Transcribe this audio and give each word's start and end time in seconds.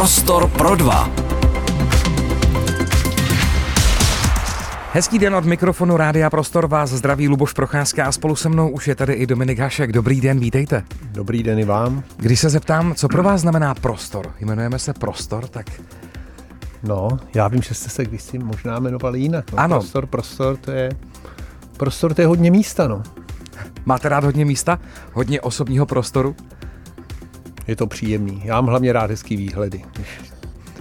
Prostor 0.00 0.48
pro 0.48 0.76
dva. 0.76 1.10
Hezký 4.92 5.18
den 5.18 5.34
od 5.34 5.44
mikrofonu 5.44 5.96
Rádia 5.96 6.30
Prostor 6.30 6.66
vás 6.66 6.90
zdraví 6.90 7.28
Luboš 7.28 7.52
Procházka 7.52 8.06
a 8.06 8.12
spolu 8.12 8.36
se 8.36 8.48
mnou 8.48 8.68
už 8.68 8.88
je 8.88 8.94
tady 8.94 9.12
i 9.12 9.26
Dominik 9.26 9.58
Hašek. 9.58 9.92
Dobrý 9.92 10.20
den, 10.20 10.38
vítejte. 10.40 10.84
Dobrý 11.12 11.42
den 11.42 11.58
i 11.58 11.64
vám. 11.64 12.02
Když 12.16 12.40
se 12.40 12.50
zeptám, 12.50 12.94
co 12.94 13.08
pro 13.08 13.22
vás 13.22 13.40
znamená 13.40 13.74
prostor? 13.74 14.32
Jmenujeme 14.40 14.78
se 14.78 14.92
prostor, 14.92 15.46
tak 15.46 15.66
No, 16.82 17.08
já 17.34 17.48
vím, 17.48 17.62
že 17.62 17.74
jste 17.74 17.90
se 17.90 18.04
kdysi 18.04 18.38
možná 18.38 18.76
jmenovali 18.76 19.20
jinak. 19.20 19.52
No, 19.52 19.58
Ano. 19.58 19.76
Prostor, 19.76 20.06
prostor, 20.06 20.56
to 20.56 20.70
je, 20.70 20.90
prostor 21.76 22.14
to 22.14 22.20
je 22.20 22.26
hodně 22.26 22.50
místa, 22.50 22.88
no. 22.88 23.02
máte 23.84 24.08
rád 24.08 24.24
hodně 24.24 24.44
místa? 24.44 24.78
Hodně 25.12 25.40
osobního 25.40 25.86
prostoru? 25.86 26.36
Je 27.68 27.76
to 27.76 27.86
příjemný. 27.86 28.42
Já 28.44 28.54
mám 28.54 28.66
hlavně 28.66 28.92
rád 28.92 29.10
hezký 29.10 29.36
výhledy. 29.36 29.82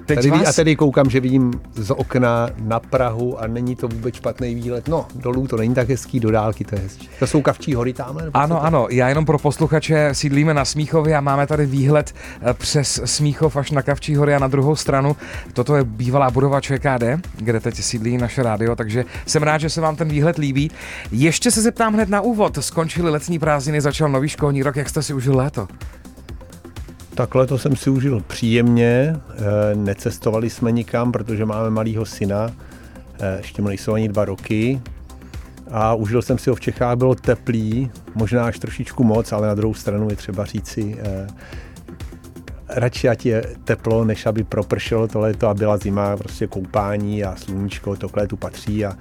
Teď 0.05 0.15
Tady, 0.17 0.29
vás- 0.31 0.47
A 0.47 0.53
tady 0.53 0.75
koukám, 0.75 1.09
že 1.09 1.19
vidím 1.19 1.53
z 1.75 1.91
okna 1.91 2.49
na 2.59 2.79
Prahu 2.79 3.39
a 3.41 3.47
není 3.47 3.75
to 3.75 3.87
vůbec 3.87 4.15
špatný 4.15 4.55
výhled. 4.55 4.87
No, 4.87 5.05
dolů 5.15 5.47
to 5.47 5.57
není 5.57 5.75
tak 5.75 5.89
hezký, 5.89 6.19
do 6.19 6.31
dálky 6.31 6.63
to 6.65 6.75
je 6.75 6.81
hezčí. 6.81 7.09
To 7.19 7.27
jsou 7.27 7.41
Kavčí 7.41 7.73
hory 7.73 7.93
tamhle? 7.93 8.23
co 8.23 8.37
Ano, 8.37 8.55
to- 8.55 8.63
ano, 8.63 8.87
já 8.91 9.09
jenom 9.09 9.25
pro 9.25 9.37
posluchače 9.39 10.09
sídlíme 10.13 10.53
na 10.53 10.65
Smíchově 10.65 11.15
a 11.17 11.21
máme 11.21 11.47
tady 11.47 11.65
výhled 11.65 12.13
eh, 12.41 12.53
přes 12.53 13.01
Smíchov 13.05 13.55
až 13.57 13.71
na 13.71 13.81
Kavčí 13.81 14.15
hory 14.15 14.35
a 14.35 14.39
na 14.39 14.47
druhou 14.47 14.75
stranu. 14.75 15.15
Toto 15.53 15.75
je 15.75 15.83
bývalá 15.83 16.31
budova 16.31 16.61
ČKD, 16.61 17.03
kde 17.35 17.59
teď 17.59 17.75
sídlí 17.75 18.17
naše 18.17 18.43
rádio, 18.43 18.75
takže 18.75 19.05
jsem 19.25 19.43
rád, 19.43 19.57
že 19.57 19.69
se 19.69 19.81
vám 19.81 19.95
ten 19.95 20.07
výhled 20.09 20.37
líbí. 20.37 20.71
Ještě 21.11 21.51
se 21.51 21.61
zeptám 21.61 21.93
hned 21.93 22.09
na 22.09 22.21
úvod. 22.21 22.57
Skončily 22.61 23.09
letní 23.09 23.39
prázdniny, 23.39 23.81
začal 23.81 24.09
nový 24.09 24.29
školní 24.29 24.63
rok, 24.63 24.75
jak 24.75 24.89
jste 24.89 25.03
si 25.03 25.13
užil 25.13 25.37
léto? 25.37 25.67
Takhle 27.19 27.47
to 27.47 27.57
jsem 27.57 27.75
si 27.75 27.89
užil 27.89 28.23
příjemně. 28.27 29.15
Eh, 29.29 29.75
Necestovali 29.75 30.49
jsme 30.49 30.71
nikam, 30.71 31.11
protože 31.11 31.45
máme 31.45 31.69
malýho 31.69 32.05
syna. 32.05 32.51
Eh, 33.19 33.37
Ještě 33.37 33.61
mu 33.61 33.67
nejsou 33.67 33.93
ani 33.93 34.07
dva 34.07 34.25
roky. 34.25 34.81
A 35.71 35.93
užil 35.93 36.21
jsem 36.21 36.37
si 36.37 36.49
ho 36.49 36.55
v 36.55 36.59
Čechách, 36.59 36.97
bylo 36.97 37.15
teplý, 37.15 37.91
možná 38.15 38.45
až 38.45 38.59
trošičku 38.59 39.03
moc, 39.03 39.31
ale 39.31 39.47
na 39.47 39.55
druhou 39.55 39.73
stranu 39.73 40.09
je 40.09 40.15
třeba 40.15 40.45
říci, 40.45 40.97
eh, 40.99 41.27
radši 42.69 43.09
ať 43.09 43.25
je 43.25 43.43
teplo, 43.63 44.05
než 44.05 44.25
aby 44.25 44.43
propršelo 44.43 45.07
to 45.07 45.19
léto 45.19 45.47
a 45.47 45.53
byla 45.53 45.77
zima, 45.77 46.17
prostě 46.17 46.47
koupání 46.47 47.23
a 47.23 47.35
sluníčko, 47.35 47.95
tohle 47.95 48.27
tu 48.27 48.37
patří 48.37 48.85
a, 48.85 48.93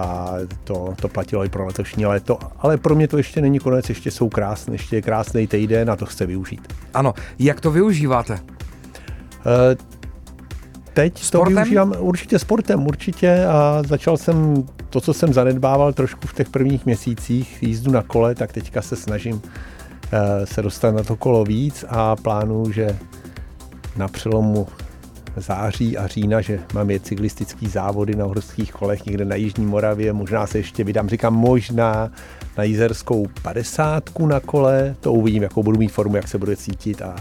a 0.00 0.34
to, 0.64 0.94
to 1.00 1.08
platilo 1.08 1.44
i 1.44 1.48
pro 1.48 1.66
letošní 1.66 2.06
léto. 2.06 2.38
Ale 2.58 2.76
pro 2.76 2.94
mě 2.94 3.08
to 3.08 3.16
ještě 3.16 3.40
není 3.40 3.58
konec, 3.58 3.88
ještě 3.88 4.10
jsou 4.10 4.28
krásné, 4.28 4.74
ještě 4.74 4.96
je 4.96 5.02
krásný 5.02 5.46
týden 5.46 5.90
a 5.90 5.96
to 5.96 6.06
chce 6.06 6.26
využít. 6.26 6.74
Ano, 6.94 7.14
jak 7.38 7.60
to 7.60 7.70
využíváte? 7.70 8.38
Eh, 9.46 9.76
Teď 10.92 11.22
Sportem? 11.22 11.54
to 11.54 11.60
využívám 11.60 11.94
určitě 11.98 12.38
sportem, 12.38 12.86
určitě 12.86 13.44
a 13.44 13.82
začal 13.86 14.16
jsem 14.16 14.64
to, 14.90 15.00
co 15.00 15.14
jsem 15.14 15.32
zanedbával 15.32 15.92
trošku 15.92 16.26
v 16.26 16.34
těch 16.34 16.48
prvních 16.48 16.86
měsících 16.86 17.62
jízdu 17.62 17.92
na 17.92 18.02
kole, 18.02 18.34
tak 18.34 18.52
teďka 18.52 18.82
se 18.82 18.96
snažím 18.96 19.42
eh, 20.12 20.46
se 20.46 20.62
dostat 20.62 20.94
na 20.94 21.02
to 21.02 21.16
kolo 21.16 21.44
víc 21.44 21.84
a 21.88 22.16
plánuju, 22.16 22.72
že 22.72 22.98
na 23.96 24.08
přelomu 24.08 24.66
září 25.36 25.98
a 25.98 26.06
října, 26.06 26.40
že 26.40 26.60
mám 26.74 26.90
je 26.90 27.00
cyklistický 27.00 27.66
závody 27.66 28.16
na 28.16 28.24
horských 28.24 28.72
kolech 28.72 29.06
někde 29.06 29.24
na 29.24 29.36
Jižní 29.36 29.66
Moravě, 29.66 30.12
možná 30.12 30.46
se 30.46 30.58
ještě 30.58 30.84
vydám, 30.84 31.08
říkám 31.08 31.34
možná 31.34 32.10
na 32.58 32.64
jízerskou 32.64 33.26
padesátku 33.42 34.26
na 34.26 34.40
kole, 34.40 34.96
to 35.00 35.12
uvidím, 35.12 35.42
jakou 35.42 35.62
budu 35.62 35.78
mít 35.78 35.92
formu, 35.92 36.16
jak 36.16 36.28
se 36.28 36.38
bude 36.38 36.56
cítit 36.56 37.02
a 37.02 37.16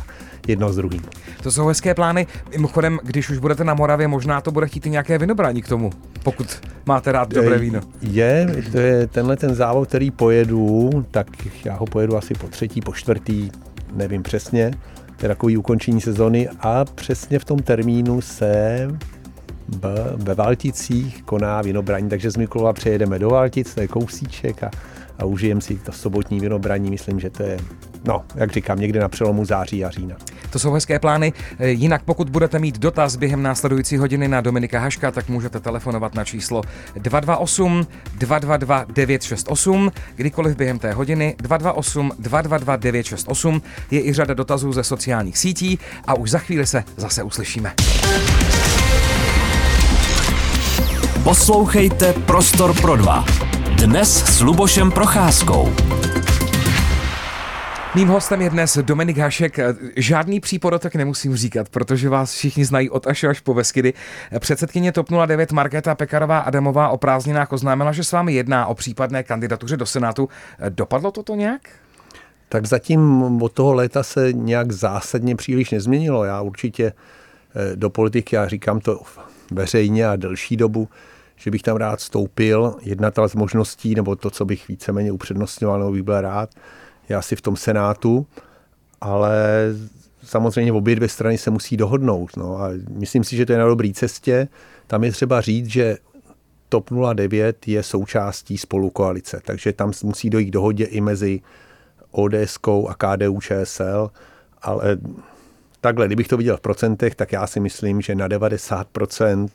jedno 0.47 0.73
s 0.73 0.75
druhým. 0.75 1.01
To 1.43 1.51
jsou 1.51 1.67
hezké 1.67 1.95
plány. 1.95 2.27
Mimochodem, 2.51 2.99
když 3.03 3.29
už 3.29 3.38
budete 3.38 3.63
na 3.63 3.73
Moravě, 3.73 4.07
možná 4.07 4.41
to 4.41 4.51
bude 4.51 4.67
chtít 4.67 4.85
i 4.85 4.89
nějaké 4.89 5.17
vinobrání 5.17 5.61
k 5.61 5.67
tomu, 5.67 5.89
pokud 6.23 6.61
máte 6.85 7.11
rád 7.11 7.29
dobré 7.34 7.55
Eh, 7.55 7.59
víno. 7.59 7.81
Je, 8.01 8.47
to 8.72 8.78
je 8.78 9.07
tenhle 9.07 9.38
ten 9.38 9.55
závod, 9.55 9.88
který 9.88 10.11
pojedu, 10.11 10.89
tak 11.11 11.28
já 11.66 11.75
ho 11.75 11.85
pojedu 11.85 12.17
asi 12.17 12.34
po 12.34 12.47
třetí, 12.47 12.81
po 12.81 12.94
čtvrtý, 12.94 13.50
nevím 13.94 14.23
přesně. 14.23 14.72
Takový 15.28 15.57
ukončení 15.57 16.02
sezony 16.02 16.50
a 16.59 16.85
přesně 16.85 17.40
v 17.40 17.46
tom 17.46 17.59
termínu 17.59 18.22
se 18.22 18.88
ve 20.16 20.35
Valticích 20.35 21.24
koná 21.24 21.62
vinobraní, 21.62 22.09
takže 22.09 22.31
z 22.31 22.38
Mikulova 22.38 22.74
přejedeme 22.74 23.19
do 23.19 23.29
Valtic, 23.29 23.74
to 23.74 23.81
je 23.81 23.88
kousíček 23.88 24.63
a, 24.63 24.72
a 25.18 25.25
užijem 25.25 25.62
si 25.62 25.75
to 25.75 25.91
sobotní 25.91 26.40
vinobraní, 26.40 26.90
myslím, 26.90 27.19
že 27.19 27.29
to 27.29 27.44
je, 27.44 27.58
no, 28.06 28.24
jak 28.35 28.52
říkám, 28.52 28.79
někde 28.79 29.00
na 29.00 29.09
přelomu 29.09 29.46
září 29.46 29.85
a 29.85 29.90
října. 29.90 30.16
To 30.49 30.59
jsou 30.59 30.71
hezké 30.71 30.99
plány. 30.99 31.33
Eh, 31.59 31.69
Jinak 31.69 32.03
pokud 32.03 32.29
budete 32.29 32.59
mít 32.59 32.79
dotaz 32.79 33.15
během 33.15 33.43
následující 33.43 33.97
hodiny 33.97 34.27
na 34.27 34.41
Dominika 34.41 34.79
Haška, 34.79 35.11
tak 35.11 35.29
můžete 35.29 35.59
telefonovat 35.59 36.15
na 36.15 36.23
číslo 36.23 36.61
228 36.95 37.87
222 38.17 38.85
968, 38.93 39.91
kdykoliv 40.15 40.57
během 40.57 40.79
té 40.79 40.93
hodiny 40.93 41.35
228 41.37 42.11
222 42.19 42.75
968. 42.75 43.61
Je 43.91 44.05
i 44.05 44.13
řada 44.13 44.33
dotazů 44.33 44.73
ze 44.73 44.83
sociálních 44.83 45.37
sítí 45.37 45.79
a 46.07 46.13
už 46.13 46.29
za 46.31 46.39
chvíli 46.39 46.66
se 46.66 46.83
zase 46.97 47.23
uslyšíme. 47.23 47.73
Poslouchejte 51.23 52.13
Prostor 52.13 52.81
pro 52.81 52.95
dva. 52.95 53.25
Dnes 53.75 54.23
s 54.25 54.41
Lubošem 54.41 54.91
Procházkou. 54.91 55.73
Mým 57.99 58.07
hostem 58.07 58.41
je 58.41 58.49
dnes 58.49 58.77
Dominik 58.81 59.17
Hašek. 59.17 59.59
Žádný 59.95 60.39
příporotek 60.39 60.95
nemusím 60.95 61.35
říkat, 61.35 61.69
protože 61.69 62.09
vás 62.09 62.33
všichni 62.33 62.65
znají 62.65 62.89
od 62.89 63.07
až 63.07 63.23
až 63.23 63.39
po 63.39 63.53
Veskydy. 63.53 63.93
Předsedkyně 64.39 64.91
TOP 64.91 65.09
09 65.25 65.51
Markéta 65.51 65.95
Pekarová 65.95 66.39
Adamová 66.39 66.89
o 66.89 66.97
prázdninách 66.97 67.51
oznámila, 67.51 67.91
že 67.91 68.03
s 68.03 68.11
vámi 68.11 68.33
jedná 68.33 68.65
o 68.65 68.75
případné 68.75 69.23
kandidatuře 69.23 69.77
do 69.77 69.85
Senátu. 69.85 70.29
Dopadlo 70.69 71.11
toto 71.11 71.35
nějak? 71.35 71.61
Tak 72.49 72.65
zatím 72.65 73.21
od 73.41 73.51
toho 73.51 73.73
léta 73.73 74.03
se 74.03 74.33
nějak 74.33 74.71
zásadně 74.71 75.35
příliš 75.35 75.71
nezměnilo. 75.71 76.23
Já 76.23 76.41
určitě 76.41 76.85
eh, 76.85 77.75
do 77.75 77.89
politiky, 77.89 78.35
já 78.35 78.47
říkám 78.47 78.79
to 78.79 79.01
veřejně 79.51 80.07
a 80.07 80.16
delší 80.16 80.57
dobu, 80.57 80.89
že 81.35 81.51
bych 81.51 81.61
tam 81.61 81.77
rád 81.77 81.99
vstoupil. 81.99 82.75
Jedna 82.81 83.11
z 83.27 83.35
možností, 83.35 83.95
nebo 83.95 84.16
to, 84.16 84.29
co 84.29 84.45
bych 84.45 84.67
víceméně 84.67 85.11
upřednostňoval, 85.11 85.79
nebo 85.79 85.91
bych 85.91 86.03
byl 86.03 86.21
rád, 86.21 86.49
je 87.09 87.16
asi 87.16 87.36
v 87.36 87.42
tom 87.42 87.56
Senátu, 87.56 88.28
ale 89.02 89.40
samozřejmě 90.24 90.74
obě 90.74 90.96
dvě 90.96 91.09
strany 91.09 91.38
se 91.38 91.52
musí 91.52 91.78
dohodnout. 91.78 92.38
No 92.38 92.58
a 92.58 92.70
myslím 92.90 93.24
si, 93.24 93.36
že 93.36 93.46
to 93.46 93.52
je 93.52 93.58
na 93.58 93.68
dobré 93.68 93.92
cestě. 93.94 94.47
Tam 94.88 95.03
je 95.03 95.12
třeba 95.12 95.42
říct, 95.42 95.68
že 95.68 95.97
TOP 96.70 96.90
09 97.14 97.68
je 97.68 97.84
součástí 97.84 98.58
spolukoalice, 98.58 99.42
takže 99.46 99.74
tam 99.74 99.92
musí 100.03 100.30
dojít 100.30 100.52
dohodě 100.52 100.86
i 100.86 101.02
mezi 101.02 101.42
ODS 102.12 102.58
a 102.88 102.94
KDU 102.94 103.40
ČSL, 103.41 104.12
ale 104.62 104.97
takhle, 105.81 106.08
kdybych 106.08 106.28
to 106.28 106.38
viděl 106.38 106.58
v 106.58 106.62
procentech, 106.62 107.16
tak 107.16 107.31
já 107.31 107.47
si 107.47 107.59
myslím, 107.59 108.02
že 108.02 108.16
na 108.16 108.28
90% 108.28 109.46
eh, 109.46 109.47
Se 109.47 109.50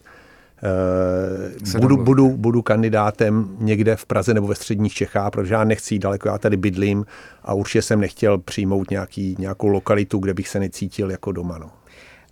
budu, 1.72 1.88
domluví. 1.88 2.04
budu, 2.04 2.36
budu 2.36 2.62
kandidátem 2.62 3.56
někde 3.58 3.96
v 3.96 4.06
Praze 4.06 4.34
nebo 4.34 4.46
ve 4.46 4.54
středních 4.54 4.94
Čechách, 4.94 5.30
protože 5.30 5.54
já 5.54 5.64
nechci 5.64 5.94
jít 5.94 5.98
daleko, 5.98 6.28
já 6.28 6.38
tady 6.38 6.56
bydlím 6.56 7.06
a 7.42 7.54
určitě 7.54 7.82
jsem 7.82 8.00
nechtěl 8.00 8.38
přijmout 8.38 8.90
nějaký, 8.90 9.36
nějakou 9.38 9.68
lokalitu, 9.68 10.18
kde 10.18 10.34
bych 10.34 10.48
se 10.48 10.60
necítil 10.60 11.10
jako 11.10 11.32
doma. 11.32 11.58
No. 11.58 11.70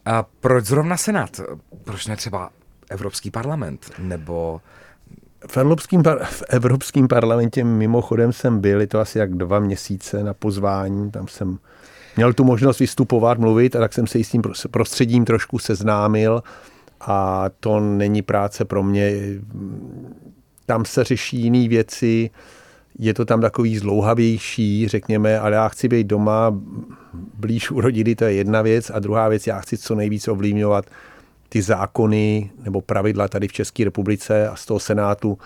A 0.05 0.25
proč 0.41 0.65
zrovna 0.65 0.97
Senát? 0.97 1.41
Proč 1.85 2.07
ne 2.07 2.17
třeba 2.17 2.51
Evropský 2.91 3.31
parlament? 3.31 3.91
Nebo 3.99 4.61
V 5.47 5.57
Evropském, 5.57 6.03
par- 6.03 6.25
v 6.25 6.43
Evropském 6.49 7.09
parlamentě 7.09 7.65
mimochodem 7.65 8.33
jsem 8.33 8.61
byl, 8.61 8.81
je 8.81 8.87
to 8.87 9.01
asi 9.01 9.19
jak 9.19 9.35
dva 9.35 9.59
měsíce 9.61 10.25
na 10.25 10.35
pozvání, 10.35 11.11
tam 11.11 11.29
jsem 11.29 11.59
měl 12.17 12.33
tu 12.33 12.45
možnost 12.45 12.79
vystupovat, 12.79 13.39
mluvit 13.39 13.77
a 13.77 13.79
tak 13.79 13.93
jsem 13.93 14.07
se 14.07 14.19
i 14.19 14.25
s 14.25 14.31
tím 14.31 14.43
pros- 14.43 14.69
prostředím 14.71 15.25
trošku 15.25 15.59
seznámil 15.59 16.43
a 17.07 17.51
to 17.61 17.81
není 17.81 18.23
práce 18.23 18.65
pro 18.65 18.83
mě. 18.83 19.13
Tam 20.67 20.85
se 20.85 21.05
řeší 21.05 21.41
jiné 21.41 21.69
věci, 21.69 22.31
je 22.99 23.15
to 23.15 23.25
tam 23.25 23.41
takový 23.41 23.79
zlouhavější, 23.79 24.89
řekněme, 24.89 25.39
ale 25.39 25.57
já 25.57 25.69
chci 25.69 25.89
být 25.89 26.07
doma, 26.07 26.61
blíž 27.39 27.71
u 27.71 27.81
rodiny, 27.81 28.15
to 28.15 28.25
je 28.25 28.33
jedna 28.33 28.63
věc 28.63 28.91
a 28.91 28.99
druhá 28.99 29.29
věc, 29.29 29.47
já 29.47 29.61
chci 29.61 29.79
co 29.79 29.95
nejvíc 29.95 30.29
ovlivňovat 30.29 30.85
ty 31.49 31.63
zákony 31.63 32.51
nebo 32.65 32.81
pravidla 32.81 33.29
tady 33.29 33.49
v 33.49 33.53
České 33.53 33.85
republice 33.85 34.49
a 34.49 34.57
z 34.57 34.67
toho 34.67 34.81
Senátu 34.81 35.39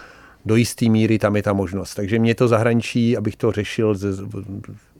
do 0.44 0.56
jisté 0.56 0.88
míry 0.88 1.18
tam 1.18 1.36
je 1.36 1.42
ta 1.42 1.52
možnost. 1.52 1.94
Takže 1.94 2.18
mě 2.18 2.34
to 2.34 2.48
zahraničí, 2.48 3.16
abych 3.16 3.36
to 3.36 3.52
řešil 3.52 3.94
z, 3.94 4.22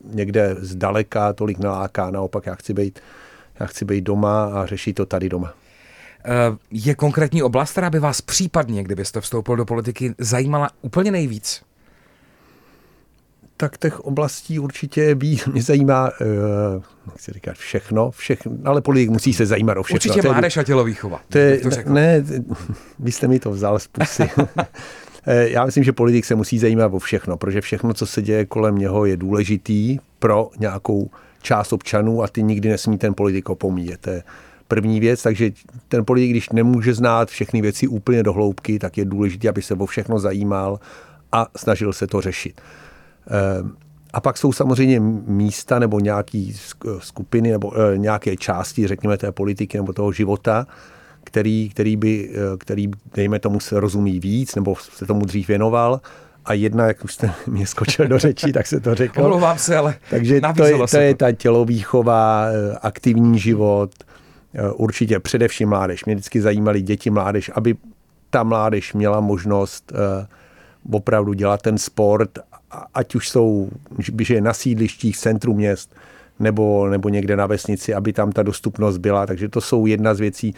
někde 0.05 0.57
zdaleka, 0.59 1.33
tolik 1.33 1.59
naláká. 1.59 2.11
Naopak 2.11 2.47
já 2.47 2.55
chci 2.55 2.75
být, 2.75 3.01
já 3.61 3.67
chci 3.67 3.85
být 3.85 4.05
doma 4.05 4.45
a 4.45 4.67
řešit 4.67 4.93
to 4.93 5.07
tady 5.07 5.29
doma. 5.29 5.55
Eh, 6.25 6.31
je 6.71 6.95
konkrétní 6.95 7.43
oblast, 7.43 7.73
která 7.73 7.91
by 7.91 7.99
vás 7.99 8.21
případně, 8.21 8.83
kdybyste 8.83 9.21
vstoupil 9.21 9.57
do 9.57 9.65
politiky, 9.65 10.15
zajímala 10.19 10.71
úplně 10.83 11.11
nejvíc? 11.11 11.63
tak 13.57 13.79
těch 13.79 14.01
oblastí 14.01 14.59
určitě 14.59 15.15
ví. 15.15 15.41
Mě 15.53 15.63
zajímá, 15.63 16.11
uh, 16.21 16.83
nechci 17.07 17.33
říkat 17.33 17.57
všechno, 17.57 18.11
všechno, 18.11 18.53
ale 18.65 18.81
politik 18.81 19.11
musí 19.11 19.33
se 19.33 19.47
zajímat 19.47 19.79
o 19.79 19.83
všechno. 19.83 20.13
Určitě 20.13 20.29
mládež 20.29 20.57
a 20.57 20.63
tělovýchova. 20.63 21.21
To 21.29 21.39
je, 21.39 21.61
ne, 21.87 22.25
vy 22.99 23.13
jste 23.13 23.29
mi 23.29 23.39
to 23.39 23.51
vzal 23.51 23.79
z 23.79 23.87
pusy. 23.87 24.31
Eh, 25.29 25.49
já 25.49 25.65
myslím, 25.65 25.85
že 25.85 25.93
politik 25.93 26.25
se 26.25 26.35
musí 26.35 26.59
zajímat 26.59 26.95
o 26.95 26.99
všechno, 26.99 27.37
protože 27.37 27.61
všechno, 27.61 27.95
co 27.95 28.07
se 28.07 28.23
děje 28.23 28.45
kolem 28.45 28.79
něho, 28.79 29.05
je 29.05 29.17
důležitý 29.17 29.99
pro 30.19 30.51
nějakou 30.59 31.11
část 31.43 31.73
občanů 31.73 32.23
a 32.23 32.29
ty 32.29 32.43
nikdy 32.43 32.69
nesmí 32.69 32.99
ten 32.99 33.15
politik 33.15 33.49
opomíjet. 33.49 34.01
To 34.01 34.11
je 34.11 34.23
první 34.69 35.01
věc, 35.01 35.23
takže 35.23 35.51
ten 35.89 36.05
politik, 36.05 36.31
když 36.31 36.51
nemůže 36.51 36.95
znát 36.95 37.29
všechny 37.29 37.63
věci 37.63 37.87
úplně 37.87 38.23
do 38.23 38.33
hloubky, 38.33 38.79
tak 38.79 38.99
je 38.99 39.05
důležité, 39.05 39.49
aby 39.49 39.63
se 39.63 39.75
o 39.75 39.87
všechno 39.87 40.19
zajímal 40.19 40.81
a 41.33 41.47
snažil 41.57 41.93
se 41.93 42.07
to 42.07 42.21
řešit. 42.21 42.61
Eh, 42.61 43.87
a 44.13 44.21
pak 44.21 44.39
jsou 44.39 44.53
samozřejmě 44.53 45.01
místa 45.27 45.79
nebo 45.79 46.01
nějaké 46.01 46.49
skupiny 46.99 47.51
nebo 47.51 47.73
eh, 47.77 47.99
nějaké 47.99 48.37
části, 48.37 48.87
řekněme, 48.87 49.19
té 49.19 49.33
politiky 49.33 49.79
nebo 49.79 49.93
toho 49.93 50.13
života, 50.13 50.67
který, 51.25 51.69
který, 51.69 51.97
by, 51.97 52.31
eh, 52.35 52.57
který, 52.59 52.91
dejme 53.15 53.39
tomu, 53.39 53.61
se 53.61 53.81
rozumí 53.81 54.21
víc 54.21 54.55
nebo 54.55 54.75
se 54.97 55.07
tomu 55.07 55.25
dřív 55.25 55.49
věnoval 55.49 56.01
a 56.45 56.53
jedna, 56.53 56.87
jak 56.87 57.05
už 57.05 57.15
jste 57.15 57.31
mě 57.47 57.67
skočil 57.67 58.09
do 58.09 58.19
řeči, 58.19 58.53
tak 58.53 58.67
se 58.67 58.81
to 58.81 58.95
řekl. 58.95 59.23
Omlouvám 59.23 59.59
se, 59.59 59.77
ale 59.77 59.95
Takže 60.11 60.41
to 60.57 60.65
je, 60.65 60.79
to 60.91 60.97
je 60.97 61.15
ta 61.15 61.33
tělovýchova, 61.33 62.47
aktivní 62.83 63.39
život, 63.39 63.91
určitě 64.75 65.21
především 65.21 65.69
mládež. 65.69 66.05
Mě 66.05 66.15
vždycky 66.15 66.41
zajímaly 66.41 66.83
děti, 66.83 67.11
mládež, 67.11 67.51
aby 67.55 67.77
ta 68.31 68.43
mládež 68.43 68.95
měla 68.95 69.21
možnost 69.21 69.93
opravdu 70.93 71.33
dělat 71.33 71.63
ten 71.63 71.79
sport 71.79 72.39
ať 72.95 73.15
už 73.15 73.29
jsou, 73.29 73.71
že 74.19 74.35
je 74.35 74.41
na 74.41 74.53
sídlištích, 74.53 75.19
centru 75.19 75.55
měst, 75.55 75.95
nebo, 76.39 76.89
nebo 76.89 77.09
někde 77.09 77.37
na 77.37 77.47
vesnici, 77.47 77.95
aby 77.95 78.13
tam 78.13 78.33
ta 78.33 78.43
dostupnost 78.43 78.99
byla. 78.99 79.27
Takže 79.27 79.49
to 79.49 79.61
jsou 79.61 79.87
jedna 79.87 80.15
z 80.15 80.21
věcí. 80.21 80.55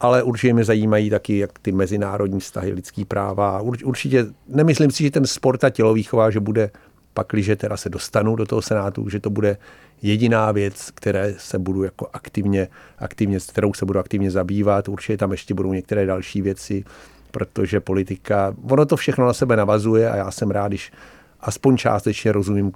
Ale 0.00 0.22
určitě 0.22 0.54
mě 0.54 0.64
zajímají 0.64 1.10
taky 1.10 1.38
jak 1.38 1.58
ty 1.58 1.72
mezinárodní 1.72 2.40
vztahy, 2.40 2.72
lidský 2.72 3.04
práva. 3.04 3.60
Určitě 3.60 4.26
nemyslím 4.48 4.90
si, 4.90 5.02
že 5.02 5.10
ten 5.10 5.26
sport 5.26 5.64
a 5.64 5.70
tělovýchova, 5.70 6.30
že 6.30 6.40
bude 6.40 6.70
pakliže 7.18 7.56
teda 7.56 7.76
se 7.76 7.88
dostanu 7.88 8.36
do 8.36 8.46
toho 8.46 8.62
senátu, 8.62 9.08
že 9.08 9.20
to 9.20 9.30
bude 9.30 9.58
jediná 10.02 10.52
věc, 10.52 10.90
které 10.94 11.34
se 11.38 11.58
budu 11.58 11.82
jako 11.82 12.06
aktivně, 12.12 12.68
aktivně, 12.98 13.38
kterou 13.48 13.74
se 13.74 13.86
budu 13.86 13.98
aktivně 13.98 14.30
zabývat. 14.30 14.88
Určitě 14.88 15.16
tam 15.16 15.32
ještě 15.32 15.54
budou 15.54 15.72
některé 15.72 16.06
další 16.06 16.42
věci, 16.42 16.84
protože 17.30 17.80
politika, 17.80 18.54
ono 18.70 18.86
to 18.86 18.96
všechno 18.96 19.26
na 19.26 19.32
sebe 19.32 19.56
navazuje 19.56 20.10
a 20.10 20.16
já 20.16 20.30
jsem 20.30 20.50
rád, 20.50 20.68
když 20.68 20.92
aspoň 21.40 21.76
částečně 21.76 22.32
rozumím 22.32 22.72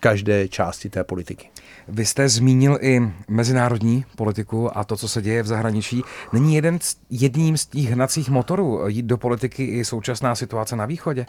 každé 0.00 0.48
části 0.48 0.90
té 0.90 1.04
politiky. 1.04 1.50
Vy 1.88 2.06
jste 2.06 2.28
zmínil 2.28 2.78
i 2.80 3.00
mezinárodní 3.28 4.04
politiku 4.16 4.78
a 4.78 4.84
to, 4.84 4.96
co 4.96 5.08
se 5.08 5.22
děje 5.22 5.42
v 5.42 5.46
zahraničí. 5.46 6.02
Není 6.32 6.54
jeden 6.54 6.78
jedním 7.10 7.56
z 7.56 7.66
těch 7.66 7.86
hnacích 7.86 8.30
motorů 8.30 8.88
jít 8.88 9.06
do 9.06 9.18
politiky 9.18 9.64
i 9.64 9.84
současná 9.84 10.34
situace 10.34 10.76
na 10.76 10.86
východě? 10.86 11.26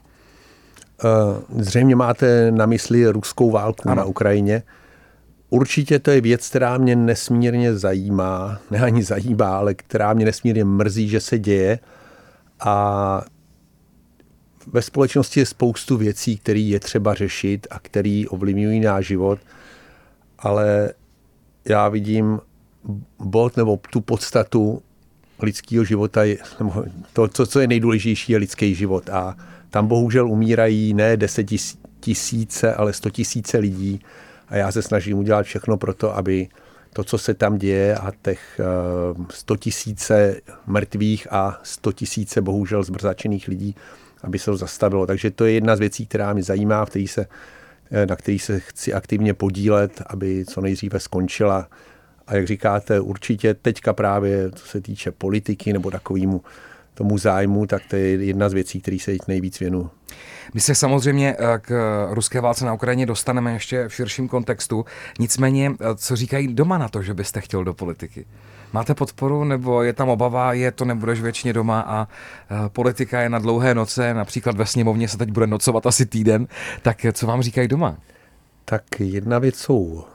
Eh, 1.04 1.42
zřejmě 1.64 1.96
máte 1.96 2.52
na 2.52 2.66
mysli 2.66 3.08
ruskou 3.08 3.52
válku 3.52 3.90
ano. 3.90 3.96
na 3.96 4.06
Ukrajině. 4.06 4.64
Určitě 5.50 6.00
to 6.00 6.12
je 6.12 6.22
věc, 6.22 6.50
která 6.50 6.78
mě 6.78 6.96
nesmírně 6.96 7.76
zajímá, 7.76 8.60
ne 8.72 8.80
ani 8.80 9.04
zajímá, 9.04 9.58
ale 9.58 9.74
která 9.74 10.14
mě 10.14 10.26
nesmírně 10.26 10.66
mrzí, 10.66 11.10
že 11.10 11.20
se 11.20 11.40
děje. 11.40 11.80
A 12.60 13.26
ve 14.68 14.82
společnosti 14.82 15.40
je 15.40 15.46
spoustu 15.46 15.98
věcí, 15.98 16.38
které 16.38 16.60
je 16.60 16.80
třeba 16.80 17.14
řešit 17.14 17.68
a 17.70 17.80
které 17.80 18.24
ovlivňují 18.30 18.80
náš 18.80 19.08
život, 19.08 19.40
ale 20.40 20.94
já 21.66 21.90
vidím 21.90 22.40
bod 23.20 23.58
nebo 23.58 23.80
tu 23.90 24.02
podstatu 24.02 24.82
lidského 25.42 25.84
života, 25.84 26.24
je, 26.24 26.38
nebo 26.60 26.86
to, 27.14 27.28
co, 27.28 27.46
co 27.46 27.60
je 27.60 27.68
nejdůležitější, 27.68 28.32
je 28.32 28.38
lidský 28.38 28.76
život. 28.76 29.10
A 29.10 29.38
tam 29.70 29.88
bohužel 29.88 30.28
umírají 30.30 30.94
ne 30.94 31.18
deset 31.18 31.48
tisíce, 32.00 32.74
ale 32.74 32.94
sto 32.94 33.10
tisíce 33.10 33.58
lidí. 33.58 34.02
A 34.48 34.56
já 34.56 34.72
se 34.72 34.82
snažím 34.82 35.18
udělat 35.18 35.44
všechno 35.44 35.78
pro 35.78 35.94
to, 35.94 36.18
aby 36.18 36.48
to, 36.94 37.04
co 37.04 37.18
se 37.18 37.34
tam 37.34 37.58
děje 37.58 37.96
a 37.96 38.12
těch 38.22 38.62
100 39.30 39.54
eh, 39.54 39.58
tisíce 39.58 40.42
mrtvých 40.68 41.28
a 41.32 41.60
100 41.64 41.92
tisíce 41.92 42.42
bohužel 42.42 42.84
zmrzačených 42.84 43.48
lidí, 43.48 43.76
aby 44.24 44.40
se 44.40 44.46
to 44.46 44.58
zastavilo. 44.58 45.08
Takže 45.08 45.32
to 45.32 45.46
je 45.46 45.54
jedna 45.54 45.76
z 45.76 45.80
věcí, 45.80 46.06
která 46.06 46.34
mě 46.34 46.44
zajímá, 46.44 46.86
v 46.86 46.90
který 46.90 47.08
se, 47.08 47.28
eh, 47.92 48.06
na 48.06 48.16
který 48.16 48.40
se 48.40 48.60
chci 48.60 48.94
aktivně 48.94 49.34
podílet, 49.34 50.02
aby 50.08 50.46
co 50.46 50.62
nejdříve 50.62 51.00
skončila. 51.00 51.68
A 52.28 52.36
jak 52.36 52.48
říkáte, 52.48 53.00
určitě 53.00 53.54
teďka 53.54 53.94
právě, 53.94 54.52
co 54.52 54.68
se 54.68 54.82
týče 54.82 55.12
politiky 55.12 55.74
nebo 55.74 55.92
takovému 55.92 56.42
tomu 56.94 57.18
zájmu, 57.18 57.66
tak 57.66 57.82
to 57.90 57.96
je 57.96 58.26
jedna 58.26 58.50
z 58.50 58.54
věcí, 58.54 58.82
který 58.82 59.00
se 59.00 59.12
nejvíc 59.28 59.60
věnu. 59.60 59.90
My 60.54 60.62
se 60.62 60.76
samozřejmě 60.76 61.36
eh, 61.40 61.60
k 61.62 62.08
ruské 62.12 62.42
válce 62.42 62.66
na 62.66 62.74
Ukrajině 62.74 63.06
dostaneme 63.06 63.54
ještě 63.54 63.88
v 63.88 63.94
širším 63.94 64.28
kontextu. 64.28 64.86
Nicméně, 65.20 65.72
eh, 65.72 65.96
co 65.96 66.16
říkají 66.16 66.54
doma 66.54 66.78
na 66.78 66.88
to, 66.88 67.02
že 67.02 67.14
byste 67.14 67.42
chtěl 67.42 67.64
do 67.64 67.74
politiky? 67.74 68.26
Máte 68.74 68.94
podporu 68.94 69.44
nebo 69.44 69.84
je 69.84 69.94
tam 69.94 70.10
obava, 70.10 70.54
je 70.54 70.72
to 70.72 70.86
nebudeš 70.86 71.22
věčně 71.22 71.54
doma 71.54 71.82
a 71.82 72.08
eh, 72.08 72.70
politika 72.70 73.22
je 73.22 73.30
na 73.30 73.40
dlouhé 73.40 73.76
noce, 73.76 74.14
například 74.14 74.58
ve 74.58 74.66
sněmovně 74.66 75.08
se 75.08 75.18
teď 75.18 75.30
bude 75.30 75.48
nocovat 75.48 75.86
asi 75.86 76.06
týden, 76.06 76.48
tak 76.82 77.06
co 77.14 77.28
vám 77.28 77.42
říkají 77.42 77.68
doma? 77.68 77.98
Tak 78.66 78.84
jedna 79.00 79.40
věc 79.40 79.56
jsou 79.56 80.06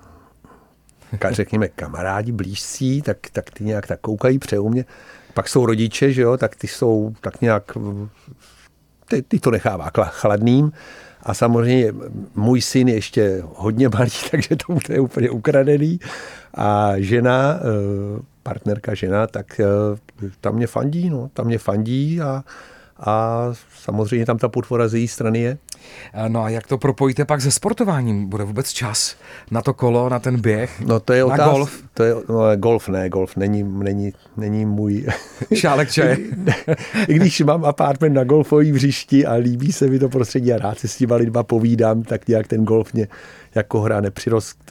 řekněme 1.34 1.68
kamarádi 1.68 2.32
blízcí, 2.32 3.02
tak, 3.02 3.16
tak 3.32 3.50
ty 3.50 3.64
nějak 3.64 3.86
tak 3.86 4.00
koukají 4.00 4.38
mě. 4.68 4.84
Pak 5.34 5.48
jsou 5.48 5.66
rodiče, 5.66 6.12
že 6.12 6.22
jo, 6.22 6.36
tak 6.36 6.56
ty 6.56 6.68
jsou 6.68 7.14
tak 7.20 7.40
nějak, 7.40 7.72
ty, 9.08 9.22
ty 9.22 9.40
to 9.40 9.50
nechává 9.50 9.90
chladným. 10.04 10.72
A 11.22 11.34
samozřejmě 11.34 11.92
můj 12.34 12.60
syn 12.60 12.88
je 12.88 12.94
ještě 12.94 13.42
hodně 13.54 13.88
malý, 13.88 14.10
takže 14.30 14.56
to 14.56 14.72
bude 14.72 15.00
úplně 15.00 15.30
ukradený. 15.30 16.00
A 16.54 16.92
žena, 16.96 17.60
eh, 17.60 18.22
partnerka 18.42 18.94
žena, 18.94 19.26
tak 19.26 19.60
eh, 19.60 20.26
tam 20.40 20.54
mě 20.54 20.66
fandí, 20.66 21.10
no, 21.10 21.30
tam 21.32 21.46
mě 21.46 21.58
fandí 21.58 22.20
a, 22.20 22.44
a 23.00 23.44
samozřejmě 23.82 24.26
tam 24.26 24.38
ta 24.38 24.48
potvora 24.48 24.88
z 24.88 24.94
její 24.94 25.08
strany 25.08 25.38
je. 25.38 25.58
No 26.28 26.42
a 26.42 26.48
jak 26.48 26.66
to 26.66 26.78
propojíte 26.78 27.24
pak 27.24 27.40
se 27.40 27.50
sportováním? 27.50 28.28
Bude 28.28 28.44
vůbec 28.44 28.70
čas 28.70 29.16
na 29.50 29.62
to 29.62 29.74
kolo, 29.74 30.08
na 30.08 30.18
ten 30.18 30.40
běh? 30.40 30.80
No 30.80 31.00
to 31.00 31.12
je 31.12 31.24
na 31.24 31.34
otáz... 31.34 31.50
golf? 31.50 31.82
To 31.94 32.02
je, 32.02 32.14
no, 32.28 32.56
golf 32.56 32.88
ne, 32.88 33.08
golf 33.08 33.36
není, 33.36 33.62
není, 33.62 34.12
není 34.36 34.64
můj... 34.64 35.06
Šálek 35.54 35.90
čaje. 35.90 36.16
I 37.08 37.14
když 37.14 37.40
mám 37.40 37.64
apartment 37.64 38.14
na 38.14 38.24
golfovém 38.24 38.74
hřišti 38.74 39.26
a 39.26 39.34
líbí 39.34 39.72
se 39.72 39.86
mi 39.86 39.98
to 39.98 40.08
prostředí 40.08 40.52
a 40.52 40.58
rád 40.58 40.78
se 40.78 40.88
s 40.88 40.96
těma 40.96 41.16
lidma 41.16 41.42
povídám, 41.42 42.02
tak 42.02 42.28
nějak 42.28 42.46
ten 42.46 42.64
golf 42.64 42.94
mě 42.94 43.08
jako 43.54 43.80
hra 43.80 44.00
nepřirost 44.00 44.69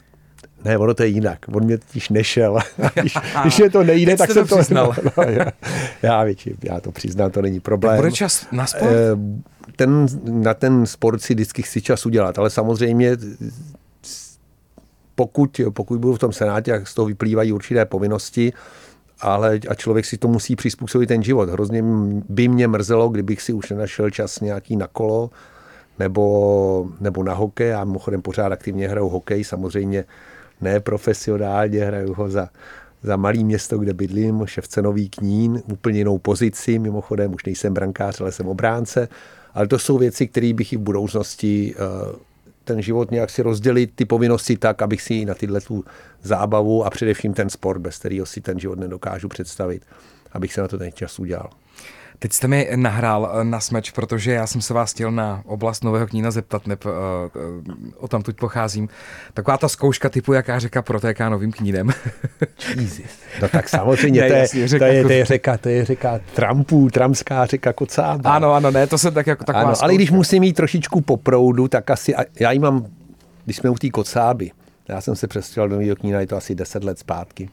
ne, 0.64 0.78
ono 0.78 0.94
to 0.94 1.02
je 1.02 1.08
jinak. 1.08 1.38
On 1.52 1.64
mě 1.64 1.78
totiž 1.78 2.08
nešel. 2.08 2.58
když, 2.94 3.14
když 3.42 3.58
je 3.58 3.70
to 3.70 3.84
nejde, 3.84 4.16
tak 4.16 4.30
jsem 4.30 4.46
to... 4.46 4.56
Přiznal. 4.56 4.94
No, 5.16 5.22
já, 5.22 5.46
já, 6.02 6.24
větši, 6.24 6.56
já 6.62 6.80
to 6.80 6.92
přiznám, 6.92 7.30
to 7.30 7.42
není 7.42 7.60
problém. 7.60 7.92
Tak 7.92 8.00
bude 8.00 8.12
čas 8.12 8.46
na 8.52 8.66
sport? 8.66 8.92
Eh, 8.92 9.16
ten, 9.76 10.06
na 10.24 10.54
ten 10.54 10.86
sport 10.86 11.22
si 11.22 11.34
vždycky 11.34 11.62
chci 11.62 11.82
čas 11.82 12.06
udělat, 12.06 12.38
ale 12.38 12.50
samozřejmě 12.50 13.16
pokud, 15.14 15.60
pokud 15.72 16.00
budu 16.00 16.14
v 16.14 16.18
tom 16.18 16.32
senátě, 16.32 16.70
jak 16.70 16.88
z 16.88 16.94
toho 16.94 17.06
vyplývají 17.06 17.52
určité 17.52 17.84
povinnosti, 17.84 18.52
ale 19.20 19.60
a 19.68 19.74
člověk 19.74 20.06
si 20.06 20.18
to 20.18 20.28
musí 20.28 20.56
přizpůsobit 20.56 21.08
ten 21.08 21.22
život. 21.22 21.48
Hrozně 21.48 21.82
by 22.28 22.48
mě 22.48 22.68
mrzelo, 22.68 23.08
kdybych 23.08 23.42
si 23.42 23.52
už 23.52 23.70
nenašel 23.70 24.10
čas 24.10 24.40
nějaký 24.40 24.76
na 24.76 24.86
kolo 24.86 25.30
nebo, 25.98 26.88
nebo 27.00 27.22
na 27.22 27.34
hokej. 27.34 27.68
Já 27.68 27.84
mimochodem 27.84 28.22
pořád 28.22 28.52
aktivně 28.52 28.88
hraju 28.88 29.08
hokej, 29.08 29.44
samozřejmě 29.44 30.04
ne 30.60 30.80
profesionálně, 30.80 31.84
hraju 31.84 32.14
ho 32.14 32.30
za, 32.30 32.48
za 33.02 33.16
malý 33.16 33.44
město, 33.44 33.78
kde 33.78 33.94
bydlím, 33.94 34.46
Ševcenový 34.46 35.08
knín, 35.08 35.62
úplně 35.72 35.98
jinou 35.98 36.18
pozici, 36.18 36.78
mimochodem 36.78 37.34
už 37.34 37.44
nejsem 37.44 37.74
brankář, 37.74 38.20
ale 38.20 38.32
jsem 38.32 38.48
obránce, 38.48 39.08
ale 39.54 39.66
to 39.66 39.78
jsou 39.78 39.98
věci, 39.98 40.26
které 40.26 40.52
bych 40.52 40.72
i 40.72 40.76
v 40.76 40.80
budoucnosti 40.80 41.74
eh, 41.76 42.16
ten 42.64 42.82
život 42.82 43.10
nějak 43.10 43.30
si 43.30 43.42
rozdělit, 43.42 43.92
ty 43.94 44.04
povinnosti 44.04 44.56
tak, 44.56 44.82
abych 44.82 45.02
si 45.02 45.24
na 45.24 45.34
tyhle 45.34 45.60
tu 45.60 45.84
zábavu 46.22 46.84
a 46.84 46.90
především 46.90 47.34
ten 47.34 47.50
sport, 47.50 47.78
bez 47.78 47.98
kterého 47.98 48.26
si 48.26 48.40
ten 48.40 48.60
život 48.60 48.78
nedokážu 48.78 49.28
představit, 49.28 49.82
abych 50.32 50.52
se 50.52 50.60
na 50.60 50.68
to 50.68 50.78
ten 50.78 50.92
čas 50.92 51.18
udělal. 51.18 51.50
Teď 52.22 52.32
jste 52.32 52.48
mi 52.48 52.70
nahrál 52.76 53.32
eh, 53.40 53.44
na 53.44 53.60
smeč, 53.60 53.90
protože 53.90 54.32
já 54.32 54.46
jsem 54.46 54.60
se 54.60 54.74
vás 54.74 54.92
chtěl 54.92 55.10
na 55.10 55.42
oblast 55.46 55.84
Nového 55.84 56.06
knína 56.06 56.30
zeptat, 56.30 56.66
neb, 56.66 56.84
uh, 56.84 56.92
o 57.96 58.08
tam 58.08 58.22
tuď 58.22 58.36
pocházím. 58.36 58.88
Taková 59.34 59.56
ta 59.56 59.68
zkouška 59.68 60.08
typu, 60.08 60.32
jaká 60.32 60.58
řeka 60.58 60.82
protéká 60.82 61.28
Novým 61.28 61.52
knínem. 61.52 61.90
Jesus. 62.76 63.10
No 63.42 63.48
tak 63.48 63.68
samozřejmě, 63.68 64.20
ne, 64.20 64.28
to, 64.28 64.34
je, 64.34 64.40
jasně, 64.40 64.68
řeka, 64.68 64.86
to, 64.86 64.92
je, 64.92 65.02
to 65.04 65.12
je 65.12 65.24
řeka, 65.24 65.58
to 65.58 65.68
je 65.68 65.84
řeka 65.84 66.20
Trampů, 66.34 66.90
Tramská 66.90 67.46
řeka 67.46 67.72
Kocába. 67.72 68.34
Ano, 68.34 68.52
ano, 68.52 68.70
ne, 68.70 68.86
to 68.86 68.98
se 68.98 69.10
tak 69.10 69.26
jako 69.26 69.44
taková 69.44 69.64
ano, 69.64 69.74
Ale 69.80 69.94
když 69.94 70.10
musím 70.10 70.42
jít 70.42 70.52
trošičku 70.52 71.00
po 71.00 71.16
proudu, 71.16 71.68
tak 71.68 71.90
asi, 71.90 72.14
já 72.40 72.52
ji 72.52 72.58
mám 72.58 72.86
když 73.44 73.56
jsme 73.56 73.70
u 73.70 73.74
té 73.74 73.90
kocáby, 73.90 74.50
já 74.88 75.00
jsem 75.00 75.16
se 75.16 75.26
přestěhoval 75.26 75.68
do 75.68 75.74
Nového 75.74 75.96
Knína, 75.96 76.20
je 76.20 76.26
to 76.26 76.36
asi 76.36 76.54
10 76.54 76.84
let 76.84 76.98
zpátky, 76.98 77.48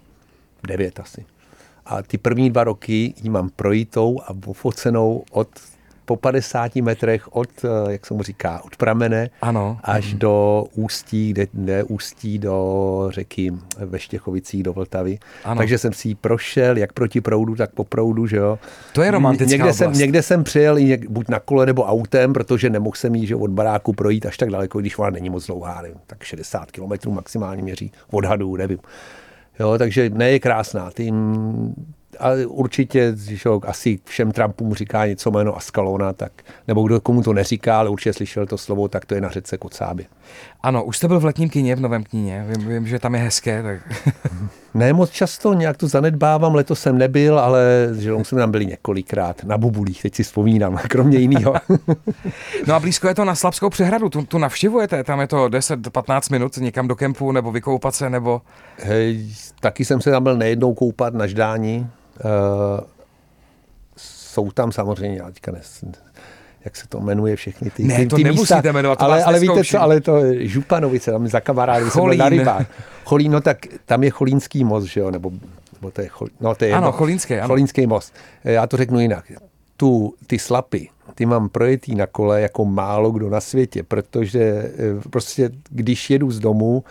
9 0.68 1.00
asi. 1.00 1.26
A 1.88 2.02
ty 2.02 2.18
první 2.18 2.50
dva 2.50 2.64
roky 2.64 3.14
ji 3.24 3.30
mám 3.30 3.50
projitou 3.50 4.22
a 4.28 4.34
ofocenou 4.46 5.24
od 5.32 5.48
po 6.08 6.16
50 6.16 6.82
metrech 6.82 7.36
od, 7.36 7.50
eh, 7.64 7.92
jak 7.92 8.06
se 8.06 8.14
mu 8.14 8.24
říká, 8.24 8.62
od 8.66 8.76
pramene 8.76 9.30
ano. 9.42 9.80
až 9.84 10.14
mm. 10.14 10.20
do 10.20 10.66
ústí, 10.76 11.30
kde, 11.30 11.48
kde 11.54 11.84
ústí 11.84 12.40
do 12.40 13.08
řeky 13.12 13.54
ve 13.78 14.00
Štěchovicích, 14.00 14.64
do 14.64 14.74
Vltavy. 14.74 15.20
Ano. 15.44 15.58
Takže 15.58 15.78
jsem 15.78 15.94
si 15.94 16.08
ji 16.08 16.16
prošel, 16.16 16.78
jak 16.78 16.94
proti 16.94 17.22
proudu, 17.22 17.56
tak 17.56 17.72
po 17.72 17.84
proudu, 17.84 18.28
že 18.28 18.38
jo. 18.38 18.60
To 18.94 19.02
je 19.02 19.12
romantická 19.12 19.52
někde 19.52 19.64
oblast. 19.64 19.78
Jsem, 19.78 19.94
někde 19.94 20.22
jsem 20.22 20.44
přijel 20.44 20.78
i 20.78 20.98
buď 21.10 21.28
na 21.28 21.40
kole 21.40 21.66
nebo 21.66 21.84
autem, 21.84 22.34
protože 22.34 22.70
nemohl 22.70 22.96
jsem 22.96 23.16
jí 23.16 23.28
že 23.28 23.36
od 23.36 23.52
baráku 23.52 23.94
projít 23.94 24.26
až 24.26 24.38
tak 24.38 24.50
daleko, 24.50 24.80
když 24.80 24.98
ona 24.98 25.10
není 25.10 25.30
moc 25.30 25.46
dlouhá, 25.46 25.82
nevím, 25.82 25.98
tak 26.08 26.24
60 26.24 26.72
km 26.72 27.12
maximálně 27.12 27.64
měří 27.64 27.92
odhadu, 28.12 28.56
nevím. 28.56 28.80
Jo, 29.60 29.78
takže 29.78 30.10
ne 30.10 30.32
je 30.32 30.40
krásná. 30.40 30.92
Ty 30.92 31.12
a 32.20 32.30
určitě, 32.48 33.14
že 33.16 33.50
asi 33.68 34.00
všem 34.06 34.32
Trumpům 34.32 34.74
říká 34.74 35.06
něco 35.06 35.32
jméno 35.32 35.58
Askalona, 35.58 36.14
tak, 36.14 36.32
nebo 36.68 36.84
kdo 36.84 37.02
komu 37.02 37.24
to 37.24 37.34
neříká, 37.34 37.80
ale 37.80 37.90
určitě 37.90 38.14
slyšel 38.14 38.46
to 38.46 38.58
slovo, 38.58 38.88
tak 38.88 39.06
to 39.06 39.16
je 39.16 39.22
na 39.22 39.30
řece 39.30 39.58
Kocáby. 39.58 40.06
Ano, 40.62 40.84
už 40.84 40.98
jste 40.98 41.08
byl 41.08 41.20
v 41.20 41.26
letním 41.26 41.50
kině, 41.50 41.76
v 41.76 41.80
Novém 41.80 42.04
kině, 42.04 42.46
vím, 42.50 42.68
vím 42.68 42.88
že 42.88 43.00
tam 43.00 43.16
je 43.16 43.22
hezké. 43.22 43.64
Tak... 43.64 43.80
ne 44.78 44.94
moc 44.94 45.10
často, 45.10 45.54
nějak 45.54 45.78
to 45.78 45.88
zanedbávám, 45.88 46.56
letos 46.56 46.80
jsem 46.80 46.98
nebyl, 46.98 47.40
ale 47.40 47.90
že 47.98 48.12
jsme 48.24 48.40
tam 48.40 48.52
byli 48.52 48.66
několikrát, 48.66 49.44
na 49.44 49.58
Bubulích, 49.58 50.02
teď 50.02 50.16
si 50.16 50.24
vzpomínám, 50.24 50.78
kromě 50.90 51.18
jiného. 51.18 51.54
no 52.68 52.76
a 52.76 52.80
blízko 52.80 53.08
je 53.08 53.16
to 53.16 53.26
na 53.26 53.36
Slabskou 53.36 53.70
přehradu, 53.70 54.10
tu, 54.10 54.26
tu 54.26 54.38
navštěvujete, 54.38 55.04
tam 55.04 55.20
je 55.20 55.28
to 55.28 55.46
10-15 55.46 56.32
minut 56.32 56.58
někam 56.58 56.88
do 56.88 56.96
kempu, 56.96 57.32
nebo 57.32 57.52
vykoupat 57.52 57.96
se, 57.96 58.10
nebo... 58.10 58.42
Hej, 58.78 59.30
taky 59.60 59.86
jsem 59.86 60.02
se 60.02 60.12
tam 60.12 60.24
byl 60.24 60.38
nejednou 60.38 60.74
koupat 60.74 61.14
na 61.14 61.28
ždání, 61.28 61.90
Uh, 62.26 62.80
jsou 63.98 64.52
tam 64.52 64.72
samozřejmě, 64.72 65.18
já 65.18 65.26
teďka 65.26 65.52
nes, 65.52 65.84
jak 66.66 66.76
se 66.76 66.88
to 66.88 67.00
jmenuje 67.00 67.36
všechny 67.36 67.70
ty, 67.70 67.84
ne, 67.84 67.96
ty, 67.96 68.08
to 68.08 68.16
ty 68.16 68.24
nemusíte 68.24 68.56
místa, 68.56 68.72
jmenovat, 68.72 69.00
to 69.00 69.06
ale, 69.06 69.24
ale 69.24 69.40
víte 69.40 69.64
co, 69.64 69.82
ale 69.82 70.02
to 70.02 70.22
Županovice, 70.40 71.12
tam 71.12 71.28
za 71.28 71.40
kamarády 71.40 71.92
jsem 71.92 72.04
byl 72.04 72.14
na 72.14 72.30
rybách. 72.30 72.66
Cholín, 73.06 73.32
no 73.32 73.42
tak 73.42 73.58
tam 73.86 74.04
je 74.04 74.10
Cholínský 74.10 74.64
most, 74.64 74.86
že 74.86 75.00
jo, 75.00 75.12
nebo, 75.12 75.32
nebo 75.74 75.92
to 75.92 76.02
je, 76.02 76.08
chol, 76.08 76.28
no 76.42 76.56
to 76.56 76.66
je 76.66 76.72
ano, 76.72 76.88
jedno, 76.88 76.92
Cholínský, 76.92 77.34
ano. 77.34 77.48
Cholínský 77.48 77.88
most. 77.88 78.14
Eh, 78.46 78.52
já 78.52 78.68
to 78.68 78.78
řeknu 78.78 79.00
jinak. 79.00 79.32
Tu, 79.78 80.14
ty 80.28 80.40
slapy, 80.40 80.90
ty 81.16 81.26
mám 81.26 81.50
projetý 81.50 81.96
na 81.96 82.08
kole 82.08 82.42
jako 82.42 82.66
málo 82.66 83.12
kdo 83.12 83.30
na 83.30 83.42
světě, 83.42 83.84
protože 83.84 84.40
eh, 84.40 85.10
prostě 85.10 85.50
když 85.70 86.10
jedu 86.10 86.32
z 86.32 86.40
domu, 86.40 86.84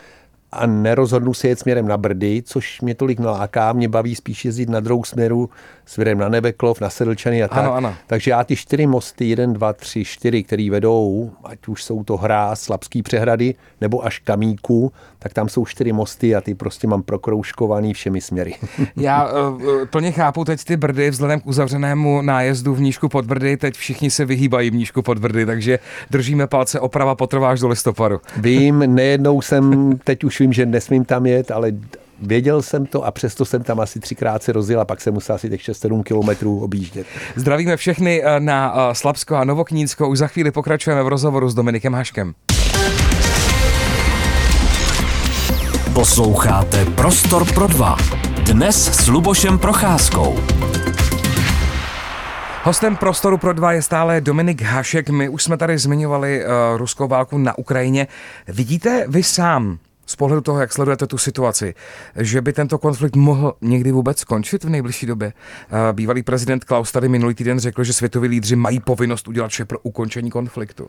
a 0.53 0.67
nerozhodnu 0.67 1.35
se 1.35 1.49
jet 1.49 1.59
směrem 1.59 1.89
na 1.89 1.97
Brdy, 1.97 2.43
což 2.47 2.81
mě 2.81 2.95
tolik 2.95 3.19
naláká, 3.19 3.73
mě 3.73 3.89
baví 3.89 4.15
spíš 4.15 4.45
jezdit 4.45 4.69
na 4.69 4.81
druhou 4.81 5.05
směru, 5.05 5.51
směrem 5.87 6.19
na 6.19 6.29
Nebeklov, 6.29 6.81
na 6.81 6.91
Sedlčany 6.91 7.43
a 7.43 7.49
tak. 7.49 7.59
Ano, 7.59 7.75
ano. 7.75 7.95
Takže 8.07 8.31
já 8.31 8.45
ty 8.45 8.57
čtyři 8.57 8.87
mosty, 8.87 9.29
jeden, 9.29 9.53
dva, 9.53 9.73
tři, 9.73 10.05
čtyři, 10.05 10.43
který 10.43 10.71
vedou, 10.71 11.31
ať 11.45 11.69
už 11.69 11.85
jsou 11.85 12.05
to 12.05 12.17
hra, 12.17 12.57
Slabský 12.57 13.03
přehrady, 13.03 13.55
nebo 13.81 14.05
až 14.05 14.19
Kamíku, 14.19 14.93
tak 15.27 15.35
tam 15.35 15.49
jsou 15.49 15.67
čtyři 15.67 15.93
mosty 15.93 16.35
a 16.35 16.41
ty 16.41 16.55
prostě 16.55 16.87
mám 16.87 17.03
prokroužkovaný 17.03 17.95
všemi 17.95 18.21
směry. 18.21 18.55
Já 18.97 19.29
uh, 19.47 19.63
plně 19.91 20.13
chápu 20.13 20.45
teď 20.45 20.65
ty 20.65 20.77
Brdy 20.77 21.11
vzhledem 21.11 21.41
k 21.41 21.47
uzavřenému 21.47 22.23
nájezdu 22.23 22.75
v 22.75 22.81
Nížku 22.81 23.09
pod 23.09 23.25
Brdy, 23.25 23.57
teď 23.57 23.75
všichni 23.75 24.11
se 24.11 24.25
vyhýbají 24.25 24.71
v 24.71 24.75
Nížku 24.75 25.03
pod 25.03 25.19
Brdy, 25.19 25.47
takže 25.47 25.79
držíme 26.11 26.47
palce, 26.47 26.81
oprava 26.81 27.15
potrvá 27.15 27.51
až 27.51 27.61
do 27.61 27.69
listopadu. 27.69 28.21
Vím, 28.37 28.79
nejednou 28.79 29.43
jsem, 29.43 29.93
teď 30.05 30.25
už 30.25 30.41
vím, 30.41 30.53
že 30.53 30.67
nesmím 30.67 31.05
tam 31.05 31.27
jet, 31.27 31.51
ale 31.51 31.73
Věděl 32.23 32.63
jsem 32.63 32.87
to 32.87 33.05
a 33.05 33.11
přesto 33.11 33.45
jsem 33.45 33.63
tam 33.63 33.81
asi 33.81 34.01
třikrát 34.01 34.43
se 34.43 34.53
rozjel 34.53 34.81
a 34.81 34.85
pak 34.85 35.01
jsem 35.01 35.15
musel 35.15 35.35
asi 35.35 35.51
těch 35.51 35.61
6-7 35.61 36.03
kilometrů 36.03 36.61
objíždět. 36.61 37.07
Zdravíme 37.35 37.77
všechny 37.77 38.23
eh, 38.25 38.41
na 38.41 38.75
eh, 38.77 38.95
Slabsko 38.95 39.35
a 39.35 39.45
Novoknínsko. 39.45 40.09
Už 40.09 40.19
za 40.19 40.27
chvíli 40.27 40.51
pokračujeme 40.51 41.03
v 41.03 41.09
rozhovoru 41.09 41.49
s 41.49 41.55
Dominikem 41.55 41.95
Haškem. 41.95 42.35
Posloucháte 45.97 46.85
Prostor 46.85 47.53
pro 47.55 47.67
dva. 47.67 47.97
Dnes 48.43 49.05
s 49.05 49.09
Lubošem 49.09 49.59
Procházkou. 49.59 50.39
Hostem 52.63 52.97
Prostoru 52.97 53.39
pro 53.39 53.53
dva 53.53 53.73
je 53.73 53.83
stále 53.83 54.21
Dominik 54.21 54.63
Hašek. 54.63 55.11
My 55.11 55.29
už 55.29 55.43
jsme 55.43 55.57
tady 55.57 55.79
zmiňovali 55.79 56.45
uh, 56.45 56.51
ruskou 56.77 57.09
válku 57.09 57.39
na 57.39 57.59
Ukrajině. 57.59 58.07
Vidíte 58.49 59.05
vy 59.09 59.23
sám 59.23 59.79
z 60.07 60.17
pohledu 60.17 60.41
toho, 60.41 60.61
jak 60.61 60.73
sledujete 60.73 61.07
tu 61.07 61.19
situaci, 61.19 61.75
že 62.17 62.41
by 62.41 62.53
tento 62.53 62.79
konflikt 62.79 63.17
mohl 63.17 63.55
někdy 63.61 63.93
vůbec 63.93 64.19
skončit 64.19 64.65
v 64.65 64.69
nejbližší 64.69 65.07
době. 65.07 65.33
Bývalý 65.93 66.23
prezident 66.23 66.65
Klaus 66.65 66.93
tady 66.93 67.09
minulý 67.09 67.35
týden 67.35 67.59
řekl, 67.59 67.85
že 67.85 67.93
světoví 67.93 68.29
lídři 68.29 68.57
mají 68.57 68.81
povinnost 68.81 69.29
udělat 69.29 69.49
vše 69.49 69.65
pro 69.65 69.79
ukončení 69.79 70.31
konfliktu. 70.31 70.89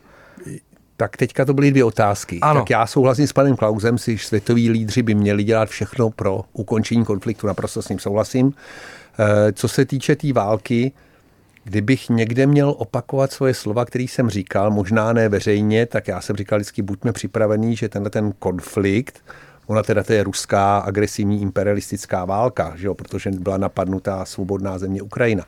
Tak 0.98 1.18
teďka 1.18 1.46
to 1.46 1.54
byly 1.54 1.72
dvě 1.72 1.84
otázky. 1.84 2.40
Ano. 2.42 2.60
Tak 2.62 2.70
já 2.70 2.88
souhlasím 2.88 3.28
s 3.28 3.34
panem 3.34 3.56
Klausem, 3.56 3.98
si 3.98 4.18
světoví 4.18 4.70
lídři 4.70 5.04
by 5.04 5.16
měli 5.16 5.44
dělat 5.44 5.70
všechno 5.70 6.10
pro 6.10 6.42
ukončení 6.54 7.06
konfliktu, 7.06 7.48
naprosto 7.48 7.82
s 7.82 7.90
ním 7.90 8.00
souhlasím. 8.00 8.54
Eh, 9.20 9.54
co 9.54 9.68
se 9.68 9.86
týče 9.86 10.16
té 10.16 10.20
tý 10.20 10.34
války, 10.34 10.92
Kdybych 11.68 12.10
někde 12.10 12.48
měl 12.48 12.76
opakovat 12.78 13.32
svoje 13.32 13.54
slova, 13.54 13.86
který 13.86 14.08
jsem 14.08 14.30
říkal, 14.30 14.72
možná 14.72 15.14
ne 15.14 15.30
veřejně, 15.30 15.86
tak 15.86 16.08
já 16.08 16.22
jsem 16.22 16.36
říkal 16.36 16.60
vždycky, 16.60 16.82
buďme 16.82 17.12
připravení, 17.12 17.76
že 17.76 17.90
tenhle 17.90 18.10
ten 18.10 18.34
konflikt, 18.40 19.24
ona 19.66 19.84
teda 19.84 20.04
to 20.04 20.14
je 20.14 20.24
ruská 20.24 20.78
agresivní 20.78 21.42
imperialistická 21.42 22.26
válka, 22.26 22.74
že 22.76 22.88
jo, 22.88 22.94
protože 22.94 23.32
byla 23.32 23.58
napadnutá 23.58 24.26
svobodná 24.26 24.78
země 24.78 25.02
Ukrajina. 25.02 25.46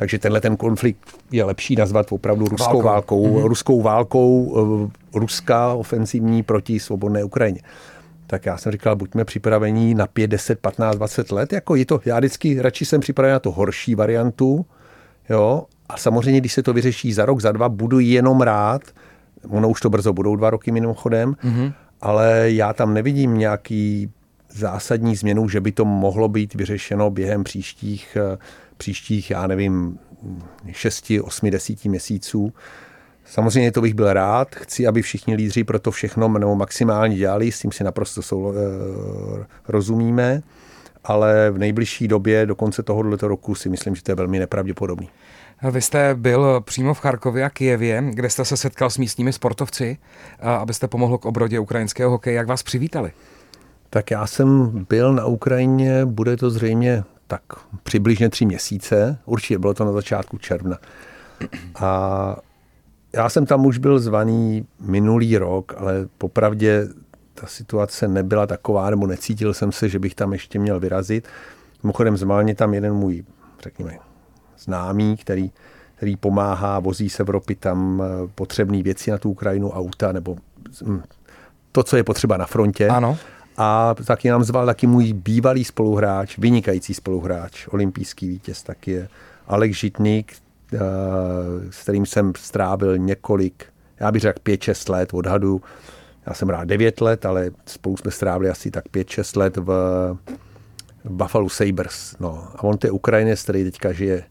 Takže 0.00 0.18
tenhle 0.18 0.40
ten 0.40 0.56
konflikt 0.56 0.98
je 1.30 1.44
lepší 1.44 1.76
nazvat 1.76 2.12
opravdu 2.12 2.46
ruskou 2.46 2.82
válkou, 2.82 3.22
válkou 3.22 3.26
mm-hmm. 3.26 3.48
ruskou 3.48 3.82
válkou, 3.82 4.56
eh, 5.14 5.18
ruská 5.18 5.72
ofenzivní 5.72 6.42
proti 6.42 6.80
svobodné 6.80 7.24
Ukrajině. 7.24 7.60
Tak 8.26 8.46
já 8.46 8.56
jsem 8.56 8.72
říkal, 8.72 8.96
buďme 8.96 9.24
připravení 9.24 9.94
na 9.94 10.06
5, 10.06 10.26
10, 10.26 10.58
15, 10.58 10.96
20 10.96 11.32
let. 11.32 11.52
Jako 11.52 11.74
je 11.74 11.86
to, 11.86 12.00
já 12.04 12.18
vždycky 12.18 12.62
radši 12.62 12.84
jsem 12.84 13.00
připraven 13.00 13.32
na 13.32 13.38
to 13.38 13.52
horší 13.52 13.94
variantu, 13.94 14.66
Jo? 15.28 15.64
A 15.88 15.96
samozřejmě, 15.96 16.40
když 16.40 16.52
se 16.52 16.62
to 16.62 16.72
vyřeší 16.72 17.12
za 17.12 17.26
rok, 17.26 17.40
za 17.40 17.52
dva, 17.52 17.68
budu 17.68 17.98
jenom 17.98 18.40
rád. 18.40 18.82
Ono 19.48 19.68
už 19.68 19.80
to 19.80 19.90
brzo 19.90 20.12
budou 20.12 20.36
dva 20.36 20.50
roky 20.50 20.72
mimochodem, 20.72 21.32
mm-hmm. 21.32 21.72
ale 22.00 22.44
já 22.46 22.72
tam 22.72 22.94
nevidím 22.94 23.38
nějaký 23.38 24.10
zásadní 24.50 25.16
změnu, 25.16 25.48
že 25.48 25.60
by 25.60 25.72
to 25.72 25.84
mohlo 25.84 26.28
být 26.28 26.54
vyřešeno 26.54 27.10
během 27.10 27.44
příštích, 27.44 28.16
eh, 28.20 28.38
příštích 28.76 29.30
já 29.30 29.46
nevím, 29.46 29.98
6, 30.70 31.20
8, 31.22 31.50
10 31.50 31.88
měsíců. 31.88 32.52
Samozřejmě 33.24 33.72
to 33.72 33.80
bych 33.80 33.94
byl 33.94 34.12
rád. 34.12 34.54
Chci, 34.54 34.86
aby 34.86 35.02
všichni 35.02 35.34
lídři 35.34 35.64
pro 35.64 35.78
to 35.78 35.90
všechno 35.90 36.28
nebo 36.28 36.54
maximálně 36.54 37.16
dělali, 37.16 37.52
s 37.52 37.60
tím 37.60 37.72
si 37.72 37.84
naprosto 37.84 38.22
sou, 38.22 38.52
e, 38.52 38.56
rozumíme 39.68 40.42
ale 41.04 41.50
v 41.50 41.58
nejbližší 41.58 42.08
době, 42.08 42.46
do 42.46 42.54
konce 42.54 42.82
tohoto 42.82 43.28
roku, 43.28 43.54
si 43.54 43.68
myslím, 43.68 43.94
že 43.94 44.02
to 44.02 44.10
je 44.10 44.14
velmi 44.14 44.38
nepravděpodobný. 44.38 45.08
Vy 45.70 45.82
jste 45.82 46.14
byl 46.14 46.60
přímo 46.60 46.94
v 46.94 47.00
Charkově 47.00 47.44
a 47.44 47.50
Kijevě, 47.50 48.04
kde 48.10 48.30
jste 48.30 48.44
se 48.44 48.56
setkal 48.56 48.90
s 48.90 48.98
místními 48.98 49.32
sportovci, 49.32 49.98
abyste 50.40 50.88
pomohl 50.88 51.18
k 51.18 51.24
obrodě 51.24 51.58
ukrajinského 51.58 52.10
hokeje. 52.10 52.36
Jak 52.36 52.46
vás 52.46 52.62
přivítali? 52.62 53.12
Tak 53.90 54.10
já 54.10 54.26
jsem 54.26 54.70
byl 54.88 55.12
na 55.12 55.26
Ukrajině, 55.26 56.06
bude 56.06 56.36
to 56.36 56.50
zřejmě 56.50 57.04
tak 57.26 57.42
přibližně 57.82 58.28
tři 58.28 58.46
měsíce, 58.46 59.18
určitě 59.24 59.58
bylo 59.58 59.74
to 59.74 59.84
na 59.84 59.92
začátku 59.92 60.38
června. 60.38 60.78
A 61.80 62.36
já 63.12 63.28
jsem 63.28 63.46
tam 63.46 63.66
už 63.66 63.78
byl 63.78 63.98
zvaný 63.98 64.66
minulý 64.80 65.38
rok, 65.38 65.74
ale 65.76 66.08
popravdě 66.18 66.88
ta 67.34 67.46
situace 67.46 68.08
nebyla 68.08 68.46
taková, 68.46 68.90
nebo 68.90 69.06
necítil 69.06 69.54
jsem 69.54 69.72
se, 69.72 69.88
že 69.88 69.98
bych 69.98 70.14
tam 70.14 70.32
ještě 70.32 70.58
měl 70.58 70.80
vyrazit. 70.80 71.28
Mimochodem 71.82 72.16
zmálně 72.16 72.54
tam 72.54 72.74
jeden 72.74 72.94
můj, 72.94 73.24
řekněme, 73.62 73.98
známý, 74.58 75.16
který, 75.16 75.50
který 75.94 76.16
pomáhá, 76.16 76.78
vozí 76.78 77.10
z 77.10 77.20
Evropy 77.20 77.54
tam 77.54 78.02
eh, 78.02 78.28
potřebné 78.34 78.82
věci 78.82 79.10
na 79.10 79.18
tu 79.18 79.30
Ukrajinu, 79.30 79.70
auta, 79.70 80.12
nebo 80.12 80.36
hm, 80.84 81.02
to, 81.72 81.82
co 81.82 81.96
je 81.96 82.04
potřeba 82.04 82.36
na 82.36 82.46
frontě. 82.46 82.88
Ano. 82.88 83.18
A 83.56 83.94
taky 84.06 84.28
nám 84.28 84.44
zval 84.44 84.66
taky 84.66 84.86
můj 84.86 85.12
bývalý 85.12 85.64
spoluhráč, 85.64 86.38
vynikající 86.38 86.94
spoluhráč, 86.94 87.68
olympijský 87.68 88.28
vítěz 88.28 88.62
taky 88.62 88.90
je 88.90 89.08
Alek 89.46 89.74
Žitník, 89.74 90.32
eh, 90.74 90.78
s 91.70 91.82
kterým 91.82 92.06
jsem 92.06 92.32
strávil 92.36 92.98
několik, 92.98 93.64
já 94.00 94.12
bych 94.12 94.22
řekl 94.22 94.40
5-6 94.42 94.88
let 94.88 95.14
odhadu 95.14 95.62
já 96.26 96.34
jsem 96.34 96.48
rád 96.48 96.64
9 96.64 97.00
let, 97.00 97.26
ale 97.26 97.50
spolu 97.66 97.96
jsme 97.96 98.10
strávili 98.10 98.50
asi 98.50 98.70
tak 98.70 98.88
5-6 98.88 99.36
let 99.36 99.56
v, 99.56 99.70
Buffalo 101.04 101.48
Sabres. 101.48 102.16
No. 102.20 102.48
A 102.54 102.62
on 102.62 102.78
to 102.78 102.86
je 102.86 102.90
Ukrajinec, 102.90 103.42
který 103.42 103.64
teďka 103.64 103.92
žije 103.92 104.24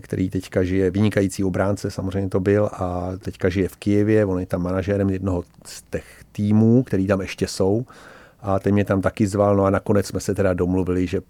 který 0.00 0.30
teďka 0.30 0.64
žije, 0.64 0.90
vynikající 0.90 1.44
obránce 1.44 1.90
samozřejmě 1.90 2.28
to 2.28 2.40
byl 2.40 2.70
a 2.72 3.10
teďka 3.18 3.48
žije 3.48 3.68
v 3.68 3.76
Kijevě, 3.76 4.24
on 4.24 4.40
je 4.40 4.46
tam 4.46 4.62
manažérem 4.62 5.10
jednoho 5.10 5.44
z 5.66 5.82
těch 5.90 6.04
týmů, 6.32 6.82
který 6.82 7.06
tam 7.06 7.20
ještě 7.20 7.46
jsou 7.46 7.86
a 8.40 8.58
ten 8.58 8.74
mě 8.74 8.84
tam 8.84 9.00
taky 9.00 9.26
zval, 9.26 9.56
no 9.56 9.64
a 9.64 9.70
nakonec 9.70 10.06
jsme 10.06 10.20
se 10.20 10.34
teda 10.34 10.54
domluvili, 10.54 11.06
že 11.06 11.20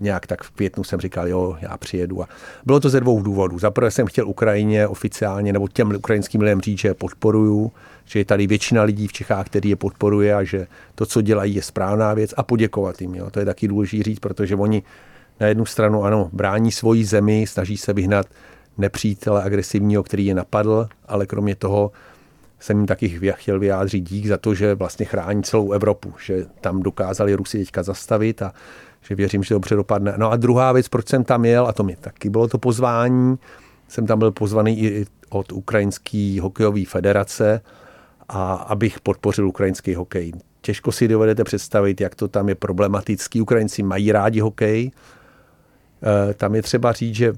nějak 0.00 0.26
tak 0.26 0.42
v 0.42 0.50
květnu 0.50 0.84
jsem 0.84 1.00
říkal, 1.00 1.28
jo, 1.28 1.56
já 1.60 1.76
přijedu. 1.76 2.22
A 2.22 2.28
bylo 2.66 2.80
to 2.80 2.88
ze 2.88 3.00
dvou 3.00 3.22
důvodů. 3.22 3.58
Za 3.58 3.70
prvé 3.70 3.90
jsem 3.90 4.06
chtěl 4.06 4.28
Ukrajině 4.28 4.86
oficiálně, 4.86 5.52
nebo 5.52 5.68
těm 5.68 5.96
ukrajinským 5.96 6.40
lidem 6.40 6.60
říct, 6.60 6.78
že 6.78 6.88
je 6.88 6.94
podporuju, 6.94 7.72
že 8.04 8.18
je 8.18 8.24
tady 8.24 8.46
většina 8.46 8.82
lidí 8.82 9.08
v 9.08 9.12
Čechách, 9.12 9.46
který 9.46 9.70
je 9.70 9.76
podporuje 9.76 10.34
a 10.34 10.44
že 10.44 10.66
to, 10.94 11.06
co 11.06 11.20
dělají, 11.20 11.54
je 11.54 11.62
správná 11.62 12.14
věc 12.14 12.34
a 12.36 12.42
poděkovat 12.42 13.00
jim. 13.00 13.14
Jo. 13.14 13.30
To 13.30 13.38
je 13.38 13.44
taky 13.44 13.68
důležité 13.68 14.02
říct, 14.02 14.18
protože 14.18 14.56
oni 14.56 14.82
na 15.40 15.46
jednu 15.46 15.66
stranu, 15.66 16.04
ano, 16.04 16.30
brání 16.32 16.72
svoji 16.72 17.04
zemi, 17.04 17.44
snaží 17.48 17.76
se 17.76 17.92
vyhnat 17.92 18.26
nepřítele 18.78 19.42
agresivního, 19.42 20.02
který 20.02 20.26
je 20.26 20.34
napadl, 20.34 20.88
ale 21.08 21.26
kromě 21.26 21.54
toho 21.54 21.92
jsem 22.60 22.76
jim 22.76 22.86
taky 22.86 23.20
chtěl 23.32 23.58
vyjádřit 23.58 24.00
dík 24.00 24.26
za 24.26 24.36
to, 24.36 24.54
že 24.54 24.74
vlastně 24.74 25.06
chrání 25.06 25.42
celou 25.42 25.72
Evropu, 25.72 26.14
že 26.24 26.46
tam 26.60 26.82
dokázali 26.82 27.34
Rusy 27.34 27.58
teďka 27.58 27.82
zastavit 27.82 28.42
a 28.42 28.52
že 29.00 29.14
věřím, 29.14 29.42
že 29.42 29.54
dobře 29.54 29.74
dopadne. 29.74 30.14
No 30.16 30.30
a 30.30 30.36
druhá 30.36 30.72
věc, 30.72 30.88
proč 30.88 31.08
jsem 31.08 31.24
tam 31.24 31.44
jel, 31.44 31.66
a 31.66 31.72
to 31.72 31.82
mi 31.82 31.96
taky 31.96 32.30
bylo 32.30 32.48
to 32.48 32.58
pozvání, 32.58 33.38
jsem 33.88 34.06
tam 34.06 34.18
byl 34.18 34.30
pozvaný 34.30 34.80
i 34.82 35.06
od 35.28 35.52
Ukrajinské 35.52 36.38
hokejové 36.42 36.84
federace, 36.84 37.60
a 38.32 38.54
abych 38.54 39.00
podpořil 39.00 39.48
ukrajinský 39.48 39.94
hokej. 39.94 40.32
Těžko 40.60 40.92
si 40.92 41.08
dovedete 41.08 41.44
představit, 41.44 42.00
jak 42.00 42.14
to 42.14 42.28
tam 42.28 42.48
je 42.48 42.54
problematický. 42.54 43.40
Ukrajinci 43.40 43.82
mají 43.82 44.12
rádi 44.12 44.40
hokej. 44.40 44.90
E, 46.30 46.34
tam 46.34 46.54
je 46.54 46.62
třeba 46.62 46.92
říct, 46.92 47.14
že 47.14 47.32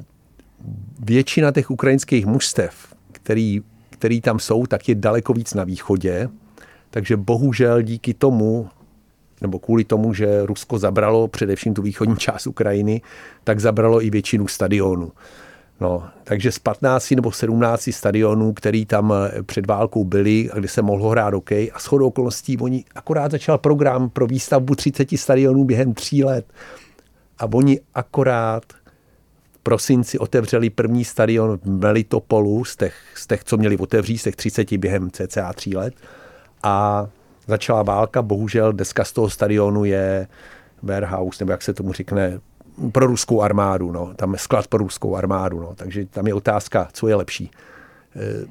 většina 1.00 1.52
těch 1.52 1.70
ukrajinských 1.70 2.26
mužstev, 2.26 2.94
který, 3.12 3.62
který 4.02 4.20
tam 4.20 4.38
jsou, 4.38 4.66
tak 4.66 4.88
je 4.88 4.94
daleko 4.94 5.32
víc 5.32 5.54
na 5.54 5.64
východě. 5.64 6.28
Takže 6.90 7.16
bohužel 7.16 7.82
díky 7.82 8.14
tomu, 8.14 8.68
nebo 9.40 9.58
kvůli 9.58 9.84
tomu, 9.84 10.14
že 10.14 10.46
Rusko 10.46 10.78
zabralo 10.78 11.28
především 11.28 11.74
tu 11.74 11.82
východní 11.82 12.16
část 12.16 12.46
Ukrajiny, 12.46 13.02
tak 13.44 13.60
zabralo 13.60 14.04
i 14.04 14.10
většinu 14.10 14.48
stadionů. 14.48 15.12
No, 15.80 16.04
takže 16.24 16.52
z 16.52 16.58
15 16.58 17.10
nebo 17.10 17.32
17 17.32 17.88
stadionů, 17.92 18.52
který 18.52 18.86
tam 18.86 19.12
eh, 19.12 19.42
před 19.42 19.66
válkou 19.66 20.04
byly, 20.04 20.50
kde 20.54 20.68
se 20.68 20.82
mohlo 20.82 21.08
hrát 21.08 21.34
hokej 21.34 21.70
a 21.74 21.78
shodou 21.78 22.06
okolností 22.06 22.58
oni 22.58 22.84
akorát 22.94 23.30
začal 23.30 23.58
program 23.58 24.10
pro 24.10 24.26
výstavbu 24.26 24.74
30 24.74 25.08
stadionů 25.16 25.64
během 25.64 25.94
tří 25.94 26.24
let 26.24 26.46
a 27.38 27.46
oni 27.52 27.80
akorát 27.94 28.62
prosinci 29.62 30.18
otevřeli 30.18 30.70
první 30.70 31.04
stadion 31.04 31.58
v 31.58 31.66
Melitopolu 31.66 32.64
z 32.64 32.76
těch, 32.76 32.94
z 33.14 33.26
těch, 33.26 33.44
co 33.44 33.56
měli 33.56 33.76
otevřít, 33.76 34.18
z 34.18 34.22
těch 34.22 34.36
30 34.36 34.72
během 34.72 35.10
cca 35.10 35.52
tří 35.52 35.76
let 35.76 35.94
a 36.62 37.06
začala 37.46 37.82
válka, 37.82 38.22
bohužel 38.22 38.72
deska 38.72 39.04
z 39.04 39.12
toho 39.12 39.30
stadionu 39.30 39.84
je 39.84 40.26
warehouse, 40.82 41.44
nebo 41.44 41.52
jak 41.52 41.62
se 41.62 41.74
tomu 41.74 41.92
řekne, 41.92 42.40
pro 42.92 43.06
ruskou 43.06 43.42
armádu, 43.42 43.92
no. 43.92 44.14
tam 44.16 44.32
je 44.32 44.38
sklad 44.38 44.66
pro 44.66 44.78
ruskou 44.78 45.16
armádu, 45.16 45.60
no. 45.60 45.74
takže 45.76 46.06
tam 46.06 46.26
je 46.26 46.34
otázka, 46.34 46.88
co 46.92 47.08
je 47.08 47.14
lepší. 47.14 47.50
E, 48.16 48.46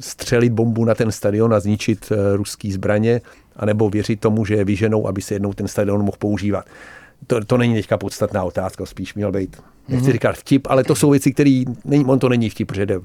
střelit 0.00 0.52
bombu 0.52 0.84
na 0.84 0.94
ten 0.94 1.12
stadion 1.12 1.54
a 1.54 1.60
zničit 1.60 2.12
e, 2.12 2.36
ruský 2.36 2.72
zbraně, 2.72 3.20
anebo 3.56 3.90
věřit 3.90 4.20
tomu, 4.20 4.44
že 4.44 4.54
je 4.54 4.64
vyženou, 4.64 5.06
aby 5.06 5.22
se 5.22 5.34
jednou 5.34 5.52
ten 5.52 5.68
stadion 5.68 6.04
mohl 6.04 6.16
používat. 6.18 6.66
To, 7.26 7.44
to 7.44 7.58
není 7.58 7.74
teďka 7.74 7.98
podstatná 7.98 8.44
otázka, 8.44 8.86
spíš 8.86 9.14
měl 9.14 9.32
být, 9.32 9.62
nechci 9.88 10.06
mm-hmm. 10.06 10.12
říkat 10.12 10.36
vtip, 10.36 10.66
ale 10.70 10.84
to 10.84 10.94
jsou 10.94 11.10
věci, 11.10 11.32
které, 11.32 11.62
on 12.06 12.18
to 12.18 12.28
není 12.28 12.50
vtip, 12.50 12.68
protože 12.68 12.86
jde 12.86 13.00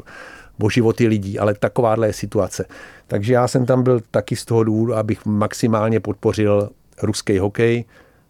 o 0.62 0.69
životy 0.69 1.07
lidí, 1.07 1.39
ale 1.39 1.53
takováhle 1.53 2.07
je 2.07 2.13
situace. 2.13 2.65
Takže 3.07 3.33
já 3.33 3.47
jsem 3.47 3.65
tam 3.65 3.83
byl 3.83 4.01
taky 4.12 4.36
z 4.36 4.45
toho 4.45 4.63
důvodu, 4.63 4.95
abych 4.95 5.25
maximálně 5.25 6.00
podpořil 6.00 6.69
ruský 7.01 7.39
hokej, 7.39 7.86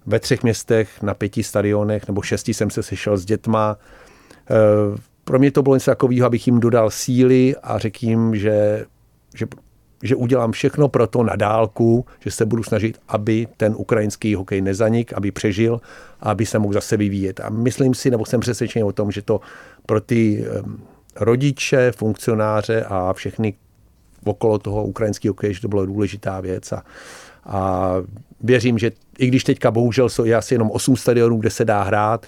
ve 0.05 0.19
třech 0.19 0.43
městech, 0.43 1.01
na 1.01 1.13
pěti 1.13 1.43
stadionech 1.43 2.07
nebo 2.07 2.21
šesti 2.21 2.53
jsem 2.53 2.69
se 2.69 2.83
sešel 2.83 3.17
s 3.17 3.25
dětma. 3.25 3.77
Eh, 4.49 4.97
pro 5.23 5.39
mě 5.39 5.51
to 5.51 5.61
bylo 5.61 5.75
něco 5.75 5.91
takového, 5.91 6.27
abych 6.27 6.47
jim 6.47 6.59
dodal 6.59 6.91
síly 6.91 7.55
a 7.63 7.77
řekl 7.77 8.05
jim, 8.05 8.35
že, 8.35 8.85
že, 9.35 9.45
že 10.03 10.15
udělám 10.15 10.51
všechno 10.51 10.87
pro 10.87 11.07
to 11.07 11.23
na 11.23 11.35
dálku, 11.35 12.05
že 12.19 12.31
se 12.31 12.45
budu 12.45 12.63
snažit, 12.63 12.99
aby 13.07 13.47
ten 13.57 13.73
ukrajinský 13.77 14.35
hokej 14.35 14.61
nezanik, 14.61 15.13
aby 15.13 15.31
přežil 15.31 15.81
a 16.21 16.31
aby 16.31 16.45
se 16.45 16.59
mohl 16.59 16.73
zase 16.73 16.97
vyvíjet. 16.97 17.39
A 17.39 17.49
myslím 17.49 17.93
si, 17.93 18.11
nebo 18.11 18.25
jsem 18.25 18.39
přesvědčený 18.39 18.83
o 18.83 18.91
tom, 18.91 19.11
že 19.11 19.21
to 19.21 19.41
pro 19.85 20.01
ty 20.01 20.45
rodiče, 21.15 21.91
funkcionáře 21.91 22.83
a 22.83 23.13
všechny 23.13 23.53
okolo 24.25 24.57
toho 24.57 24.85
ukrajinského 24.85 25.31
hokeje, 25.31 25.53
že 25.53 25.61
to 25.61 25.67
byla 25.67 25.85
důležitá 25.85 26.41
věc 26.41 26.71
a, 26.71 26.83
a 27.45 27.93
věřím, 28.41 28.77
že 28.77 28.91
i 29.17 29.27
když 29.27 29.43
teďka 29.43 29.71
bohužel 29.71 30.09
jsou 30.09 30.33
asi 30.37 30.53
jenom 30.53 30.71
8 30.71 30.95
stadionů, 30.95 31.37
kde 31.37 31.49
se 31.49 31.65
dá 31.65 31.83
hrát, 31.83 32.25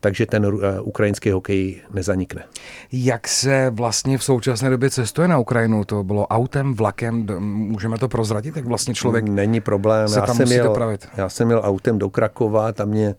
takže 0.00 0.26
ten 0.26 0.46
uh, 0.46 0.62
ukrajinský 0.82 1.30
hokej 1.30 1.82
nezanikne. 1.94 2.44
Jak 2.92 3.28
se 3.28 3.70
vlastně 3.70 4.18
v 4.18 4.24
současné 4.24 4.70
době 4.70 4.90
cestuje 4.90 5.28
na 5.28 5.38
Ukrajinu? 5.38 5.84
To 5.84 6.04
bylo 6.04 6.26
autem, 6.26 6.74
vlakem, 6.74 7.26
můžeme 7.40 7.98
to 7.98 8.08
prozradit, 8.08 8.56
jak 8.56 8.64
vlastně 8.64 8.94
člověk 8.94 9.24
Není 9.28 9.60
problém. 9.60 10.08
se 10.08 10.18
já 10.18 10.26
tam 10.26 10.36
jsem 10.36 10.44
musí 10.44 10.54
jel, 10.54 10.66
dopravit? 10.66 11.08
Já 11.16 11.28
jsem 11.28 11.46
měl 11.46 11.60
autem 11.64 11.98
do 11.98 12.10
Krakova, 12.10 12.72
tam 12.72 12.88
mě 12.88 13.14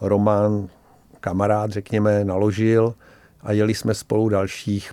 Roman, 0.00 0.68
kamarád, 1.20 1.70
řekněme, 1.70 2.24
naložil 2.24 2.94
a 3.40 3.52
jeli 3.52 3.74
jsme 3.74 3.94
spolu 3.94 4.28
dalších, 4.28 4.92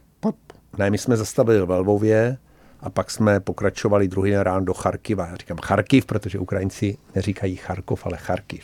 ne, 0.77 0.89
my 0.89 0.97
jsme 0.97 1.17
zastavili 1.17 1.65
ve 1.65 1.75
Lvově, 1.77 2.37
a 2.83 2.89
pak 2.89 3.11
jsme 3.11 3.39
pokračovali 3.39 4.07
druhý 4.07 4.31
den 4.31 4.39
ráno 4.39 4.65
do 4.65 4.73
Charkiva. 4.73 5.27
Já 5.27 5.35
říkám 5.35 5.57
Charkiv, 5.57 6.05
protože 6.05 6.39
Ukrajinci 6.39 6.97
neříkají 7.15 7.55
Charkov, 7.55 8.05
ale 8.05 8.17
Charkiv. 8.17 8.63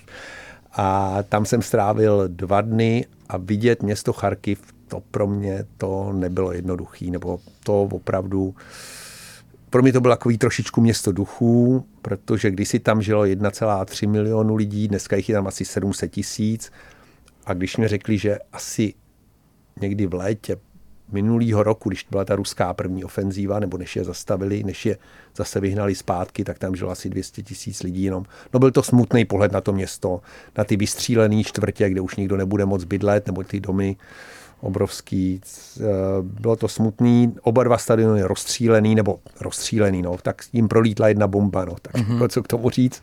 A 0.71 1.17
tam 1.29 1.45
jsem 1.45 1.61
strávil 1.61 2.23
dva 2.27 2.61
dny 2.61 3.05
a 3.29 3.37
vidět 3.37 3.83
město 3.83 4.13
Charkiv, 4.13 4.61
to 4.87 5.01
pro 5.11 5.27
mě 5.27 5.65
to 5.77 6.13
nebylo 6.13 6.51
jednoduché, 6.51 7.05
nebo 7.05 7.39
to 7.63 7.81
opravdu 7.81 8.55
pro 9.69 9.81
mě 9.81 9.93
to 9.93 10.01
bylo 10.01 10.13
takový 10.13 10.37
trošičku 10.37 10.81
město 10.81 11.11
duchů, 11.11 11.85
protože 12.01 12.51
když 12.51 12.69
si 12.69 12.79
tam 12.79 13.01
žilo 13.01 13.23
1,3 13.23 14.09
milionu 14.09 14.55
lidí, 14.55 14.87
dneska 14.87 15.15
jich 15.15 15.29
je 15.29 15.35
tam 15.35 15.47
asi 15.47 15.65
700 15.65 16.11
tisíc. 16.11 16.71
A 17.45 17.53
když 17.53 17.77
mi 17.77 17.87
řekli, 17.87 18.17
že 18.17 18.39
asi 18.53 18.93
někdy 19.81 20.07
v 20.07 20.13
létě 20.13 20.57
minulého 21.11 21.63
roku, 21.63 21.89
když 21.89 22.05
byla 22.11 22.25
ta 22.25 22.35
ruská 22.35 22.73
první 22.73 23.03
ofenzíva, 23.03 23.59
nebo 23.59 23.77
než 23.77 23.95
je 23.95 24.03
zastavili, 24.03 24.63
než 24.63 24.85
je 24.85 24.97
zase 25.35 25.59
vyhnali 25.59 25.95
zpátky, 25.95 26.43
tak 26.43 26.59
tam 26.59 26.75
žilo 26.75 26.91
asi 26.91 27.09
200 27.09 27.43
tisíc 27.43 27.83
lidí 27.83 28.03
jenom. 28.03 28.25
No 28.53 28.59
byl 28.59 28.71
to 28.71 28.83
smutný 28.83 29.25
pohled 29.25 29.51
na 29.51 29.61
to 29.61 29.73
město, 29.73 30.21
na 30.57 30.63
ty 30.63 30.77
vystřílené 30.77 31.43
čtvrtě, 31.43 31.89
kde 31.89 32.01
už 32.01 32.15
nikdo 32.15 32.37
nebude 32.37 32.65
moc 32.65 32.83
bydlet, 32.83 33.27
nebo 33.27 33.43
ty 33.43 33.59
domy 33.59 33.97
obrovský. 34.61 35.41
Eh, 35.79 35.83
bylo 36.21 36.55
to 36.55 36.67
smutný, 36.67 37.35
oba 37.41 37.63
dva 37.63 37.77
stadiony 37.77 38.23
rozstřílený, 38.23 38.95
nebo 38.95 39.19
rozstřílený, 39.41 40.01
no, 40.01 40.17
tak 40.21 40.41
jim 40.53 40.67
prolítla 40.67 41.07
jedna 41.07 41.27
bomba, 41.27 41.65
no, 41.65 41.75
tak 41.81 41.95
mm-hmm. 41.95 42.27
co 42.27 42.43
k 42.43 42.47
tomu 42.47 42.69
říct. 42.69 43.01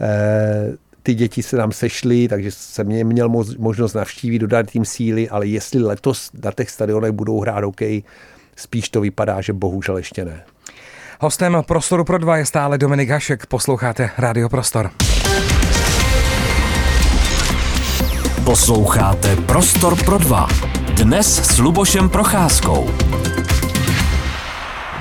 E, 0.00 0.76
ty 1.02 1.14
děti 1.14 1.42
se 1.42 1.56
tam 1.56 1.72
sešly, 1.72 2.28
takže 2.28 2.50
jsem 2.50 2.86
mě 2.86 3.04
měl 3.04 3.28
možnost 3.58 3.94
navštívit, 3.94 4.38
dodat 4.38 4.70
tím 4.70 4.84
síly, 4.84 5.28
ale 5.28 5.46
jestli 5.46 5.82
letos 5.82 6.30
na 6.44 6.52
těch 6.52 6.70
stadionech 6.70 7.12
budou 7.12 7.40
hrát 7.40 7.64
hokej, 7.64 8.02
spíš 8.56 8.88
to 8.88 9.00
vypadá, 9.00 9.40
že 9.40 9.52
bohužel 9.52 9.96
ještě 9.96 10.24
ne. 10.24 10.44
Hostem 11.20 11.62
Prostoru 11.66 12.04
pro 12.04 12.18
dva 12.18 12.36
je 12.36 12.46
stále 12.46 12.78
Dominik 12.78 13.10
Hašek. 13.10 13.46
Posloucháte 13.46 14.10
Radio 14.18 14.48
Prostor. 14.48 14.90
Posloucháte 18.44 19.36
Prostor 19.36 20.04
pro 20.04 20.18
dva. 20.18 20.48
Dnes 20.94 21.54
s 21.54 21.58
Lubošem 21.58 22.08
Procházkou. 22.08 22.86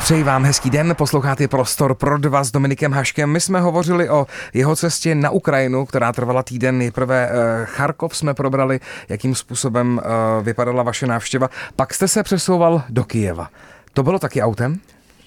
Přeji 0.02 0.24
vám 0.24 0.44
hezký 0.44 0.70
den, 0.70 0.96
posloucháte 0.98 1.48
Prostor 1.48 1.96
pro 1.96 2.18
dva 2.18 2.44
s 2.44 2.52
Dominikem 2.52 2.92
Haškem. 2.92 3.30
My 3.30 3.40
jsme 3.40 3.62
hovořili 3.62 4.10
o 4.10 4.28
jeho 4.54 4.76
cestě 4.76 5.16
na 5.16 5.30
Ukrajinu, 5.30 5.86
která 5.86 6.14
trvala 6.14 6.44
týden. 6.44 6.78
Nejprve 6.78 7.30
eh, 7.30 7.66
Charkov 7.66 8.18
jsme 8.18 8.34
probrali, 8.34 8.80
jakým 9.10 9.36
způsobem 9.36 10.02
eh, 10.04 10.44
vypadala 10.44 10.84
vaše 10.84 11.08
návštěva. 11.08 11.50
Pak 11.76 11.94
jste 11.94 12.08
se 12.08 12.24
přesouval 12.24 12.84
do 12.90 13.04
Kijeva. 13.04 13.50
To 13.94 14.04
bylo 14.04 14.20
taky 14.20 14.42
autem? 14.42 14.80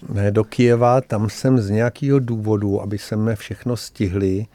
Ne, 0.09 0.31
do 0.31 0.45
Kijeva, 0.45 1.01
tam 1.01 1.31
jsem 1.31 1.59
z 1.59 1.71
nějakého 1.71 2.19
důvodu, 2.19 2.83
aby 2.83 2.99
jsme 2.99 3.37
všechno 3.37 3.77
stihli, 3.77 4.47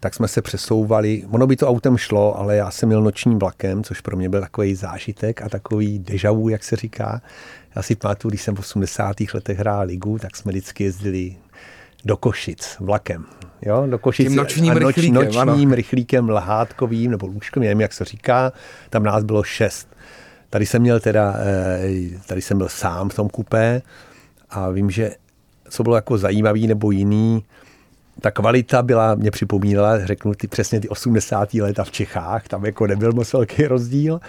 tak 0.00 0.14
jsme 0.14 0.28
se 0.28 0.42
přesouvali. 0.42 1.24
Ono 1.30 1.46
by 1.46 1.56
to 1.56 1.68
autem 1.68 1.96
šlo, 1.96 2.38
ale 2.38 2.56
já 2.56 2.70
jsem 2.70 2.88
měl 2.88 3.02
nočním 3.02 3.38
vlakem, 3.38 3.84
což 3.84 4.00
pro 4.00 4.16
mě 4.16 4.28
byl 4.28 4.40
takový 4.40 4.74
zážitek 4.74 5.42
a 5.42 5.48
takový 5.48 5.98
deja 5.98 6.32
vu, 6.32 6.48
jak 6.48 6.64
se 6.64 6.76
říká. 6.76 7.20
Já 7.76 7.82
si 7.82 7.96
pamatuju, 7.96 8.30
když 8.30 8.42
jsem 8.42 8.54
v 8.54 8.58
80. 8.58 9.16
letech 9.34 9.58
hrál 9.58 9.86
ligu, 9.86 10.18
tak 10.18 10.36
jsme 10.36 10.52
vždycky 10.52 10.84
jezdili 10.84 11.36
do 12.04 12.16
Košic 12.16 12.76
vlakem. 12.80 13.24
Jo, 13.62 13.86
do 13.90 13.98
Košic. 13.98 14.28
Tím 14.28 14.36
nočním 14.36 14.74
noč, 14.74 14.96
rychlíkem. 14.96 15.14
Nočním 15.14 15.68
ano. 15.68 15.74
rychlíkem, 15.74 16.28
lehátkovým 16.28 17.10
nebo 17.10 17.26
lůžkovým, 17.26 17.68
nevím, 17.68 17.80
jak 17.80 17.92
se 17.92 18.04
říká. 18.04 18.52
Tam 18.90 19.02
nás 19.02 19.24
bylo 19.24 19.42
šest. 19.42 19.88
Tady 20.50 20.66
jsem 20.66 20.82
měl 20.82 21.00
teda, 21.00 21.34
eh, 21.38 22.18
tady 22.26 22.42
jsem 22.42 22.58
byl 22.58 22.68
sám 22.68 23.08
v 23.08 23.14
tom 23.14 23.28
kupé 23.28 23.82
a 24.50 24.70
vím, 24.70 24.90
že 24.90 25.10
co 25.70 25.82
bylo 25.82 25.96
jako 25.96 26.18
zajímavý 26.18 26.66
nebo 26.66 26.90
jiný, 26.90 27.44
ta 28.20 28.30
kvalita 28.30 28.82
byla, 28.82 29.14
mě 29.14 29.30
připomínala, 29.30 30.06
řeknu, 30.06 30.34
ty 30.34 30.48
přesně 30.48 30.80
ty 30.80 30.88
80. 30.88 31.60
leta 31.60 31.84
v 31.84 31.90
Čechách, 31.90 32.48
tam 32.48 32.64
jako 32.64 32.86
nebyl 32.86 33.12
moc 33.12 33.32
velký 33.32 33.66
rozdíl. 33.66 34.20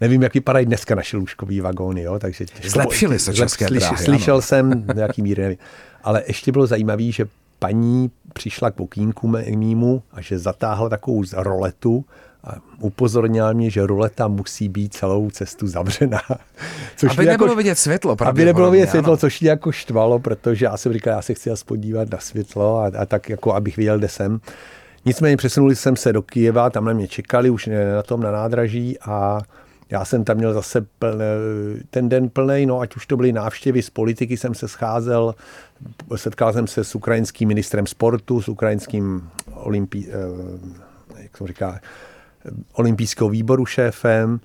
Nevím, 0.00 0.22
jak 0.22 0.34
vypadají 0.34 0.66
dneska 0.66 0.94
naše 0.94 1.16
lůžkový 1.16 1.60
vagóny, 1.60 2.02
jo, 2.02 2.18
takže... 2.18 2.44
Zlepšily 2.64 3.18
se 3.18 3.34
české 3.34 3.66
slyš, 3.66 3.80
dráhy, 3.80 4.04
Slyšel 4.04 4.34
ano. 4.34 4.42
jsem, 4.42 4.86
nějaký 4.94 5.22
míry, 5.22 5.42
nevím. 5.42 5.58
Ale 6.02 6.22
ještě 6.26 6.52
bylo 6.52 6.66
zajímavé, 6.66 7.12
že 7.12 7.26
paní 7.58 8.10
přišla 8.32 8.70
k 8.70 8.80
okýnku 8.80 9.28
mýmu 9.56 10.02
a 10.12 10.20
že 10.20 10.38
zatáhla 10.38 10.88
takovou 10.88 11.24
roletu 11.36 12.04
a 12.44 12.54
upozornila 12.80 13.52
mě, 13.52 13.70
že 13.70 13.86
roleta 13.86 14.28
musí 14.28 14.68
být 14.68 14.94
celou 14.94 15.30
cestu 15.30 15.66
zavřená. 15.66 16.20
Což 16.96 17.10
aby 17.12 17.26
nebylo 17.26 17.48
jako, 17.48 17.56
vidět 17.56 17.78
světlo. 17.78 18.16
Aby 18.24 18.44
nebylo 18.44 18.70
vidět 18.70 18.90
světlo, 18.90 19.12
ano. 19.12 19.16
což 19.16 19.40
mě 19.40 19.50
jako 19.50 19.72
štvalo, 19.72 20.18
protože 20.18 20.64
já 20.64 20.76
jsem 20.76 20.92
říkal, 20.92 21.14
já 21.14 21.22
se 21.22 21.34
chci 21.34 21.50
aspoň 21.50 21.80
dívat 21.80 22.10
na 22.10 22.18
světlo 22.18 22.78
a, 22.78 22.86
a 22.98 23.06
tak 23.06 23.28
jako, 23.28 23.54
abych 23.54 23.76
viděl, 23.76 23.98
kde 23.98 24.08
jsem. 24.08 24.40
Nicméně 25.04 25.36
přesunuli 25.36 25.76
jsem 25.76 25.96
se 25.96 26.12
do 26.12 26.22
Kijeva, 26.22 26.70
tam 26.70 26.84
na 26.84 26.92
mě 26.92 27.08
čekali 27.08 27.50
už 27.50 27.66
na 27.66 28.02
tom 28.02 28.20
na 28.20 28.30
nádraží 28.30 28.98
a 29.00 29.40
já 29.90 30.04
jsem 30.04 30.24
tam 30.24 30.36
měl 30.36 30.54
zase 30.54 30.86
plný, 30.98 31.20
ten 31.90 32.08
den 32.08 32.28
plný, 32.28 32.66
no 32.66 32.80
ať 32.80 32.96
už 32.96 33.06
to 33.06 33.16
byly 33.16 33.32
návštěvy 33.32 33.82
z 33.82 33.90
politiky, 33.90 34.36
jsem 34.36 34.54
se 34.54 34.68
scházel, 34.68 35.34
setkal 36.16 36.52
jsem 36.52 36.66
se 36.66 36.84
s 36.84 36.94
ukrajinským 36.94 37.48
ministrem 37.48 37.86
sportu, 37.86 38.42
s 38.42 38.48
ukrajinským 38.48 39.30
olympí, 39.54 40.08
eh, 40.08 41.22
jak 41.22 41.38
to 41.38 41.46
říká, 41.46 41.80
olympijského 42.72 43.30
výboru 43.30 43.66
šéfem. 43.66 44.40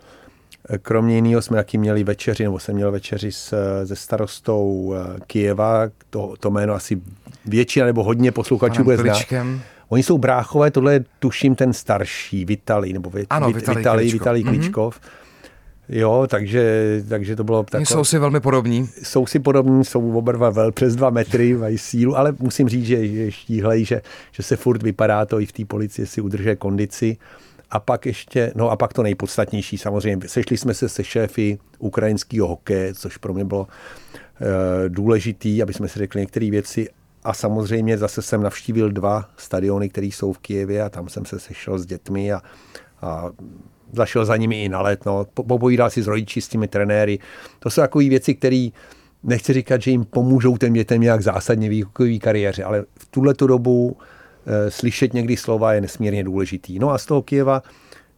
Kromě 0.81 1.15
jiného 1.15 1.41
jsme 1.41 1.57
taky 1.57 1.77
měli 1.77 2.03
večeři, 2.03 2.43
nebo 2.43 2.59
jsem 2.59 2.75
měl 2.75 2.91
večeři 2.91 3.31
s, 3.31 3.53
se 3.85 3.95
starostou 3.95 4.93
eh, 4.95 5.19
Kijeva, 5.27 5.89
to, 6.09 6.33
to 6.39 6.51
jméno 6.51 6.73
asi 6.73 7.01
většina 7.45 7.85
nebo 7.85 8.03
hodně 8.03 8.31
posluchačů 8.31 8.83
bude 8.83 8.97
znát. 8.97 9.17
Oni 9.89 10.03
jsou 10.03 10.17
bráchové, 10.17 10.71
tohle 10.71 10.93
je 10.93 11.05
tuším 11.19 11.55
ten 11.55 11.73
starší, 11.73 12.45
Vitali, 12.45 12.93
nebo 12.93 13.09
Vit, 13.09 13.27
ano, 13.29 13.51
Vitali, 13.51 13.77
Vitali, 13.77 14.03
Kličkov. 14.03 14.19
Vitali 14.19 14.43
Kličkov. 14.43 14.99
Mm-hmm. 14.99 15.21
Jo, 15.93 16.27
takže, 16.29 16.85
takže 17.09 17.35
to 17.35 17.43
bylo 17.43 17.63
takové... 17.63 17.85
Jsou 17.85 18.03
si 18.03 18.19
velmi 18.19 18.39
podobní. 18.39 18.89
Jsou 19.03 19.25
si 19.25 19.39
podobní, 19.39 19.85
jsou 19.85 20.17
oba 20.17 20.31
dva 20.31 20.49
vel 20.49 20.71
přes 20.71 20.95
dva 20.95 21.09
metry, 21.09 21.53
mají 21.53 21.77
sílu, 21.77 22.17
ale 22.17 22.35
musím 22.39 22.69
říct, 22.69 22.85
že, 22.85 23.07
že 23.07 23.31
štíhlej, 23.31 23.85
že, 23.85 24.01
že 24.31 24.43
se 24.43 24.55
furt 24.55 24.83
vypadá 24.83 25.25
to 25.25 25.39
i 25.39 25.45
v 25.45 25.51
té 25.51 25.65
policii 25.65 26.07
si 26.07 26.21
udržuje 26.21 26.55
kondici. 26.55 27.17
A 27.71 27.79
pak 27.79 28.05
ještě, 28.05 28.51
no 28.55 28.69
a 28.69 28.75
pak 28.75 28.93
to 28.93 29.03
nejpodstatnější 29.03 29.77
samozřejmě, 29.77 30.29
sešli 30.29 30.57
jsme 30.57 30.73
se 30.73 30.89
se 30.89 31.03
šéfy 31.03 31.59
ukrajinského 31.79 32.47
hokeje, 32.47 32.93
což 32.93 33.17
pro 33.17 33.33
mě 33.33 33.45
bylo 33.45 33.67
e, 33.67 34.89
důležitý, 34.89 35.63
aby 35.63 35.73
jsme 35.73 35.87
si 35.87 35.99
řekli 35.99 36.21
některé 36.21 36.51
věci. 36.51 36.87
A 37.23 37.33
samozřejmě 37.33 37.97
zase 37.97 38.21
jsem 38.21 38.43
navštívil 38.43 38.89
dva 38.91 39.29
stadiony, 39.37 39.89
které 39.89 40.07
jsou 40.07 40.33
v 40.33 40.37
Kijevě 40.37 40.83
a 40.83 40.89
tam 40.89 41.09
jsem 41.09 41.25
se 41.25 41.39
sešel 41.39 41.79
s 41.79 41.85
dětmi 41.85 42.33
a, 42.33 42.41
a 43.01 43.29
zašel 43.93 44.25
za 44.25 44.37
nimi 44.37 44.63
i 44.63 44.69
na 44.69 44.81
let, 44.81 45.05
no, 45.05 45.25
popovídal 45.33 45.89
si 45.89 46.01
s 46.01 46.07
rodiči, 46.07 46.41
s 46.41 46.47
těmi 46.47 46.67
trenéry. 46.67 47.19
To 47.59 47.69
jsou 47.69 47.81
takové 47.81 48.09
věci, 48.09 48.35
které 48.35 48.67
nechci 49.23 49.53
říkat, 49.53 49.81
že 49.81 49.91
jim 49.91 50.05
pomůžou 50.05 50.57
těm 50.57 50.73
dětem 50.73 51.01
nějak 51.01 51.21
zásadně 51.21 51.67
v 51.67 51.71
výukové 51.71 52.17
kariéře, 52.17 52.63
ale 52.63 52.83
v 52.99 53.05
tuhle 53.05 53.33
dobu 53.39 53.97
e, 54.45 54.71
slyšet 54.71 55.13
někdy 55.13 55.37
slova 55.37 55.73
je 55.73 55.81
nesmírně 55.81 56.23
důležitý. 56.23 56.79
No 56.79 56.89
a 56.89 56.97
z 56.97 57.05
toho 57.05 57.21
Kijeva 57.21 57.63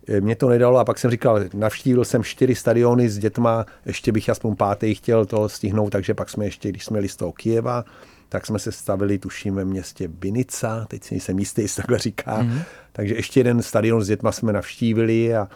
e, 0.07 0.21
mě 0.21 0.35
to 0.35 0.49
nedalo 0.49 0.79
a 0.79 0.85
pak 0.85 0.99
jsem 0.99 1.11
říkal, 1.11 1.39
navštívil 1.53 2.05
jsem 2.05 2.23
čtyři 2.23 2.55
stadiony 2.55 3.09
s 3.09 3.17
dětma, 3.17 3.65
ještě 3.85 4.11
bych 4.11 4.29
aspoň 4.29 4.55
pátý 4.55 4.95
chtěl 4.95 5.25
to 5.25 5.49
stihnout, 5.49 5.89
takže 5.89 6.13
pak 6.13 6.29
jsme 6.29 6.45
ještě, 6.45 6.69
když 6.69 6.85
jsme 6.85 6.97
jeli 6.97 7.09
z 7.09 7.15
toho 7.15 7.31
Kijeva, 7.31 7.85
tak 8.33 8.45
jsme 8.45 8.59
se 8.59 8.71
stavili, 8.71 9.17
tuším, 9.17 9.55
ve 9.55 9.65
městě 9.65 10.07
Binica, 10.07 10.85
teď 10.87 11.03
si 11.03 11.13
nejsem 11.13 11.39
jistý, 11.39 11.61
jestli 11.61 11.81
takhle 11.81 11.99
říká. 11.99 12.43
Mm-hmm. 12.43 12.61
Takže 12.91 13.15
ještě 13.15 13.39
jeden 13.39 13.61
stadion 13.61 14.03
s 14.03 14.07
dětma 14.07 14.31
jsme 14.31 14.53
navštívili 14.53 15.35
a 15.35 15.47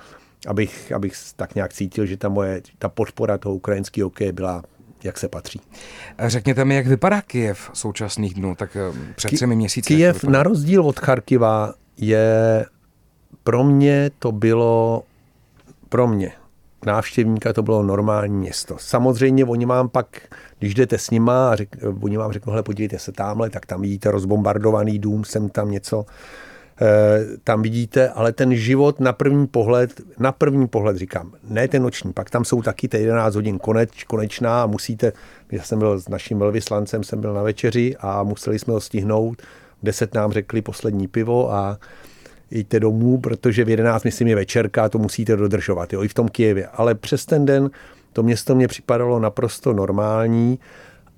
abych, 0.48 0.92
abych 0.92 1.14
tak 1.36 1.56
nějak 1.56 1.74
cítil, 1.74 2.06
že 2.06 2.18
ta 2.18 2.30
moje, 2.30 2.62
ta 2.80 2.90
podpora 2.90 3.38
toho 3.38 3.56
ukrajinského 3.56 4.06
hokeje 4.06 4.32
byla 4.32 4.64
jak 5.04 5.18
se 5.18 5.28
patří. 5.28 5.62
Řekněte 6.20 6.66
mi, 6.66 6.76
jak 6.76 6.88
vypadá 6.88 7.22
Kijev 7.22 7.70
v 7.74 7.78
současných 7.78 8.34
dnů, 8.34 8.56
tak 8.56 8.76
eh, 8.76 9.14
před 9.16 9.32
třemi 9.32 9.56
měsíci. 9.56 9.88
Kijev 9.88 10.24
na 10.24 10.44
rozdíl 10.44 10.82
od 10.82 11.00
Charkiva 11.00 11.74
je 11.98 12.66
pro 13.44 13.64
mě 13.64 14.12
to 14.20 14.32
bylo 14.32 15.04
pro 15.90 16.08
mě 16.08 16.32
návštěvníka 16.86 17.54
to 17.54 17.64
bylo 17.64 17.84
normální 17.84 18.36
město. 18.36 18.76
Samozřejmě 18.80 19.46
oni 19.46 19.66
mám 19.66 19.90
pak, 19.90 20.08
když 20.60 20.74
jdete 20.74 20.98
s 20.98 21.10
nima 21.10 21.52
a 21.52 21.56
řek, 21.56 21.76
oni 22.02 22.18
vám 22.18 22.32
řeknou, 22.32 22.52
hele, 22.52 22.64
podívejte 22.64 23.00
se 23.00 23.12
tamhle, 23.12 23.50
tak 23.50 23.66
tam 23.66 23.82
vidíte 23.82 24.12
rozbombardovaný 24.12 25.00
dům, 25.00 25.26
jsem 25.26 25.50
tam 25.50 25.72
něco, 25.72 26.06
e, 26.82 27.38
tam 27.44 27.62
vidíte, 27.62 28.10
ale 28.10 28.32
ten 28.34 28.56
život 28.56 29.00
na 29.00 29.14
první 29.14 29.48
pohled, 29.48 30.02
na 30.20 30.32
první 30.32 30.68
pohled 30.68 30.98
říkám, 30.98 31.32
ne 31.50 31.68
ten 31.68 31.84
noční, 31.84 32.14
pak 32.14 32.30
tam 32.30 32.46
jsou 32.46 32.62
taky 32.62 32.88
ty 32.88 32.98
11 32.98 33.36
hodin 33.36 33.60
koneč, 33.60 34.04
konečná 34.04 34.64
a 34.64 34.68
musíte, 34.68 35.14
já 35.52 35.64
jsem 35.64 35.80
byl 35.80 36.00
s 36.00 36.10
naším 36.10 36.40
velvyslancem, 36.40 37.04
jsem 37.04 37.22
byl 37.22 37.34
na 37.34 37.44
večeři 37.44 37.96
a 38.00 38.24
museli 38.24 38.60
jsme 38.60 38.74
ho 38.74 38.82
stihnout, 38.82 39.42
deset 39.84 40.14
nám 40.14 40.32
řekli 40.32 40.62
poslední 40.62 41.08
pivo 41.08 41.54
a 41.54 41.78
jděte 42.52 42.80
domů, 42.80 43.18
protože 43.18 43.66
v 43.66 43.70
11, 43.70 44.04
myslím, 44.04 44.28
je 44.28 44.36
večerka 44.36 44.84
a 44.84 44.90
to 44.90 44.98
musíte 44.98 45.36
dodržovat, 45.36 45.94
jo, 45.94 46.04
i 46.04 46.08
v 46.08 46.14
tom 46.14 46.30
Kijevě. 46.30 46.68
Ale 46.68 46.96
přes 46.96 47.26
ten 47.26 47.46
den 47.46 47.70
to 48.18 48.24
město 48.24 48.56
mě 48.56 48.68
připadalo 48.68 49.20
naprosto 49.20 49.74
normální, 49.74 50.60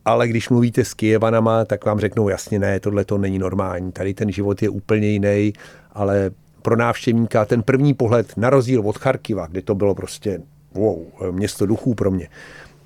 ale 0.06 0.28
když 0.28 0.50
mluvíte 0.50 0.86
s 0.86 0.94
Kijevanama, 0.94 1.66
tak 1.66 1.86
vám 1.86 2.00
řeknou 2.00 2.30
jasně 2.30 2.60
ne, 2.60 2.80
tohle 2.80 3.06
to 3.06 3.18
není 3.18 3.40
normální. 3.40 3.92
Tady 3.92 4.14
ten 4.14 4.32
život 4.32 4.62
je 4.62 4.70
úplně 4.70 5.08
jiný, 5.08 5.54
ale 5.92 6.32
pro 6.62 6.76
návštěvníka 6.76 7.46
ten 7.46 7.64
první 7.64 7.94
pohled, 7.94 8.38
na 8.38 8.50
rozdíl 8.50 8.82
od 8.86 8.98
Charkiva, 8.98 9.48
kde 9.48 9.62
to 9.62 9.76
bylo 9.76 9.96
prostě 9.96 10.42
wow, 10.74 10.98
město 11.32 11.66
duchů 11.66 11.96
pro 11.96 12.12
mě, 12.12 12.28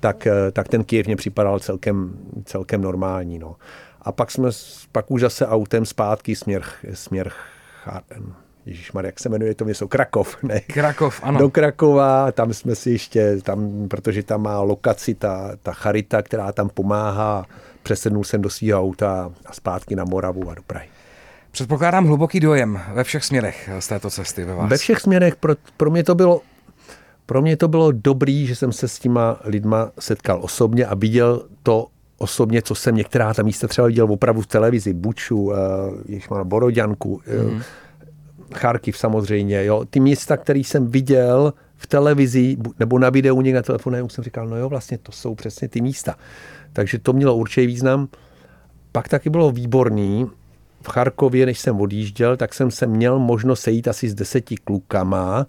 tak, 0.00 0.28
tak 0.52 0.68
ten 0.68 0.84
Kijev 0.84 1.06
mě 1.06 1.16
připadal 1.16 1.58
celkem, 1.58 2.16
celkem 2.44 2.82
normální. 2.82 3.38
No. 3.38 3.56
A 4.02 4.12
pak 4.12 4.30
jsme 4.30 4.48
pak 4.92 5.10
už 5.10 5.20
zase 5.20 5.46
autem 5.46 5.86
zpátky 5.86 6.36
směr, 6.36 6.62
směr 6.92 7.32
Ježíš 8.66 8.90
jak 9.02 9.20
se 9.20 9.28
jmenuje 9.28 9.54
to 9.54 9.64
město? 9.64 9.88
Krakov, 9.88 10.36
ne? 10.42 10.60
Krakov, 10.60 11.20
ano. 11.22 11.38
Do 11.38 11.50
Krakova, 11.50 12.32
tam 12.32 12.52
jsme 12.52 12.74
si 12.74 12.90
ještě, 12.90 13.36
tam, 13.42 13.88
protože 13.88 14.22
tam 14.22 14.42
má 14.42 14.60
lokaci 14.60 15.14
ta, 15.14 15.52
ta 15.62 15.72
charita, 15.72 16.22
která 16.22 16.52
tam 16.52 16.68
pomáhá, 16.68 17.46
přesednul 17.82 18.24
jsem 18.24 18.42
do 18.42 18.50
svého 18.50 18.80
auta 18.80 19.32
a 19.46 19.52
zpátky 19.52 19.96
na 19.96 20.04
Moravu 20.04 20.50
a 20.50 20.54
do 20.54 20.62
Prahy. 20.62 20.88
Předpokládám 21.50 22.06
hluboký 22.06 22.40
dojem 22.40 22.80
ve 22.92 23.04
všech 23.04 23.24
směrech 23.24 23.70
z 23.78 23.88
této 23.88 24.10
cesty 24.10 24.44
ve 24.44 24.54
vás. 24.54 24.70
Ve 24.70 24.76
všech 24.76 25.00
směrech, 25.00 25.36
pro, 25.36 25.54
pro 25.76 25.90
mě 25.90 26.04
to 26.04 26.14
bylo 26.14 26.40
pro 27.26 27.42
mě 27.42 27.56
to 27.56 27.68
bylo 27.68 27.92
dobrý, 27.92 28.46
že 28.46 28.56
jsem 28.56 28.72
se 28.72 28.88
s 28.88 28.98
těma 28.98 29.40
lidma 29.44 29.90
setkal 29.98 30.38
osobně 30.42 30.86
a 30.86 30.94
viděl 30.94 31.46
to 31.62 31.86
osobně, 32.18 32.62
co 32.62 32.74
jsem 32.74 32.96
některá 32.96 33.34
ta 33.34 33.42
místa 33.42 33.68
třeba 33.68 33.86
viděl 33.86 34.12
opravdu 34.12 34.40
v 34.40 34.46
televizi, 34.46 34.92
Buču, 34.92 35.42
uh, 35.42 35.54
má 36.30 36.44
Boroďanku, 36.44 37.20
mm. 37.50 37.62
Charkiv 38.54 38.98
samozřejmě, 38.98 39.64
jo. 39.64 39.84
Ty 39.90 40.00
místa, 40.00 40.36
které 40.36 40.58
jsem 40.58 40.86
viděl 40.86 41.52
v 41.76 41.86
televizi 41.86 42.56
nebo 42.78 42.98
na 42.98 43.10
videu 43.10 43.40
někde 43.40 43.58
na 43.58 43.62
telefonu, 43.62 44.08
jsem 44.08 44.24
říkal, 44.24 44.46
no 44.46 44.56
jo, 44.56 44.68
vlastně 44.68 44.98
to 44.98 45.12
jsou 45.12 45.34
přesně 45.34 45.68
ty 45.68 45.80
místa. 45.80 46.14
Takže 46.72 46.98
to 46.98 47.12
mělo 47.12 47.36
určitě 47.36 47.66
význam. 47.66 48.08
Pak 48.92 49.08
taky 49.08 49.30
bylo 49.30 49.50
výborný, 49.50 50.30
v 50.82 50.88
Charkově, 50.88 51.46
než 51.46 51.58
jsem 51.58 51.80
odjížděl, 51.80 52.36
tak 52.36 52.54
jsem 52.54 52.70
se 52.70 52.86
měl 52.86 53.18
možnost 53.18 53.60
sejít 53.60 53.88
asi 53.88 54.08
s 54.08 54.14
deseti 54.14 54.56
klukama, 54.56 55.46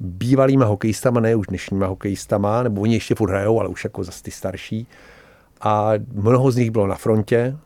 bývalýma 0.00 0.64
hokejistama, 0.64 1.20
ne 1.20 1.34
už 1.34 1.46
dnešníma 1.46 1.86
hokejistama, 1.86 2.62
nebo 2.62 2.80
oni 2.80 2.94
ještě 2.94 3.14
furt 3.14 3.30
hrajou, 3.30 3.60
ale 3.60 3.68
už 3.68 3.84
jako 3.84 4.04
zase 4.04 4.22
ty 4.22 4.30
starší. 4.30 4.86
A 5.60 5.92
mnoho 6.12 6.50
z 6.50 6.56
nich 6.56 6.70
bylo 6.70 6.86
na 6.86 6.94
frontě. 6.94 7.56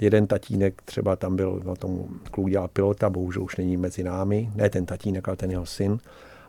Jeden 0.00 0.26
tatínek 0.26 0.82
třeba 0.84 1.16
tam 1.16 1.36
byl, 1.36 1.62
no 1.64 1.76
tomu 1.76 2.08
kluk 2.30 2.50
dělal 2.50 2.68
pilota, 2.68 3.10
bohužel 3.10 3.42
už 3.42 3.56
není 3.56 3.76
mezi 3.76 4.04
námi. 4.04 4.50
Ne 4.54 4.70
ten 4.70 4.86
tatínek, 4.86 5.28
ale 5.28 5.36
ten 5.36 5.50
jeho 5.50 5.66
syn. 5.66 5.98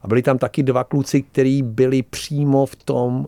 A 0.02 0.08
byli 0.08 0.22
tam 0.22 0.38
taky 0.38 0.64
dva 0.64 0.84
kluci, 0.84 1.22
kteří 1.22 1.62
byli 1.62 2.02
přímo 2.02 2.66
v 2.66 2.76
tom, 2.76 3.28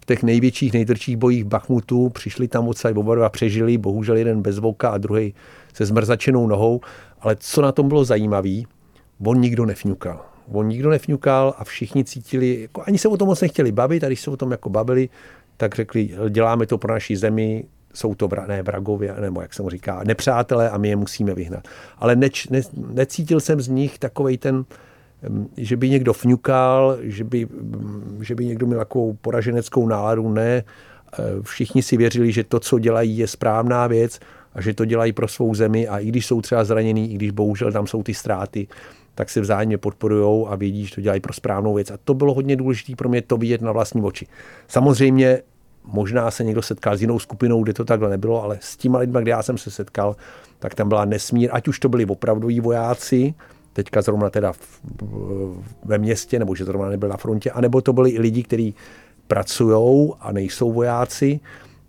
v 0.00 0.06
těch 0.06 0.22
největších, 0.22 0.72
nejtrčích 0.72 1.16
bojích 1.16 1.44
Bachmutu. 1.44 2.08
Přišli 2.08 2.48
tam 2.48 2.68
odsaď 2.68 2.96
oba 2.96 3.14
dva 3.14 3.28
přežili, 3.28 3.78
bohužel 3.78 4.16
jeden 4.16 4.42
bez 4.42 4.58
voka 4.58 4.90
a 4.90 4.98
druhý 4.98 5.34
se 5.74 5.86
zmrzačenou 5.86 6.46
nohou. 6.46 6.80
Ale 7.20 7.36
co 7.40 7.62
na 7.62 7.72
tom 7.72 7.88
bylo 7.88 8.04
zajímavé, 8.04 8.62
on 9.24 9.40
nikdo 9.40 9.66
nefňukal. 9.66 10.24
On 10.52 10.68
nikdo 10.68 10.90
nefňukal 10.90 11.54
a 11.58 11.64
všichni 11.64 12.04
cítili, 12.04 12.60
jako 12.60 12.82
ani 12.86 12.98
se 12.98 13.08
o 13.08 13.16
tom 13.16 13.28
moc 13.28 13.40
nechtěli 13.40 13.72
bavit, 13.72 14.04
a 14.04 14.06
když 14.06 14.20
se 14.20 14.30
o 14.30 14.36
tom 14.36 14.50
jako 14.50 14.70
bavili, 14.70 15.08
tak 15.56 15.74
řekli, 15.74 16.10
děláme 16.28 16.66
to 16.66 16.78
pro 16.78 16.92
naší 16.92 17.16
zemi, 17.16 17.64
jsou 17.94 18.14
to 18.14 18.28
ne, 18.46 18.62
vragově, 18.62 19.14
nebo 19.20 19.40
jak 19.40 19.54
se 19.54 19.62
mu 19.62 19.70
říká, 19.70 20.02
nepřátelé 20.06 20.70
a 20.70 20.78
my 20.78 20.88
je 20.88 20.96
musíme 20.96 21.34
vyhnat. 21.34 21.68
Ale 21.98 22.16
neč, 22.16 22.48
ne, 22.48 22.60
necítil 22.76 23.40
jsem 23.40 23.60
z 23.60 23.68
nich 23.68 23.98
takovej 23.98 24.38
ten, 24.38 24.64
že 25.56 25.76
by 25.76 25.90
někdo 25.90 26.12
fňukal, 26.12 26.98
že 27.00 27.24
by, 27.24 27.48
že 28.20 28.34
by 28.34 28.46
někdo 28.46 28.66
měl 28.66 28.78
takovou 28.78 29.12
poraženeckou 29.12 29.88
náladu, 29.88 30.28
ne. 30.28 30.50
E, 30.52 30.62
všichni 31.42 31.82
si 31.82 31.96
věřili, 31.96 32.32
že 32.32 32.44
to, 32.44 32.60
co 32.60 32.78
dělají, 32.78 33.18
je 33.18 33.26
správná 33.26 33.86
věc 33.86 34.20
a 34.54 34.60
že 34.60 34.74
to 34.74 34.84
dělají 34.84 35.12
pro 35.12 35.28
svou 35.28 35.54
zemi 35.54 35.88
a 35.88 35.98
i 35.98 36.06
když 36.06 36.26
jsou 36.26 36.40
třeba 36.40 36.64
zranění, 36.64 37.12
i 37.12 37.14
když 37.14 37.30
bohužel 37.30 37.72
tam 37.72 37.86
jsou 37.86 38.02
ty 38.02 38.14
ztráty, 38.14 38.68
tak 39.14 39.30
se 39.30 39.40
vzájemně 39.40 39.78
podporují 39.78 40.46
a 40.48 40.56
vědí, 40.56 40.86
že 40.86 40.94
to 40.94 41.00
dělají 41.00 41.20
pro 41.20 41.32
správnou 41.32 41.74
věc. 41.74 41.90
A 41.90 41.98
to 42.04 42.14
bylo 42.14 42.34
hodně 42.34 42.56
důležité 42.56 42.96
pro 42.96 43.08
mě 43.08 43.22
to 43.22 43.36
vidět 43.36 43.62
na 43.62 43.72
vlastní 43.72 44.02
oči. 44.02 44.26
Samozřejmě 44.68 45.42
možná 45.92 46.30
se 46.30 46.44
někdo 46.44 46.62
setkal 46.62 46.96
s 46.96 47.00
jinou 47.00 47.18
skupinou, 47.18 47.62
kde 47.62 47.72
to 47.72 47.84
takhle 47.84 48.10
nebylo, 48.10 48.42
ale 48.42 48.58
s 48.60 48.76
těma 48.76 48.98
lidmi, 48.98 49.18
kde 49.22 49.30
já 49.30 49.42
jsem 49.42 49.58
se 49.58 49.70
setkal, 49.70 50.16
tak 50.58 50.74
tam 50.74 50.88
byla 50.88 51.04
nesmír, 51.04 51.50
ať 51.52 51.68
už 51.68 51.78
to 51.78 51.88
byli 51.88 52.06
opravdoví 52.06 52.60
vojáci, 52.60 53.34
teďka 53.72 54.02
zrovna 54.02 54.30
teda 54.30 54.52
v, 54.52 54.80
ve 55.84 55.98
městě, 55.98 56.38
nebo 56.38 56.54
že 56.54 56.64
zrovna 56.64 56.88
nebyl 56.88 57.08
na 57.08 57.16
frontě, 57.16 57.50
anebo 57.50 57.80
to 57.80 57.92
byli 57.92 58.10
i 58.10 58.20
lidi, 58.20 58.42
kteří 58.42 58.74
pracují 59.26 60.12
a 60.20 60.32
nejsou 60.32 60.72
vojáci, 60.72 61.40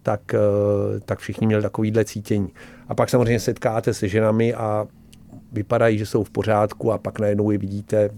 tak, 0.04 0.34
eh, 0.34 1.00
tak 1.00 1.20
všichni 1.20 1.48
měli 1.48 1.64
takovýhle 1.64 2.06
cítění. 2.06 2.50
A 2.88 2.96
pak 2.96 3.10
samozřejmě 3.10 3.40
setkáte 3.40 3.94
se 3.94 4.08
ženami 4.08 4.54
a 4.54 4.88
vypadají, 5.52 5.98
že 5.98 6.06
jsou 6.06 6.24
v 6.24 6.30
pořádku 6.30 6.92
a 6.92 6.98
pak 6.98 7.20
najednou 7.20 7.52
je 7.52 7.58
vidíte 7.58 8.10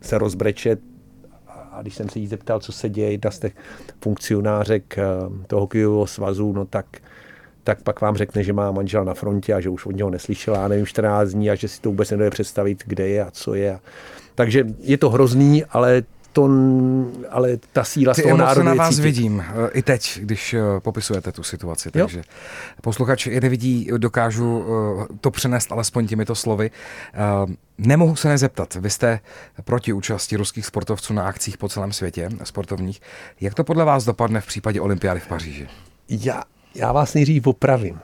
se 0.00 0.18
rozbrečet. 0.18 0.80
A 1.72 1.82
když 1.82 1.94
jsem 1.94 2.08
se 2.08 2.18
jí 2.18 2.26
zeptal, 2.26 2.60
co 2.60 2.72
se 2.72 2.88
děje, 2.88 3.10
jedna 3.10 3.30
z 3.30 3.38
těch 3.38 3.52
funkcionářek 4.00 4.98
eh, 4.98 5.04
toho 5.46 5.60
hokejového 5.60 6.06
svazu, 6.06 6.52
no 6.52 6.64
tak 6.64 6.86
tak 7.64 7.82
pak 7.82 8.00
vám 8.00 8.16
řekne, 8.16 8.44
že 8.44 8.52
má 8.52 8.70
manžela 8.70 9.04
na 9.04 9.14
frontě 9.14 9.54
a 9.54 9.60
že 9.60 9.68
už 9.68 9.86
od 9.86 9.96
něho 9.96 10.10
neslyšela, 10.10 10.58
já 10.58 10.68
nevím, 10.68 10.86
14 10.86 11.28
dní 11.28 11.50
a 11.50 11.54
že 11.54 11.68
si 11.68 11.80
to 11.80 11.88
vůbec 11.88 12.10
nedojde 12.10 12.30
představit, 12.30 12.82
kde 12.86 13.08
je 13.08 13.24
a 13.24 13.30
co 13.30 13.54
je. 13.54 13.78
Takže 14.34 14.64
je 14.80 14.98
to 14.98 15.10
hrozný, 15.10 15.64
ale 15.64 16.02
to, 16.32 16.48
ale 17.30 17.56
ta 17.72 17.84
síla 17.84 18.14
Ty 18.14 18.20
z 18.20 18.24
toho 18.24 18.36
národu 18.36 18.66
na 18.66 18.74
vás 18.74 18.98
vidím 18.98 19.44
eh, 19.48 19.70
i 19.72 19.82
teď, 19.82 20.18
když 20.22 20.54
eh, 20.54 20.60
popisujete 20.78 21.32
tu 21.32 21.42
situaci. 21.42 21.90
Takže 21.90 22.18
jo. 22.18 22.24
posluchač 22.80 23.26
je 23.26 23.40
nevidí, 23.40 23.88
dokážu 23.98 24.64
eh, 24.64 25.06
to 25.20 25.30
přenést 25.30 25.72
alespoň 25.72 26.06
těmito 26.06 26.34
slovy. 26.34 26.70
Nemohu 27.78 28.16
se 28.16 28.28
nezeptat, 28.28 28.74
vy 28.74 28.90
jste 28.90 29.20
proti 29.64 29.92
účasti 29.92 30.36
ruských 30.36 30.66
sportovců 30.66 31.14
na 31.14 31.26
akcích 31.26 31.58
po 31.58 31.68
celém 31.68 31.92
světě, 31.92 32.28
sportovních. 32.44 33.00
Jak 33.40 33.54
to 33.54 33.64
podle 33.64 33.84
vás 33.84 34.04
dopadne 34.04 34.40
v 34.40 34.46
případě 34.46 34.80
olympiády 34.80 35.20
v 35.20 35.26
Paříži? 35.26 35.68
Já, 36.08 36.42
já 36.74 36.92
vás 36.92 37.14
nejdřív 37.14 37.46
opravím. 37.46 38.00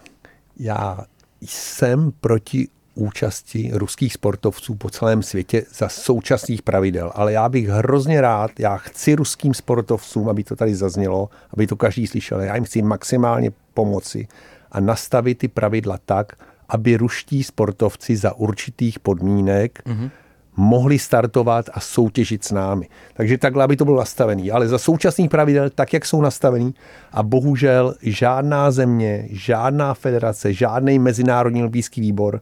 Já 0.59 0.99
jsem 1.41 2.13
proti 2.21 2.69
účasti 2.99 3.71
ruských 3.75 4.13
sportovců 4.13 4.75
po 4.75 4.91
celém 4.91 5.23
světě 5.23 5.65
za 5.75 5.89
současných 5.89 6.63
pravidel. 6.63 7.13
Ale 7.15 7.33
já 7.33 7.49
bych 7.49 7.69
hrozně 7.69 8.21
rád, 8.21 8.51
já 8.59 8.77
chci 8.77 9.15
ruským 9.15 9.55
sportovcům, 9.55 10.29
aby 10.29 10.45
to 10.45 10.57
tady 10.57 10.75
zaznělo, 10.75 11.29
aby 11.53 11.67
to 11.67 11.77
každý 11.77 12.07
slyšel, 12.07 12.41
já 12.41 12.55
jim 12.55 12.65
chci 12.65 12.83
maximálně 12.83 13.51
pomoci 13.75 14.29
a 14.73 14.81
nastavit 14.81 15.39
ty 15.39 15.49
pravidla 15.49 15.99
tak, 16.07 16.33
aby 16.69 16.97
ruští 16.97 17.43
sportovci 17.43 18.17
za 18.17 18.35
určitých 18.35 18.99
podmínek 18.99 19.83
mm-hmm 19.87 20.11
mohli 20.59 20.99
startovat 20.99 21.71
a 21.73 21.81
soutěžit 21.81 22.45
s 22.45 22.53
námi. 22.53 22.89
Takže 23.15 23.39
takhle, 23.39 23.65
aby 23.65 23.77
to 23.77 23.85
bylo 23.85 23.99
nastavený. 23.99 24.51
Ale 24.51 24.69
za 24.69 24.79
současných 24.79 25.31
pravidel, 25.31 25.71
tak 25.71 25.93
jak 25.93 26.07
jsou 26.07 26.21
nastavený, 26.21 26.75
a 27.13 27.23
bohužel 27.23 27.95
žádná 28.03 28.71
země, 28.71 29.29
žádná 29.31 29.95
federace, 29.95 30.53
žádný 30.53 30.99
mezinárodní 30.99 31.61
olympijský 31.61 32.01
výbor 32.01 32.41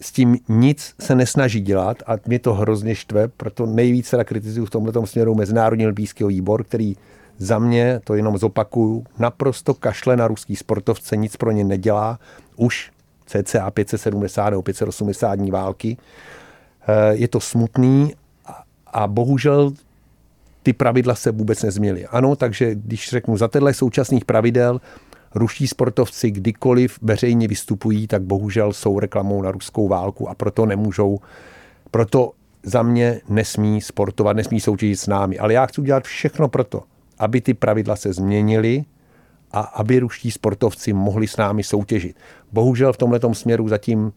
s 0.00 0.12
tím 0.12 0.38
nic 0.48 0.94
se 1.00 1.14
nesnaží 1.14 1.60
dělat 1.60 2.02
a 2.06 2.12
mě 2.26 2.38
to 2.38 2.54
hrozně 2.54 2.94
štve, 2.94 3.28
proto 3.28 3.66
nejvíc 3.66 4.10
teda 4.10 4.24
kritizuju 4.24 4.66
v 4.66 4.70
tomto 4.70 5.06
směru 5.06 5.34
Mezinárodní 5.34 5.84
olympijský 5.84 6.24
výbor, 6.24 6.64
který 6.64 6.96
za 7.38 7.58
mě, 7.58 8.00
to 8.04 8.14
jenom 8.14 8.38
zopakuju, 8.38 9.04
naprosto 9.18 9.74
kašle 9.74 10.16
na 10.16 10.28
ruský 10.28 10.56
sportovce, 10.56 11.16
nic 11.16 11.36
pro 11.36 11.50
ně 11.50 11.64
nedělá, 11.64 12.18
už 12.56 12.90
cca 13.26 13.70
570 13.70 14.50
nebo 14.50 14.62
580 14.62 15.34
dní 15.34 15.50
války. 15.50 15.96
Eh, 16.88 17.14
je 17.14 17.28
to 17.28 17.40
smutný 17.40 18.14
a 18.86 19.06
bohužel 19.06 19.72
ty 20.62 20.72
pravidla 20.72 21.14
se 21.14 21.30
vůbec 21.30 21.62
nezměnily. 21.62 22.06
Ano, 22.06 22.36
takže 22.36 22.74
když 22.74 23.10
řeknu 23.10 23.36
za 23.36 23.48
tenhle 23.48 23.74
současných 23.74 24.24
pravidel, 24.24 24.80
ruští 25.34 25.66
sportovci 25.68 26.30
kdykoliv 26.30 26.98
veřejně 27.02 27.48
vystupují, 27.48 28.06
tak 28.06 28.22
bohužel 28.22 28.72
jsou 28.72 28.98
reklamou 28.98 29.42
na 29.42 29.50
ruskou 29.50 29.88
válku 29.88 30.28
a 30.28 30.34
proto 30.34 30.66
nemůžou, 30.66 31.20
proto 31.90 32.32
za 32.62 32.82
mě 32.82 33.20
nesmí 33.28 33.80
sportovat, 33.80 34.36
nesmí 34.36 34.60
soutěžit 34.60 35.00
s 35.00 35.06
námi. 35.06 35.38
Ale 35.38 35.52
já 35.52 35.66
chci 35.66 35.80
udělat 35.80 36.04
všechno 36.04 36.48
proto, 36.48 36.82
aby 37.18 37.40
ty 37.40 37.54
pravidla 37.54 37.96
se 37.96 38.12
změnily 38.12 38.84
a 39.52 39.60
aby 39.60 39.98
ruští 39.98 40.30
sportovci 40.30 40.92
mohli 40.92 41.26
s 41.26 41.36
námi 41.36 41.62
soutěžit. 41.62 42.16
Bohužel 42.52 42.92
v 42.92 42.96
tomto 42.96 43.34
směru 43.34 43.68
zatím 43.68 44.12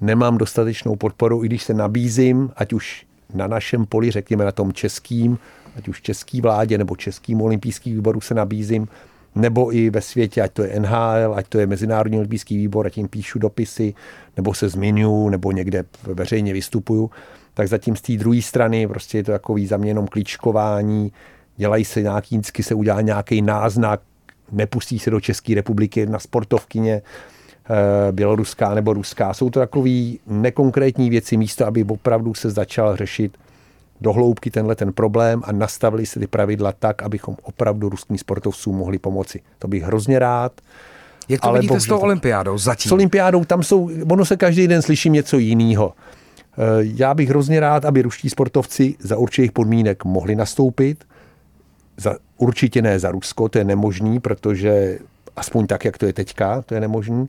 nemám 0.00 0.38
dostatečnou 0.38 0.96
podporu, 0.96 1.44
i 1.44 1.46
když 1.46 1.62
se 1.62 1.74
nabízím, 1.74 2.50
ať 2.56 2.72
už 2.72 3.06
na 3.34 3.46
našem 3.46 3.86
poli, 3.86 4.10
řekněme 4.10 4.44
na 4.44 4.52
tom 4.52 4.72
českým, 4.72 5.38
ať 5.76 5.88
už 5.88 6.02
český 6.02 6.40
vládě 6.40 6.78
nebo 6.78 6.96
českým 6.96 7.42
olympijským 7.42 7.94
výboru 7.94 8.20
se 8.20 8.34
nabízím, 8.34 8.88
nebo 9.34 9.74
i 9.74 9.90
ve 9.90 10.00
světě, 10.00 10.42
ať 10.42 10.52
to 10.52 10.62
je 10.62 10.80
NHL, 10.80 11.34
ať 11.34 11.48
to 11.48 11.58
je 11.58 11.66
Mezinárodní 11.66 12.18
olympijský 12.18 12.56
výbor, 12.56 12.86
ať 12.86 12.96
jim 12.96 13.08
píšu 13.08 13.38
dopisy, 13.38 13.94
nebo 14.36 14.54
se 14.54 14.68
zmiňuju, 14.68 15.28
nebo 15.28 15.52
někde 15.52 15.84
veřejně 16.02 16.52
vystupuju, 16.52 17.10
tak 17.54 17.68
zatím 17.68 17.96
z 17.96 18.00
té 18.00 18.12
druhé 18.12 18.42
strany 18.42 18.86
prostě 18.86 19.18
je 19.18 19.24
to 19.24 19.32
takový 19.32 19.66
za 19.66 19.76
mě 19.76 19.90
jenom 19.90 20.06
klíčkování, 20.06 21.12
dělají 21.56 21.84
se 21.84 22.02
nějaký, 22.02 22.36
vždycky 22.38 22.62
se 22.62 22.74
udělá 22.74 23.00
nějaký 23.00 23.42
náznak, 23.42 24.00
nepustí 24.52 24.98
se 24.98 25.10
do 25.10 25.20
České 25.20 25.54
republiky 25.54 26.06
na 26.06 26.18
sportovkyně, 26.18 27.02
eh, 27.70 28.12
běloruská 28.12 28.74
nebo 28.74 28.92
ruská. 28.92 29.34
Jsou 29.34 29.50
to 29.50 29.60
takové 29.60 29.90
nekonkrétní 30.26 31.10
věci 31.10 31.36
místo, 31.36 31.66
aby 31.66 31.84
opravdu 31.84 32.34
se 32.34 32.50
začal 32.50 32.96
řešit 32.96 33.38
do 34.00 34.12
hloubky 34.12 34.50
tenhle 34.50 34.74
ten 34.74 34.92
problém 34.92 35.42
a 35.44 35.52
nastavili 35.52 36.06
se 36.06 36.20
ty 36.20 36.26
pravidla 36.26 36.72
tak, 36.72 37.02
abychom 37.02 37.36
opravdu 37.42 37.88
ruským 37.88 38.18
sportovcům 38.18 38.76
mohli 38.76 38.98
pomoci. 38.98 39.40
To 39.58 39.68
bych 39.68 39.82
hrozně 39.82 40.18
rád. 40.18 40.52
Jak 41.28 41.40
to 41.40 41.48
ale 41.48 41.60
vidíte 41.60 41.80
s 41.80 41.86
tou 41.86 41.98
olympiádou 41.98 42.58
zatím? 42.58 42.88
S 42.88 42.92
olympiádou 42.92 43.44
tam 43.44 43.62
jsou, 43.62 43.90
ono 44.10 44.24
se 44.24 44.36
každý 44.36 44.68
den 44.68 44.82
slyší 44.82 45.10
něco 45.10 45.38
jiného. 45.38 45.94
Eh, 46.52 46.56
já 46.80 47.14
bych 47.14 47.28
hrozně 47.28 47.60
rád, 47.60 47.84
aby 47.84 48.02
ruští 48.02 48.30
sportovci 48.30 48.94
za 48.98 49.16
určitých 49.16 49.52
podmínek 49.52 50.04
mohli 50.04 50.36
nastoupit. 50.36 51.04
Za, 51.96 52.16
určitě 52.36 52.82
ne 52.82 52.98
za 52.98 53.10
Rusko, 53.10 53.48
to 53.48 53.58
je 53.58 53.64
nemožný, 53.64 54.20
protože 54.20 54.98
aspoň 55.36 55.66
tak, 55.66 55.84
jak 55.84 55.98
to 55.98 56.06
je 56.06 56.12
teďka, 56.12 56.62
to 56.62 56.74
je 56.74 56.80
nemožný. 56.80 57.28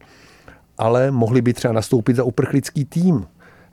Ale 0.77 1.11
mohli 1.11 1.41
by 1.41 1.53
třeba 1.53 1.73
nastoupit 1.73 2.15
za 2.15 2.23
uprchlický 2.23 2.85
tým. 2.85 3.25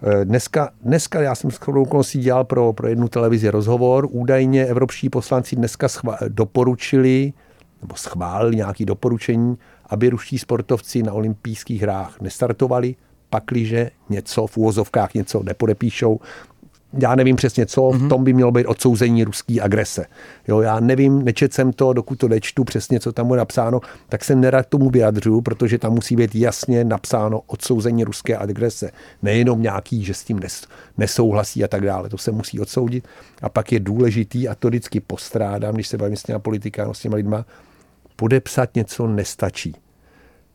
Eh, 0.03 0.25
dneska, 0.25 0.71
dneska 0.83 1.21
já 1.21 1.35
jsem 1.35 1.51
s 1.51 1.69
okolností 1.69 2.19
dělal 2.19 2.45
pro, 2.45 2.73
pro 2.73 2.89
jednu 2.89 3.09
televizi 3.09 3.51
rozhovor. 3.51 4.09
Údajně 4.11 4.67
evropští 4.67 5.09
poslanci 5.09 5.57
dneska 5.57 5.89
schvá, 5.89 6.19
doporučili 6.29 7.33
nebo 7.83 7.95
schválili 7.95 8.57
nějaké 8.57 8.85
doporučení, 8.85 9.59
aby 9.87 10.09
ruští 10.09 10.39
sportovci 10.39 11.03
na 11.03 11.13
olympijských 11.13 11.83
hrách 11.83 12.21
nestartovali, 12.21 12.95
pakliže 13.31 13.91
něco 14.09 14.47
v 14.47 14.57
úvozovkách 14.57 15.15
něco 15.15 15.43
nepodepíšou, 15.43 16.21
já 16.93 17.15
nevím 17.15 17.37
přesně 17.37 17.67
co, 17.67 17.81
mm-hmm. 17.81 17.97
v 17.97 18.01
mhm. 18.01 18.09
tom 18.09 18.25
by 18.25 18.33
mělo 18.33 18.53
být 18.53 18.67
odsouzení 18.67 19.25
ruské 19.25 19.61
agrese. 19.61 20.07
Jo, 20.49 20.61
já 20.61 20.81
nevím, 20.81 21.25
nečet 21.25 21.53
jsem 21.53 21.73
to, 21.73 21.93
dokud 21.93 22.19
to 22.19 22.29
nečtu 22.29 22.65
přesně, 22.65 23.01
co 23.01 23.13
tam 23.13 23.31
je 23.31 23.37
napsáno, 23.37 23.81
tak 24.09 24.25
se 24.25 24.35
nerad 24.35 24.67
tomu 24.67 24.91
vyjadřuju, 24.91 25.41
protože 25.41 25.79
tam 25.79 25.93
musí 25.93 26.17
být 26.17 26.35
jasně 26.35 26.85
napsáno 26.85 27.41
odsouzení 27.47 28.05
ruské 28.05 28.37
agrese. 28.37 28.91
Nejenom 29.23 29.63
nějaký, 29.63 30.05
že 30.05 30.15
s 30.15 30.25
tím 30.25 30.41
nes, 30.41 30.67
nesouhlasí 30.99 31.65
a 31.65 31.69
tak 31.69 31.81
dále. 31.81 32.09
To 32.09 32.19
se 32.19 32.31
musí 32.31 32.61
odsoudit. 32.61 33.09
A 33.43 33.49
pak 33.49 33.73
je 33.73 33.81
důležitý, 33.81 34.49
a 34.49 34.55
to 34.55 34.69
vždycky 34.69 35.01
postrádám, 35.01 35.75
když 35.75 35.89
se 35.89 35.99
bavím 35.99 36.17
s 36.17 36.23
těma 36.23 36.39
politika, 36.39 36.85
no, 36.85 36.95
s 36.95 37.01
těma 37.01 37.17
lidma, 37.17 37.45
podepsat 38.17 38.75
něco 38.75 39.07
nestačí. 39.07 39.75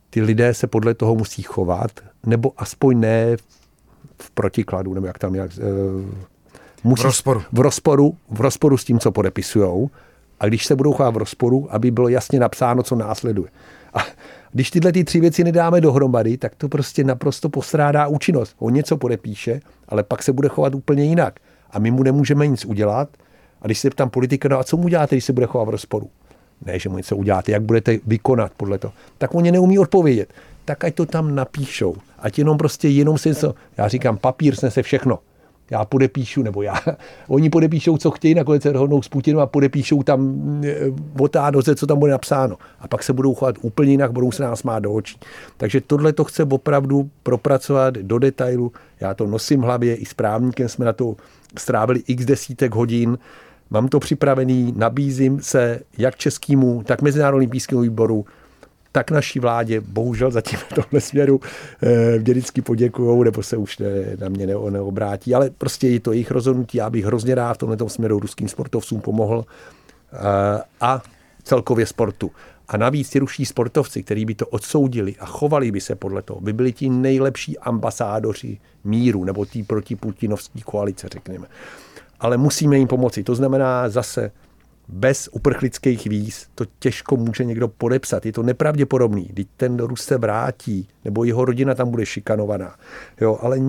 Ty 0.10 0.22
lidé 0.22 0.54
se 0.54 0.68
podle 0.68 0.94
toho 0.94 1.16
musí 1.16 1.42
chovat, 1.42 1.92
nebo 2.26 2.54
aspoň 2.58 3.00
ne 3.00 3.38
v 4.22 4.32
protikladu, 4.32 4.94
nebo 4.94 5.08
jak 5.08 5.20
tam 5.20 5.36
jak, 5.36 5.52
uh, 5.58 6.06
musí, 6.84 7.02
v 7.02 7.06
rozporu. 7.06 7.42
v 7.52 7.60
rozporu. 7.60 8.18
V 8.30 8.42
rozporu 8.42 8.78
s 8.78 8.86
tím, 8.86 9.00
co 9.00 9.12
podepisujou. 9.12 9.90
A 10.40 10.48
když 10.48 10.66
se 10.66 10.76
budou 10.76 10.94
chovat 10.94 11.14
v 11.14 11.18
rozporu, 11.18 11.68
aby 11.70 11.92
bylo 11.92 12.08
jasně 12.08 12.40
napsáno, 12.40 12.84
co 12.84 12.96
následuje. 12.96 13.50
A 13.94 14.00
když 14.52 14.72
tyhle 14.72 14.92
ty 14.92 15.04
tři 15.04 15.20
věci 15.20 15.44
nedáme 15.44 15.82
dohromady, 15.82 16.38
tak 16.38 16.56
to 16.56 16.70
prostě 16.70 17.04
naprosto 17.04 17.50
postrádá 17.50 18.08
účinnost. 18.08 18.56
On 18.60 18.74
něco 18.74 18.98
podepíše, 18.98 19.60
ale 19.90 20.04
pak 20.04 20.24
se 20.24 20.34
bude 20.34 20.50
chovat 20.50 20.76
úplně 20.76 21.04
jinak. 21.04 21.40
A 21.72 21.80
my 21.80 21.92
mu 21.92 22.04
nemůžeme 22.04 22.48
nic 22.48 22.66
udělat. 22.66 23.10
A 23.62 23.66
když 23.66 23.80
se 23.80 23.90
ptám 23.90 24.10
politika, 24.10 24.50
no 24.50 24.60
a 24.60 24.64
co 24.64 24.78
mu 24.78 24.88
děláte, 24.88 25.16
když 25.16 25.26
se 25.26 25.34
bude 25.34 25.46
chovat 25.46 25.66
v 25.66 25.70
rozporu? 25.70 26.10
Ne, 26.66 26.80
že 26.80 26.90
mu 26.90 26.98
něco 26.98 27.18
uděláte, 27.18 27.52
jak 27.52 27.62
budete 27.62 27.98
vykonat 28.08 28.52
podle 28.58 28.78
toho. 28.78 28.94
Tak 29.18 29.36
oni 29.36 29.52
neumí 29.52 29.80
odpovědět 29.80 30.34
tak 30.66 30.84
ať 30.84 30.96
to 30.96 31.06
tam 31.06 31.36
napíšou. 31.36 31.96
Ať 32.20 32.40
jenom 32.40 32.58
prostě 32.58 32.88
jenom 32.88 33.18
si 33.18 33.30
něco, 33.30 33.54
já 33.78 33.88
říkám, 33.88 34.18
papír 34.18 34.56
snese 34.56 34.84
všechno. 34.84 35.20
já 35.70 35.86
podepíšu, 35.86 36.44
nebo 36.44 36.62
já, 36.62 36.76
oni 37.28 37.50
podepíšou, 37.50 37.98
co 37.98 38.12
chtějí, 38.12 38.36
nakonec 38.36 38.64
se 38.64 38.74
dohodnou 38.74 39.02
s 39.02 39.08
Putinem 39.08 39.40
a 39.40 39.46
podepíšou 39.46 40.04
tam 40.04 40.62
o 41.20 41.28
té 41.28 41.52
noze, 41.52 41.76
co 41.76 41.88
tam 41.88 42.00
bude 42.00 42.12
napsáno. 42.12 42.58
A 42.80 42.88
pak 42.88 43.04
se 43.04 43.14
budou 43.14 43.36
chovat 43.36 43.56
úplně 43.62 43.92
jinak, 43.92 44.12
budou 44.12 44.32
se 44.32 44.44
nás 44.44 44.64
má 44.64 44.80
do 44.80 44.94
očí. 44.94 45.18
Takže 45.58 45.82
tohle 45.82 46.14
to 46.14 46.24
chce 46.24 46.44
opravdu 46.44 47.10
propracovat 47.24 47.94
do 47.94 48.20
detailu. 48.20 48.72
Já 49.00 49.14
to 49.14 49.28
nosím 49.28 49.62
v 49.62 49.64
hlavě, 49.64 49.96
i 49.96 50.06
s 50.06 50.14
právníkem 50.14 50.70
jsme 50.70 50.86
na 50.86 50.94
to 50.94 51.16
strávili 51.58 52.04
x 52.08 52.26
desítek 52.26 52.76
hodin. 52.76 53.18
Mám 53.70 53.88
to 53.88 54.00
připravený, 54.00 54.74
nabízím 54.78 55.42
se 55.42 55.80
jak 55.98 56.16
českému, 56.16 56.84
tak 56.86 57.02
Mezinárodnímu 57.02 57.38
olympijskému 57.38 57.82
výboru, 57.82 58.26
tak 58.94 59.12
naší 59.12 59.40
vládě 59.40 59.82
bohužel 59.82 60.32
zatím 60.32 60.60
v 60.60 60.74
tomhle 60.74 61.02
směru 61.02 61.42
eh, 61.82 62.18
vždycky 62.18 62.62
poděkují, 62.62 63.24
nebo 63.24 63.44
se 63.44 63.58
už 63.58 63.78
ne, 63.78 63.88
na 64.20 64.30
mě 64.30 64.48
ne, 64.48 64.54
neobrátí, 64.70 65.36
ale 65.36 65.50
prostě 65.50 65.88
je 65.88 66.00
to 66.00 66.12
jejich 66.12 66.32
rozhodnutí. 66.32 66.78
Já 66.78 66.90
bych 66.90 67.06
hrozně 67.06 67.36
rád 67.36 67.54
v 67.54 67.58
tomhle 67.58 67.78
směru 67.88 68.20
ruským 68.20 68.48
sportovcům 68.48 69.02
pomohl 69.02 69.46
eh, 70.14 70.18
a 70.82 71.02
celkově 71.44 71.86
sportu. 71.86 72.32
A 72.68 72.78
navíc 72.78 73.10
ti 73.10 73.20
ruští 73.20 73.46
sportovci, 73.46 74.04
kteří 74.04 74.26
by 74.26 74.36
to 74.36 74.48
odsoudili 74.48 75.16
a 75.20 75.26
chovali 75.26 75.72
by 75.72 75.82
se 75.82 75.96
podle 75.96 76.22
toho, 76.22 76.42
by 76.42 76.54
byli 76.54 76.74
ti 76.74 76.90
nejlepší 76.90 77.60
ambasádoři 77.60 78.58
míru 78.84 79.24
nebo 79.24 79.46
tí 79.46 79.64
protiputinovský 79.64 80.62
koalice, 80.62 81.08
řekněme. 81.14 81.48
Ale 82.20 82.38
musíme 82.38 82.78
jim 82.78 82.88
pomoci. 82.88 83.24
To 83.24 83.36
znamená 83.36 83.90
zase 83.90 84.32
bez 84.88 85.30
uprchlických 85.32 86.08
víz 86.08 86.48
to 86.56 86.66
těžko 86.80 87.18
může 87.18 87.44
někdo 87.44 87.68
podepsat. 87.68 88.26
Je 88.26 88.32
to 88.34 88.44
nepravděpodobný. 88.44 89.28
Když 89.30 89.46
ten 89.58 89.80
Rus 89.80 90.02
se 90.04 90.18
vrátí, 90.18 90.88
nebo 91.06 91.24
jeho 91.24 91.46
rodina 91.46 91.76
tam 91.76 91.92
bude 91.92 92.06
šikanovaná. 92.06 92.76
Jo, 93.22 93.38
ale 93.42 93.60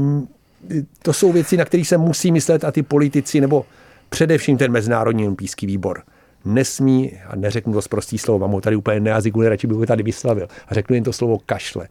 to 1.02 1.12
jsou 1.12 1.32
věci, 1.32 1.56
na 1.56 1.64
které 1.64 1.84
se 1.84 1.98
musí 1.98 2.32
myslet 2.32 2.64
a 2.64 2.72
ty 2.72 2.82
politici, 2.82 3.40
nebo 3.40 3.66
především 4.08 4.58
ten 4.58 4.72
Mezinárodní 4.72 5.24
olympijský 5.24 5.66
výbor 5.66 6.02
nesmí, 6.44 7.12
a 7.26 7.36
neřeknu 7.36 7.72
to 7.72 7.82
zprostý 7.82 8.18
slovo, 8.18 8.38
mám 8.38 8.50
ho 8.50 8.60
tady 8.60 8.76
úplně 8.76 9.00
nejazyku, 9.00 9.42
radši 9.42 9.66
bych 9.66 9.76
ho 9.76 9.86
tady 9.86 10.02
vyslavil, 10.02 10.48
a 10.68 10.74
řeknu 10.74 10.94
jen 10.94 11.04
to 11.04 11.12
slovo 11.12 11.38
kašle. 11.46 11.88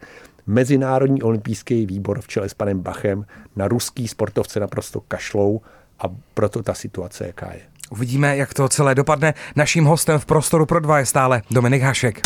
Mezinárodní 0.47 1.21
olympijský 1.21 1.85
výbor 1.85 2.21
v 2.21 2.27
čele 2.27 2.49
s 2.49 2.53
panem 2.53 2.79
Bachem 2.79 3.25
na 3.55 3.67
ruský 3.67 4.07
sportovce 4.07 4.59
naprosto 4.59 5.01
kašlou 5.01 5.61
a 5.99 6.05
proto 6.33 6.63
ta 6.63 6.73
situace, 6.73 7.27
jaká 7.27 7.53
je. 7.53 7.61
Uvidíme, 7.93 8.37
jak 8.37 8.53
to 8.53 8.69
celé 8.69 8.95
dopadne. 8.95 9.33
Naším 9.55 9.85
hostem 9.85 10.19
v 10.19 10.25
Prostoru 10.25 10.65
pro 10.65 10.79
dva 10.79 10.99
je 10.99 11.05
stále 11.05 11.41
Dominik 11.51 11.81
Hašek. 11.81 12.21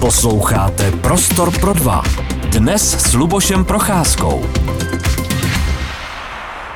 Posloucháte 0.00 0.90
Prostor 0.90 1.58
pro 1.60 1.72
dva. 1.72 2.02
Dnes 2.48 3.10
s 3.10 3.14
Lubošem 3.14 3.64
Procházkou. 3.64 4.46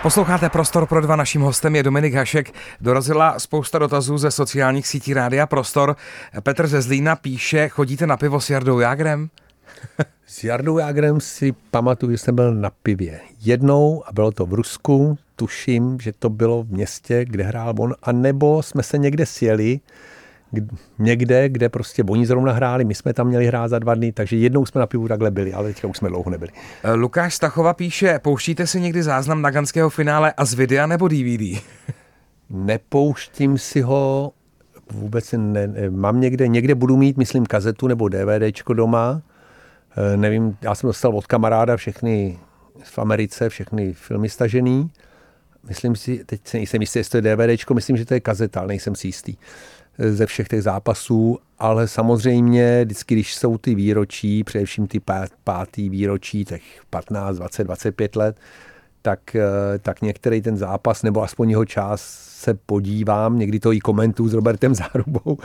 Posloucháte 0.03 0.49
Prostor 0.49 0.87
pro 0.87 1.01
dva, 1.01 1.17
naším 1.17 1.41
hostem 1.41 1.77
je 1.77 1.83
Dominik 1.83 2.15
Hašek. 2.15 2.53
Dorazila 2.81 3.39
spousta 3.39 3.79
dotazů 3.79 4.19
ze 4.19 4.31
sociálních 4.31 4.87
sítí 4.87 5.15
Rádia 5.15 5.47
Prostor. 5.47 5.97
Petr 6.43 6.67
ze 6.67 6.83
Zlína 6.83 7.17
píše, 7.17 7.69
chodíte 7.69 8.07
na 8.07 8.17
pivo 8.17 8.41
s 8.41 8.51
Jardou 8.51 8.79
Jágrem? 8.79 9.29
S 10.27 10.45
Jardou 10.45 10.79
Jágrem 10.79 11.21
si 11.21 11.55
pamatuju, 11.71 12.13
že 12.13 12.19
jsem 12.19 12.35
byl 12.35 12.55
na 12.55 12.71
pivě. 12.83 13.21
Jednou, 13.41 14.03
a 14.07 14.13
bylo 14.13 14.31
to 14.31 14.47
v 14.47 14.55
Rusku, 14.55 15.19
tuším, 15.37 15.99
že 16.01 16.13
to 16.19 16.31
bylo 16.31 16.63
v 16.63 16.71
městě, 16.71 17.25
kde 17.25 17.45
hrál 17.45 17.75
on, 17.79 17.95
a 18.03 18.13
nebo 18.13 18.63
jsme 18.63 18.83
se 18.83 18.99
někde 18.99 19.27
sjeli, 19.27 19.81
někde, 20.99 21.49
kde 21.49 21.69
prostě 21.69 22.05
oni 22.09 22.27
zrovna 22.27 22.53
hráli, 22.53 22.85
my 22.85 22.95
jsme 22.95 23.15
tam 23.15 23.27
měli 23.27 23.47
hrát 23.47 23.69
za 23.69 23.79
dva 23.79 23.95
dny, 23.95 24.13
takže 24.13 24.37
jednou 24.37 24.67
jsme 24.67 24.79
na 24.79 24.87
pivu 24.87 25.09
takhle 25.09 25.31
byli, 25.31 25.53
ale 25.53 25.69
teďka 25.69 25.89
už 25.89 25.97
jsme 25.97 26.09
dlouho 26.09 26.31
nebyli. 26.31 26.51
Eh, 26.83 26.93
Lukáš 26.93 27.35
Stachova 27.35 27.75
píše, 27.75 28.19
pouštíte 28.19 28.67
si 28.67 28.81
někdy 28.81 29.03
záznam 29.03 29.43
na 29.43 29.51
ganského 29.51 29.91
finále 29.91 30.33
a 30.37 30.45
z 30.45 30.55
videa 30.55 30.87
nebo 30.87 31.09
DVD? 31.09 31.63
Nepouštím 32.51 33.59
si 33.59 33.81
ho, 33.81 34.33
vůbec 34.93 35.35
ne, 35.37 35.69
mám 35.91 36.21
někde, 36.21 36.49
někde 36.49 36.75
budu 36.75 36.97
mít, 36.97 37.17
myslím, 37.17 37.47
kazetu 37.47 37.87
nebo 37.87 38.09
DVDčko 38.09 38.75
doma, 38.75 39.23
nevím, 40.17 40.57
já 40.63 40.75
jsem 40.75 40.89
dostal 40.89 41.17
od 41.17 41.27
kamaráda 41.27 41.77
všechny 41.77 42.39
v 42.83 42.99
Americe, 42.99 43.49
všechny 43.49 43.93
filmy 43.93 44.29
stažený. 44.29 44.91
Myslím 45.69 45.97
si, 45.97 46.25
teď 46.25 46.41
se 46.45 46.57
nejsem 46.57 46.81
jistý, 46.81 46.99
jestli 46.99 47.23
to 47.23 47.29
je 47.29 47.37
DVDčko, 47.37 47.75
myslím, 47.75 47.97
že 47.97 48.05
to 48.05 48.15
je 48.15 48.21
kazeta, 48.21 48.61
ale 48.61 48.69
nejsem 48.69 48.95
si 48.95 49.09
jistý 49.09 49.37
eh, 49.99 50.13
ze 50.13 50.27
všech 50.27 50.49
těch 50.49 50.63
zápasů, 50.63 51.39
ale 51.59 51.89
samozřejmě 51.89 52.85
vždycky, 52.85 53.15
když 53.15 53.35
jsou 53.35 53.59
ty 53.59 53.75
výročí, 53.75 54.45
především 54.45 54.87
ty 54.87 55.01
pátý 55.45 55.89
výročí, 55.89 56.45
těch 56.45 56.63
15, 56.91 57.37
20, 57.37 57.65
25 57.65 58.17
let, 58.17 58.37
tak, 59.03 59.37
eh, 59.37 59.79
tak 59.79 60.03
některý 60.03 60.43
ten 60.43 60.57
zápas, 60.57 61.03
nebo 61.03 61.23
aspoň 61.23 61.51
jeho 61.51 61.65
část 61.65 62.03
se 62.39 62.55
podívám, 62.55 63.39
někdy 63.39 63.61
to 63.61 63.73
i 63.73 63.81
komentuju 63.81 64.29
s 64.29 64.35
Robertem 64.35 64.75
Zárubou. 64.75 65.39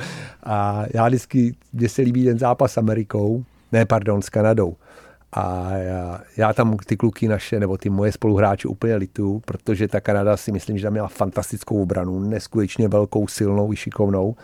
A 0.43 0.83
já 0.93 1.07
vždycky, 1.07 1.55
mě 1.73 1.89
se 1.89 2.01
líbí 2.01 2.25
ten 2.25 2.39
zápas 2.39 2.73
s 2.73 2.77
Amerikou, 2.77 3.43
ne, 3.73 3.85
pardon, 3.85 4.21
s 4.21 4.29
Kanadou. 4.29 4.75
A 5.31 5.71
já, 5.71 6.21
já 6.37 6.53
tam 6.53 6.77
ty 6.77 6.97
kluky 6.97 7.27
naše, 7.27 7.59
nebo 7.59 7.77
ty 7.77 7.89
moje 7.89 8.11
spoluhráče 8.11 8.67
úplně 8.67 8.95
litu, 8.95 9.41
protože 9.45 9.87
ta 9.87 10.01
Kanada 10.01 10.37
si 10.37 10.51
myslím, 10.51 10.77
že 10.77 10.83
tam 10.83 10.93
měla 10.93 11.07
fantastickou 11.07 11.81
obranu, 11.81 12.19
neskutečně 12.19 12.87
velkou, 12.87 13.27
silnou 13.27 13.73
i 13.73 13.75
šikovnou. 13.75 14.35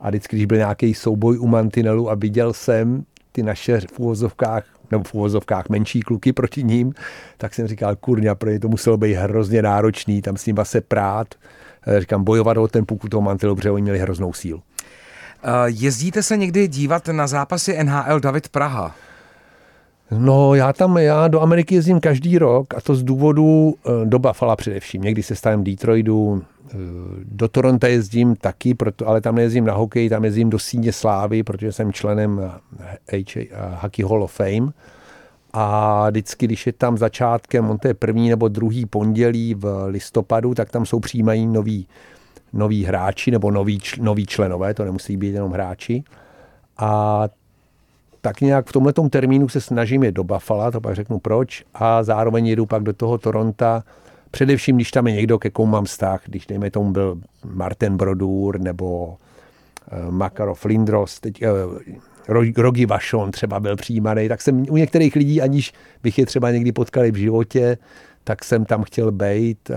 A 0.00 0.08
vždycky, 0.08 0.36
když 0.36 0.46
byl 0.46 0.58
nějaký 0.58 0.94
souboj 0.94 1.38
u 1.38 1.46
mantinelu 1.46 2.10
a 2.10 2.14
viděl 2.14 2.52
jsem 2.52 3.04
ty 3.32 3.42
naše 3.42 3.80
v 3.80 3.98
úvozovkách, 3.98 4.64
nebo 4.90 5.04
v 5.04 5.14
úvozovkách 5.14 5.68
menší 5.68 6.00
kluky 6.00 6.32
proti 6.32 6.64
ním, 6.64 6.94
tak 7.38 7.54
jsem 7.54 7.66
říkal, 7.66 7.96
kurňa, 7.96 8.34
pro 8.34 8.50
ně 8.50 8.60
to 8.60 8.68
muselo 8.68 8.96
být 8.96 9.14
hrozně 9.14 9.62
náročný, 9.62 10.22
tam 10.22 10.36
s 10.36 10.46
ním 10.46 10.56
se 10.62 10.80
prát, 10.80 11.34
eh, 11.86 12.00
říkám, 12.00 12.24
bojovat 12.24 12.56
o 12.56 12.68
ten 12.68 12.86
puku 12.86 13.08
toho 13.08 13.20
mantelu, 13.20 13.56
protože 13.56 13.70
oni 13.70 13.82
měli 13.82 13.98
hroznou 13.98 14.32
sílu. 14.32 14.62
Eh, 15.44 15.50
jezdíte 15.66 16.22
se 16.22 16.36
někdy 16.36 16.68
dívat 16.68 17.08
na 17.08 17.26
zápasy 17.26 17.84
NHL 17.84 18.20
David 18.20 18.48
Praha? 18.48 18.94
No, 20.10 20.54
já 20.54 20.72
tam, 20.72 20.98
já 20.98 21.28
do 21.28 21.40
Ameriky 21.40 21.74
jezdím 21.74 22.00
každý 22.00 22.38
rok 22.38 22.74
a 22.74 22.80
to 22.80 22.94
z 22.94 23.02
důvodu 23.02 23.74
eh, 23.86 23.90
do 24.04 24.18
Buffalo 24.18 24.56
především. 24.56 25.02
Někdy 25.02 25.22
se 25.22 25.36
stavím 25.36 25.64
Detroitu, 25.64 26.42
eh, 26.70 26.74
do 27.24 27.48
Toronto 27.48 27.86
jezdím 27.86 28.36
taky, 28.36 28.74
proto, 28.74 29.08
ale 29.08 29.20
tam 29.20 29.34
nejezdím 29.34 29.64
na 29.64 29.74
hokej, 29.74 30.08
tam 30.08 30.24
jezdím 30.24 30.50
do 30.50 30.58
Síně 30.58 30.92
Slávy, 30.92 31.42
protože 31.42 31.72
jsem 31.72 31.92
členem 31.92 32.52
Hockey 33.80 34.04
Hall 34.04 34.22
of 34.22 34.32
Fame. 34.32 34.72
A 35.52 36.10
vždycky, 36.10 36.46
když 36.46 36.66
je 36.66 36.72
tam 36.72 36.98
začátkem, 36.98 37.70
on 37.70 37.78
to 37.78 37.88
je 37.88 37.94
první 37.94 38.30
nebo 38.30 38.48
druhý 38.48 38.86
pondělí 38.86 39.54
v 39.54 39.84
listopadu, 39.86 40.54
tak 40.54 40.70
tam 40.70 40.86
jsou 40.86 41.00
přijímají 41.00 41.46
noví 41.46 41.86
noví 42.52 42.84
hráči 42.84 43.30
nebo 43.30 43.50
noví, 43.50 43.80
noví 44.00 44.26
členové, 44.26 44.74
to 44.74 44.84
nemusí 44.84 45.16
být 45.16 45.34
jenom 45.34 45.52
hráči. 45.52 46.04
A 46.78 47.24
tak 48.20 48.40
nějak 48.40 48.66
v 48.66 48.72
tomhle 48.72 48.92
termínu 49.10 49.48
se 49.48 49.60
snažím 49.60 50.04
je 50.04 50.12
do 50.12 50.24
Buffalo, 50.24 50.70
to 50.70 50.80
pak 50.80 50.94
řeknu 50.94 51.18
proč, 51.18 51.64
a 51.74 52.02
zároveň 52.02 52.46
jedu 52.46 52.66
pak 52.66 52.82
do 52.82 52.92
toho 52.92 53.18
Toronta, 53.18 53.84
především 54.30 54.76
když 54.76 54.90
tam 54.90 55.06
je 55.06 55.12
někdo, 55.12 55.38
ke 55.38 55.50
komu 55.50 55.72
mám 55.72 55.84
vztah, 55.84 56.22
když 56.26 56.46
dejme 56.46 56.70
tomu 56.70 56.92
byl 56.92 57.20
Martin 57.44 57.96
Brodur 57.96 58.60
nebo 58.60 59.06
uh, 59.06 60.10
Makarov 60.10 60.64
Lindros, 60.64 61.20
teď, 61.20 61.42
uh, 61.42 61.78
Rogi 62.56 62.86
Vachon 62.86 63.30
třeba 63.30 63.60
byl 63.60 63.76
přijímaný, 63.76 64.28
tak 64.28 64.42
jsem 64.42 64.64
u 64.70 64.76
některých 64.76 65.16
lidí, 65.16 65.42
aniž 65.42 65.72
bych 66.02 66.18
je 66.18 66.26
třeba 66.26 66.50
někdy 66.50 66.72
potkali 66.72 67.10
v 67.10 67.16
životě, 67.16 67.78
tak 68.24 68.44
jsem 68.44 68.64
tam 68.64 68.82
chtěl 68.82 69.12
být 69.12 69.70
eh, 69.70 69.76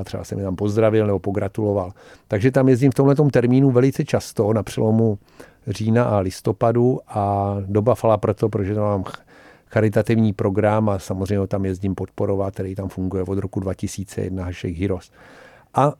a 0.00 0.04
třeba 0.04 0.24
jsem 0.24 0.38
je 0.38 0.44
tam 0.44 0.56
pozdravil 0.56 1.06
nebo 1.06 1.18
pogratuloval. 1.18 1.92
Takže 2.28 2.50
tam 2.50 2.68
jezdím 2.68 2.90
v 2.90 2.94
tomhle 2.94 3.14
termínu 3.32 3.70
velice 3.70 4.04
často 4.04 4.52
na 4.52 4.62
přelomu 4.62 5.18
října 5.66 6.04
a 6.04 6.18
listopadu 6.18 7.00
a 7.08 7.56
doba 7.66 7.94
fala 7.94 8.16
proto, 8.16 8.48
protože 8.48 8.74
tam 8.74 8.84
mám 8.84 9.04
charitativní 9.66 10.32
program 10.32 10.88
a 10.88 10.98
samozřejmě 10.98 11.46
tam 11.46 11.64
jezdím 11.64 11.94
podporovat, 11.94 12.54
který 12.54 12.74
tam 12.74 12.88
funguje 12.88 13.22
od 13.22 13.38
roku 13.38 13.60
2001 13.60 14.44
Hashtag 14.44 14.70
Heroes. 14.70 15.10
A 15.74 15.92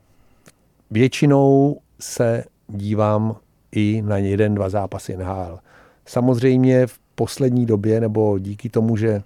většinou 0.91 1.77
se 1.99 2.43
dívám 2.67 3.35
i 3.71 4.03
na 4.05 4.17
jeden, 4.17 4.55
dva 4.55 4.69
zápasy 4.69 5.17
NHL. 5.17 5.59
Samozřejmě 6.05 6.87
v 6.87 6.99
poslední 7.15 7.65
době, 7.65 8.01
nebo 8.01 8.39
díky 8.39 8.69
tomu, 8.69 8.97
že 8.97 9.23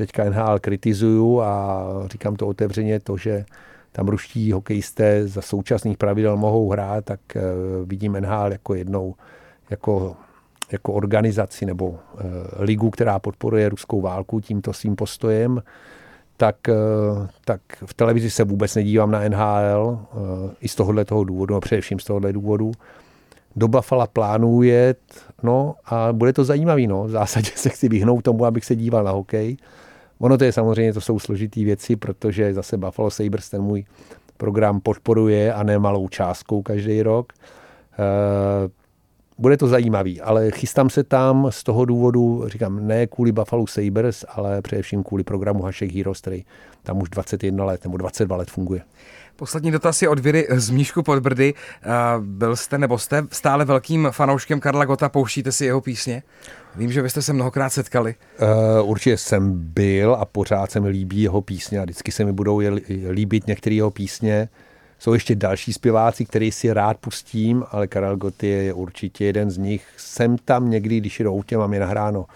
teďka 0.00 0.30
NHL 0.30 0.58
kritizuju 0.58 1.40
a 1.40 1.84
říkám 2.06 2.36
to 2.36 2.46
otevřeně, 2.46 3.00
to, 3.00 3.16
že 3.16 3.44
tam 3.92 4.08
ruští 4.08 4.52
hokejisté 4.52 5.28
za 5.28 5.42
současných 5.42 5.98
pravidel 5.98 6.36
mohou 6.36 6.70
hrát, 6.70 7.04
tak 7.04 7.20
eh, 7.36 7.42
vidím 7.84 8.12
NHL 8.12 8.52
jako 8.52 8.74
jednou, 8.74 9.14
jako, 9.70 10.16
jako 10.72 10.92
organizaci 10.92 11.66
nebo 11.66 11.88
uh, 11.88 11.98
ligu, 12.58 12.90
která 12.90 13.18
podporuje 13.18 13.68
ruskou 13.68 14.00
válku 14.00 14.40
tímto 14.40 14.72
svým 14.72 14.96
postojem, 14.96 15.62
tak, 16.36 16.56
uh, 16.68 17.26
tak 17.44 17.60
v 17.86 17.94
televizi 17.94 18.30
se 18.30 18.44
vůbec 18.44 18.74
nedívám 18.74 19.10
na 19.10 19.28
NHL, 19.28 19.98
i 20.60 20.68
z 20.68 20.74
tohohle 20.74 21.04
toho 21.04 21.24
důvodu, 21.24 21.54
a 21.54 21.60
především 21.60 21.98
z 21.98 22.04
tohohle 22.04 22.32
důvodu. 22.32 22.72
Do 23.56 23.68
Buffalo 23.68 24.06
plánuju 24.06 24.62
jet, 24.62 24.98
no 25.42 25.74
a 25.86 26.12
bude 26.12 26.32
to 26.32 26.44
zajímavý, 26.44 26.86
no. 26.86 27.04
V 27.04 27.10
zásadě 27.10 27.50
se 27.54 27.68
chci 27.68 27.88
vyhnout 27.88 28.22
tomu, 28.22 28.44
abych 28.44 28.64
se 28.64 28.76
díval 28.76 29.04
na 29.04 29.10
hokej, 29.10 29.56
Ono 30.20 30.38
to 30.38 30.44
je 30.44 30.52
samozřejmě, 30.52 30.92
to 30.92 31.00
jsou 31.00 31.18
složitý 31.18 31.64
věci, 31.64 31.96
protože 31.96 32.54
zase 32.54 32.76
Buffalo 32.76 33.10
Sabres 33.10 33.50
ten 33.50 33.62
můj 33.62 33.84
program 34.36 34.80
podporuje 34.80 35.54
a 35.54 35.62
ne 35.62 35.78
malou 35.78 36.08
částkou 36.08 36.62
každý 36.62 37.02
rok. 37.02 37.32
Eh, 37.92 38.70
bude 39.38 39.56
to 39.56 39.68
zajímavý, 39.68 40.20
ale 40.20 40.50
chystám 40.50 40.90
se 40.90 41.04
tam 41.04 41.46
z 41.50 41.62
toho 41.62 41.84
důvodu, 41.84 42.44
říkám, 42.46 42.86
ne 42.86 43.06
kvůli 43.06 43.32
Buffalo 43.32 43.66
Sabres, 43.66 44.24
ale 44.28 44.62
především 44.62 45.02
kvůli 45.04 45.24
programu 45.24 45.62
Hašek 45.62 45.92
Heroes, 45.92 46.20
který 46.20 46.44
tam 46.82 47.02
už 47.02 47.08
21 47.08 47.64
let 47.64 47.84
nebo 47.84 47.96
22 47.96 48.36
let 48.36 48.50
funguje. 48.50 48.80
Poslední 49.40 49.70
dotaz 49.70 50.02
je 50.02 50.08
od 50.08 50.18
Viry 50.18 50.46
z 50.50 50.70
Míšku 50.70 51.02
pod 51.02 51.18
Brdy. 51.18 51.54
Byl 52.20 52.56
jste 52.56 52.78
nebo 52.78 52.98
jste 52.98 53.26
stále 53.32 53.64
velkým 53.64 54.08
fanouškem 54.10 54.60
Karla 54.60 54.84
Gota, 54.84 55.08
pouštíte 55.08 55.52
si 55.52 55.64
jeho 55.64 55.80
písně? 55.80 56.22
Vím, 56.76 56.92
že 56.92 57.02
vy 57.02 57.10
jste 57.10 57.22
se 57.22 57.32
mnohokrát 57.32 57.70
setkali. 57.70 58.14
Uh, 58.42 58.90
určitě 58.90 59.16
jsem 59.16 59.52
byl 59.54 60.14
a 60.14 60.24
pořád 60.24 60.70
se 60.70 60.80
mi 60.80 60.88
líbí 60.88 61.22
jeho 61.22 61.40
písně 61.40 61.80
a 61.80 61.82
vždycky 61.82 62.12
se 62.12 62.24
mi 62.24 62.32
budou 62.32 62.60
líbit 63.10 63.46
některé 63.46 63.74
jeho 63.74 63.90
písně. 63.90 64.48
Jsou 64.98 65.14
ještě 65.14 65.34
další 65.34 65.72
zpěváci, 65.72 66.24
který 66.24 66.52
si 66.52 66.72
rád 66.72 66.96
pustím, 66.96 67.64
ale 67.70 67.86
Karel 67.86 68.16
Gott 68.16 68.42
je 68.42 68.72
určitě 68.72 69.24
jeden 69.24 69.50
z 69.50 69.58
nich. 69.58 69.86
Jsem 69.96 70.38
tam 70.38 70.70
někdy, 70.70 71.00
když 71.00 71.20
jedu 71.20 71.30
autě, 71.30 71.58
mám 71.58 71.74
je 71.74 71.80
nahráno, 71.80 72.26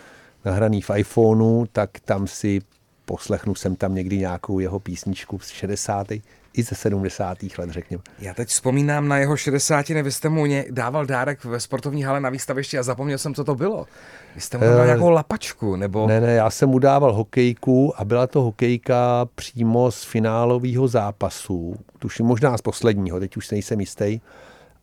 nahraný 0.45 0.83
v 0.83 0.91
iPhoneu, 0.97 1.67
tak 1.73 1.91
tam 2.05 2.27
si 2.27 2.61
poslechnu 3.05 3.55
jsem 3.55 3.77
tam 3.77 3.95
někdy 3.95 4.19
nějakou 4.19 4.59
jeho 4.59 4.81
písničku 4.81 5.39
z 5.39 5.49
60 5.49 6.07
i 6.55 6.63
ze 6.63 6.75
70. 6.75 7.39
let, 7.59 7.71
řekněme. 7.71 8.03
Já 8.19 8.35
teď 8.35 8.49
vzpomínám 8.49 9.09
na 9.09 9.19
jeho 9.19 9.37
60. 9.37 9.89
vy 9.89 10.13
jste 10.13 10.29
mu 10.29 10.45
dával 10.71 11.07
dárek 11.07 11.45
ve 11.45 11.61
sportovní 11.61 12.03
hale 12.03 12.21
na 12.21 12.31
výstavišti 12.31 12.79
a 12.79 12.83
zapomněl 12.83 13.19
jsem, 13.19 13.35
co 13.35 13.45
to 13.45 13.55
bylo. 13.55 13.87
Vy 14.35 14.41
jste 14.41 14.59
mu 14.59 14.65
dal 14.65 14.79
uh, 14.79 14.85
nějakou 14.85 15.11
lapačku, 15.11 15.77
nebo... 15.77 16.07
Ne, 16.07 16.21
ne, 16.21 16.33
já 16.35 16.51
jsem 16.51 16.69
mu 16.69 16.79
dával 16.79 17.13
hokejku 17.13 18.01
a 18.01 18.05
byla 18.05 18.27
to 18.27 18.43
hokejka 18.43 19.29
přímo 19.35 19.91
z 19.91 20.05
finálového 20.05 20.89
zápasu, 20.89 21.77
tuším 21.99 22.27
možná 22.27 22.59
z 22.59 22.63
posledního, 22.63 23.21
teď 23.21 23.37
už 23.37 23.51
nejsem 23.51 23.81
jistý, 23.81 24.21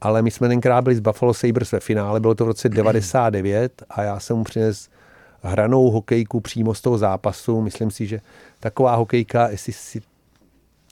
ale 0.01 0.21
my 0.21 0.31
jsme 0.31 0.47
tenkrát 0.47 0.81
byli 0.81 0.95
z 0.95 0.99
Buffalo 0.99 1.33
Sabres 1.33 1.71
ve 1.71 1.79
finále, 1.79 2.19
bylo 2.19 2.35
to 2.35 2.45
v 2.45 2.47
roce 2.47 2.69
99 2.69 3.83
a 3.89 4.03
já 4.03 4.19
jsem 4.19 4.37
mu 4.37 4.43
přines 4.43 4.89
hranou 5.43 5.89
hokejku 5.89 6.39
přímo 6.39 6.73
z 6.73 6.81
toho 6.81 6.97
zápasu. 6.97 7.61
Myslím 7.61 7.91
si, 7.91 8.07
že 8.07 8.21
taková 8.59 8.95
hokejka, 8.95 9.49
jestli 9.49 9.73
si 9.73 10.01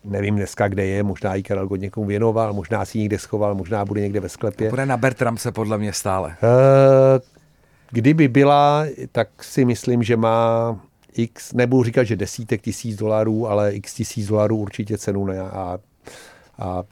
nevím 0.03 0.35
dneska, 0.35 0.67
kde 0.67 0.85
je, 0.85 1.03
možná 1.03 1.35
ji 1.35 1.43
Karel 1.43 1.67
God 1.67 1.81
někomu 1.81 2.07
věnoval, 2.07 2.53
možná 2.53 2.85
si 2.85 2.97
ji 2.97 3.01
někde 3.01 3.19
schoval, 3.19 3.55
možná 3.55 3.85
bude 3.85 4.01
někde 4.01 4.19
ve 4.19 4.29
sklepě. 4.29 4.67
To 4.67 4.71
bude 4.71 4.85
na 4.85 4.97
Bertramce 4.97 5.51
podle 5.51 5.77
mě 5.77 5.93
stále. 5.93 6.35
Eh, 6.43 7.19
kdyby 7.91 8.27
byla, 8.27 8.85
tak 9.11 9.43
si 9.43 9.65
myslím, 9.65 10.03
že 10.03 10.17
má 10.17 10.79
x, 11.13 11.53
nebudu 11.53 11.83
říkat, 11.83 12.03
že 12.03 12.15
desítek 12.15 12.61
tisíc 12.61 12.97
dolarů, 12.97 13.47
ale 13.47 13.73
x 13.73 13.93
tisíc 13.93 14.27
dolarů 14.27 14.57
určitě 14.57 14.97
cenu 14.97 15.25
ne. 15.25 15.39
A, 15.39 15.77
a 16.59 16.83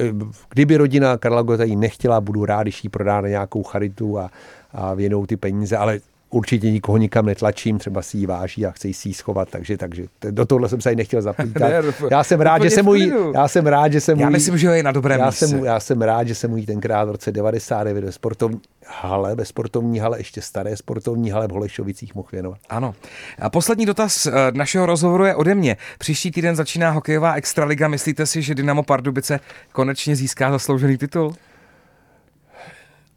eh, 0.00 0.12
kdyby 0.50 0.76
rodina 0.76 1.16
Karla 1.16 1.42
Gota 1.42 1.64
ji 1.64 1.76
nechtěla, 1.76 2.20
budu 2.20 2.44
rád, 2.44 2.62
když 2.62 2.84
jí 2.84 2.90
prodá 2.90 3.20
na 3.20 3.28
nějakou 3.28 3.62
charitu 3.62 4.18
a, 4.18 4.30
a 4.72 4.94
věnou 4.94 5.26
ty 5.26 5.36
peníze, 5.36 5.76
ale 5.76 6.00
určitě 6.30 6.70
nikoho 6.70 6.98
nikam 6.98 7.26
netlačím, 7.26 7.78
třeba 7.78 8.02
si 8.02 8.18
ji 8.18 8.26
váží 8.26 8.66
a 8.66 8.70
chce 8.70 8.92
si 8.92 9.08
ji 9.08 9.14
schovat, 9.14 9.48
takže, 9.50 9.76
takže 9.76 10.04
do 10.30 10.46
tohle 10.46 10.68
jsem 10.68 10.80
se 10.80 10.92
i 10.92 10.96
nechtěl 10.96 11.22
zaplítat. 11.22 11.72
já 12.10 12.24
jsem 12.24 12.40
rád, 12.40 12.62
že 12.62 12.70
jsem 12.70 12.84
mu 12.84 12.94
já 13.34 13.48
jsem 13.48 13.66
rád, 13.66 13.92
že 13.92 14.00
jsem 14.00 14.20
Já 14.20 14.30
myslím, 14.30 14.58
že 14.58 14.66
je 14.66 14.82
na 14.82 14.92
dobrém 14.92 15.20
já 15.20 15.26
místě. 15.26 15.46
Jsem, 15.46 15.64
já 15.64 15.80
jsem 15.80 16.02
rád, 16.02 16.28
že 16.28 16.34
jsem 16.34 16.50
mu 16.50 16.64
tenkrát 16.64 17.04
v 17.04 17.10
roce 17.10 17.32
99 17.32 18.04
ve 18.04 18.12
sportovní 18.12 18.60
hale, 18.86 19.34
ve 19.34 19.44
sportovní 19.44 19.98
hale, 19.98 20.18
ještě 20.18 20.42
staré 20.42 20.76
sportovní 20.76 21.30
hale 21.30 21.48
v 21.48 21.50
Holešovicích 21.50 22.14
mohl 22.14 22.28
věnovat. 22.32 22.58
Ano. 22.68 22.94
A 23.38 23.50
poslední 23.50 23.86
dotaz 23.86 24.26
eh, 24.26 24.32
našeho 24.54 24.86
rozhovoru 24.86 25.24
je 25.24 25.34
ode 25.34 25.54
mě. 25.54 25.76
Příští 25.98 26.30
týden 26.30 26.56
začíná 26.56 26.90
hokejová 26.90 27.34
extraliga. 27.34 27.88
Myslíte 27.88 28.26
si, 28.26 28.42
že 28.42 28.54
Dynamo 28.54 28.82
Pardubice 28.82 29.40
konečně 29.72 30.16
získá 30.16 30.50
zasloužený 30.50 30.98
titul? 30.98 31.34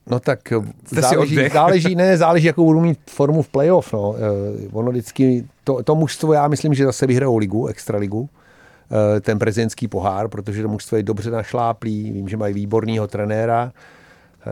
No 0.08 0.20
tak 0.20 0.52
eh, 0.52 0.60
záleží, 1.02 1.50
záleží, 1.54 1.96
ne, 1.96 2.18
záleží, 2.18 2.48
jakou 2.48 2.66
budu 2.66 2.82
mít 2.82 3.00
formu 3.10 3.42
v 3.42 3.50
playoff. 3.50 3.94
No. 3.94 4.16
Eh, 4.18 4.70
ono 4.72 4.92
vždycky, 4.92 5.46
to, 5.64 5.84
to 5.84 5.96
mužstvo, 5.96 6.34
já 6.34 6.48
myslím, 6.48 6.74
že 6.74 6.86
zase 6.86 7.08
vyhrajou 7.08 7.38
ligu, 7.38 7.68
extraligu, 7.68 8.30
eh, 8.92 9.22
ten 9.22 9.40
prezidentský 9.40 9.88
pohár, 9.88 10.28
protože 10.28 10.62
to 10.62 10.68
mužstvo 10.68 10.98
je 10.98 11.04
dobře 11.04 11.32
našláplý, 11.32 12.12
vím, 12.12 12.30
že 12.30 12.38
mají 12.38 12.54
výborného 12.54 13.08
trenéra, 13.08 13.72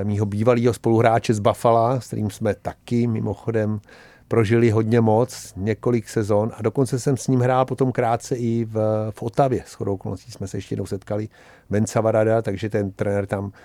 mýho 0.04 0.26
bývalého 0.26 0.74
spoluhráče 0.74 1.34
z 1.34 1.40
Buffalo, 1.40 2.02
s 2.02 2.08
kterým 2.08 2.30
jsme 2.30 2.54
taky 2.54 3.08
mimochodem 3.08 3.80
prožili 4.28 4.70
hodně 4.70 5.02
moc, 5.02 5.54
několik 5.56 6.10
sezon 6.10 6.52
a 6.58 6.62
dokonce 6.62 7.00
jsem 7.00 7.18
s 7.18 7.28
ním 7.28 7.40
hrál 7.40 7.66
potom 7.66 7.92
krátce 7.92 8.36
i 8.36 8.66
v, 8.66 9.08
v 9.12 9.24
Otavě. 9.24 9.64
S 9.68 9.74
chodou 9.74 9.94
okolností 9.94 10.32
jsme 10.32 10.48
se 10.48 10.58
ještě 10.58 10.74
jednou 10.74 10.86
setkali, 10.86 11.30
Venca 11.70 12.02
Varada, 12.02 12.42
takže 12.42 12.70
ten 12.70 12.92
trenér 12.92 13.26
tam 13.26 13.52
Eh, 13.52 13.56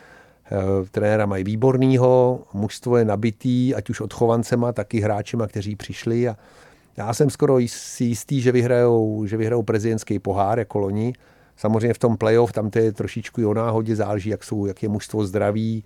trenéra 0.91 1.27
mají 1.27 1.45
výbornýho, 1.45 2.41
mužstvo 2.53 2.97
je 2.97 3.05
nabitý, 3.05 3.75
ať 3.75 3.91
už 3.91 4.01
odchovancema, 4.01 4.73
tak 4.73 4.95
i 4.95 5.01
hráčima, 5.01 5.47
kteří 5.47 5.77
přišli 5.77 6.29
a 6.29 6.37
já 6.97 7.15
jsem 7.15 7.31
skoro 7.31 7.59
si 7.67 8.05
jistý, 8.05 8.41
že 8.41 8.53
vyhrajou, 8.53 9.27
že 9.27 9.37
vyhrajou 9.37 9.63
prezidentský 9.63 10.19
pohár 10.19 10.59
jako 10.59 10.79
loni. 10.79 11.13
Samozřejmě 11.57 11.95
v 11.95 11.99
tom 11.99 12.17
playoff 12.17 12.53
tam 12.53 12.71
to 12.71 12.79
je 12.79 12.93
trošičku 12.93 13.49
o 13.49 13.55
náhodě, 13.55 13.97
záleží, 13.97 14.31
jak, 14.31 14.45
jsou, 14.45 14.67
jak 14.67 14.83
je 14.83 14.89
mužstvo 14.89 15.27
zdraví, 15.27 15.85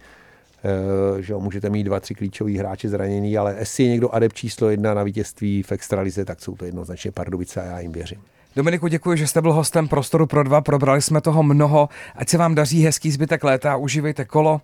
eh, 1.19 1.23
že 1.23 1.35
můžete 1.35 1.71
mít 1.71 1.85
dva, 1.85 2.01
tři 2.01 2.15
klíčový 2.15 2.59
hráče 2.59 2.89
zraněný, 2.89 3.39
ale 3.39 3.57
jestli 3.59 3.85
je 3.85 3.91
někdo 3.91 4.15
adept 4.15 4.37
číslo 4.37 4.71
jedna 4.71 4.95
na 4.95 5.03
vítězství 5.03 5.63
v 5.63 5.73
extralize, 5.73 6.25
tak 6.25 6.41
jsou 6.41 6.57
to 6.57 6.65
jednoznačně 6.65 7.13
Pardubice 7.13 7.61
a 7.61 7.65
já 7.65 7.81
jim 7.81 7.93
věřím. 7.93 8.21
Dominiku, 8.57 8.87
děkuji, 8.89 9.19
že 9.19 9.27
jste 9.27 9.43
byl 9.43 9.53
hostem 9.53 9.89
Prostoru 9.89 10.27
pro 10.27 10.43
dva. 10.43 10.61
Probrali 10.61 11.03
jsme 11.03 11.21
toho 11.21 11.43
mnoho. 11.43 11.89
Ať 12.17 12.29
se 12.29 12.39
vám 12.39 12.55
daří 12.55 12.85
hezký 12.85 13.11
zbytek 13.11 13.45
léta. 13.45 13.77
Užívejte 13.77 14.25
kolo, 14.25 14.61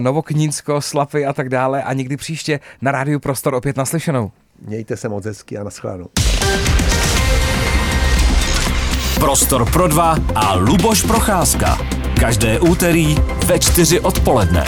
Novoknínsko, 0.00 0.80
Slapy 0.80 1.26
a 1.26 1.32
tak 1.32 1.48
dále. 1.48 1.82
A 1.82 1.92
někdy 1.92 2.16
příště 2.16 2.60
na 2.82 2.92
rádiu 2.92 3.20
Prostor 3.20 3.54
opět 3.54 3.76
naslyšenou. 3.76 4.30
Mějte 4.66 4.96
se 4.96 5.08
moc 5.08 5.24
hezky 5.24 5.58
a 5.58 5.64
naschledanou. 5.64 6.08
Prostor 9.20 9.70
pro 9.70 9.88
dva 9.88 10.16
a 10.34 10.54
Luboš 10.54 11.02
Procházka. 11.02 11.78
Každé 12.20 12.60
úterý 12.60 13.16
ve 13.46 13.58
čtyři 13.58 14.00
odpoledne. 14.00 14.64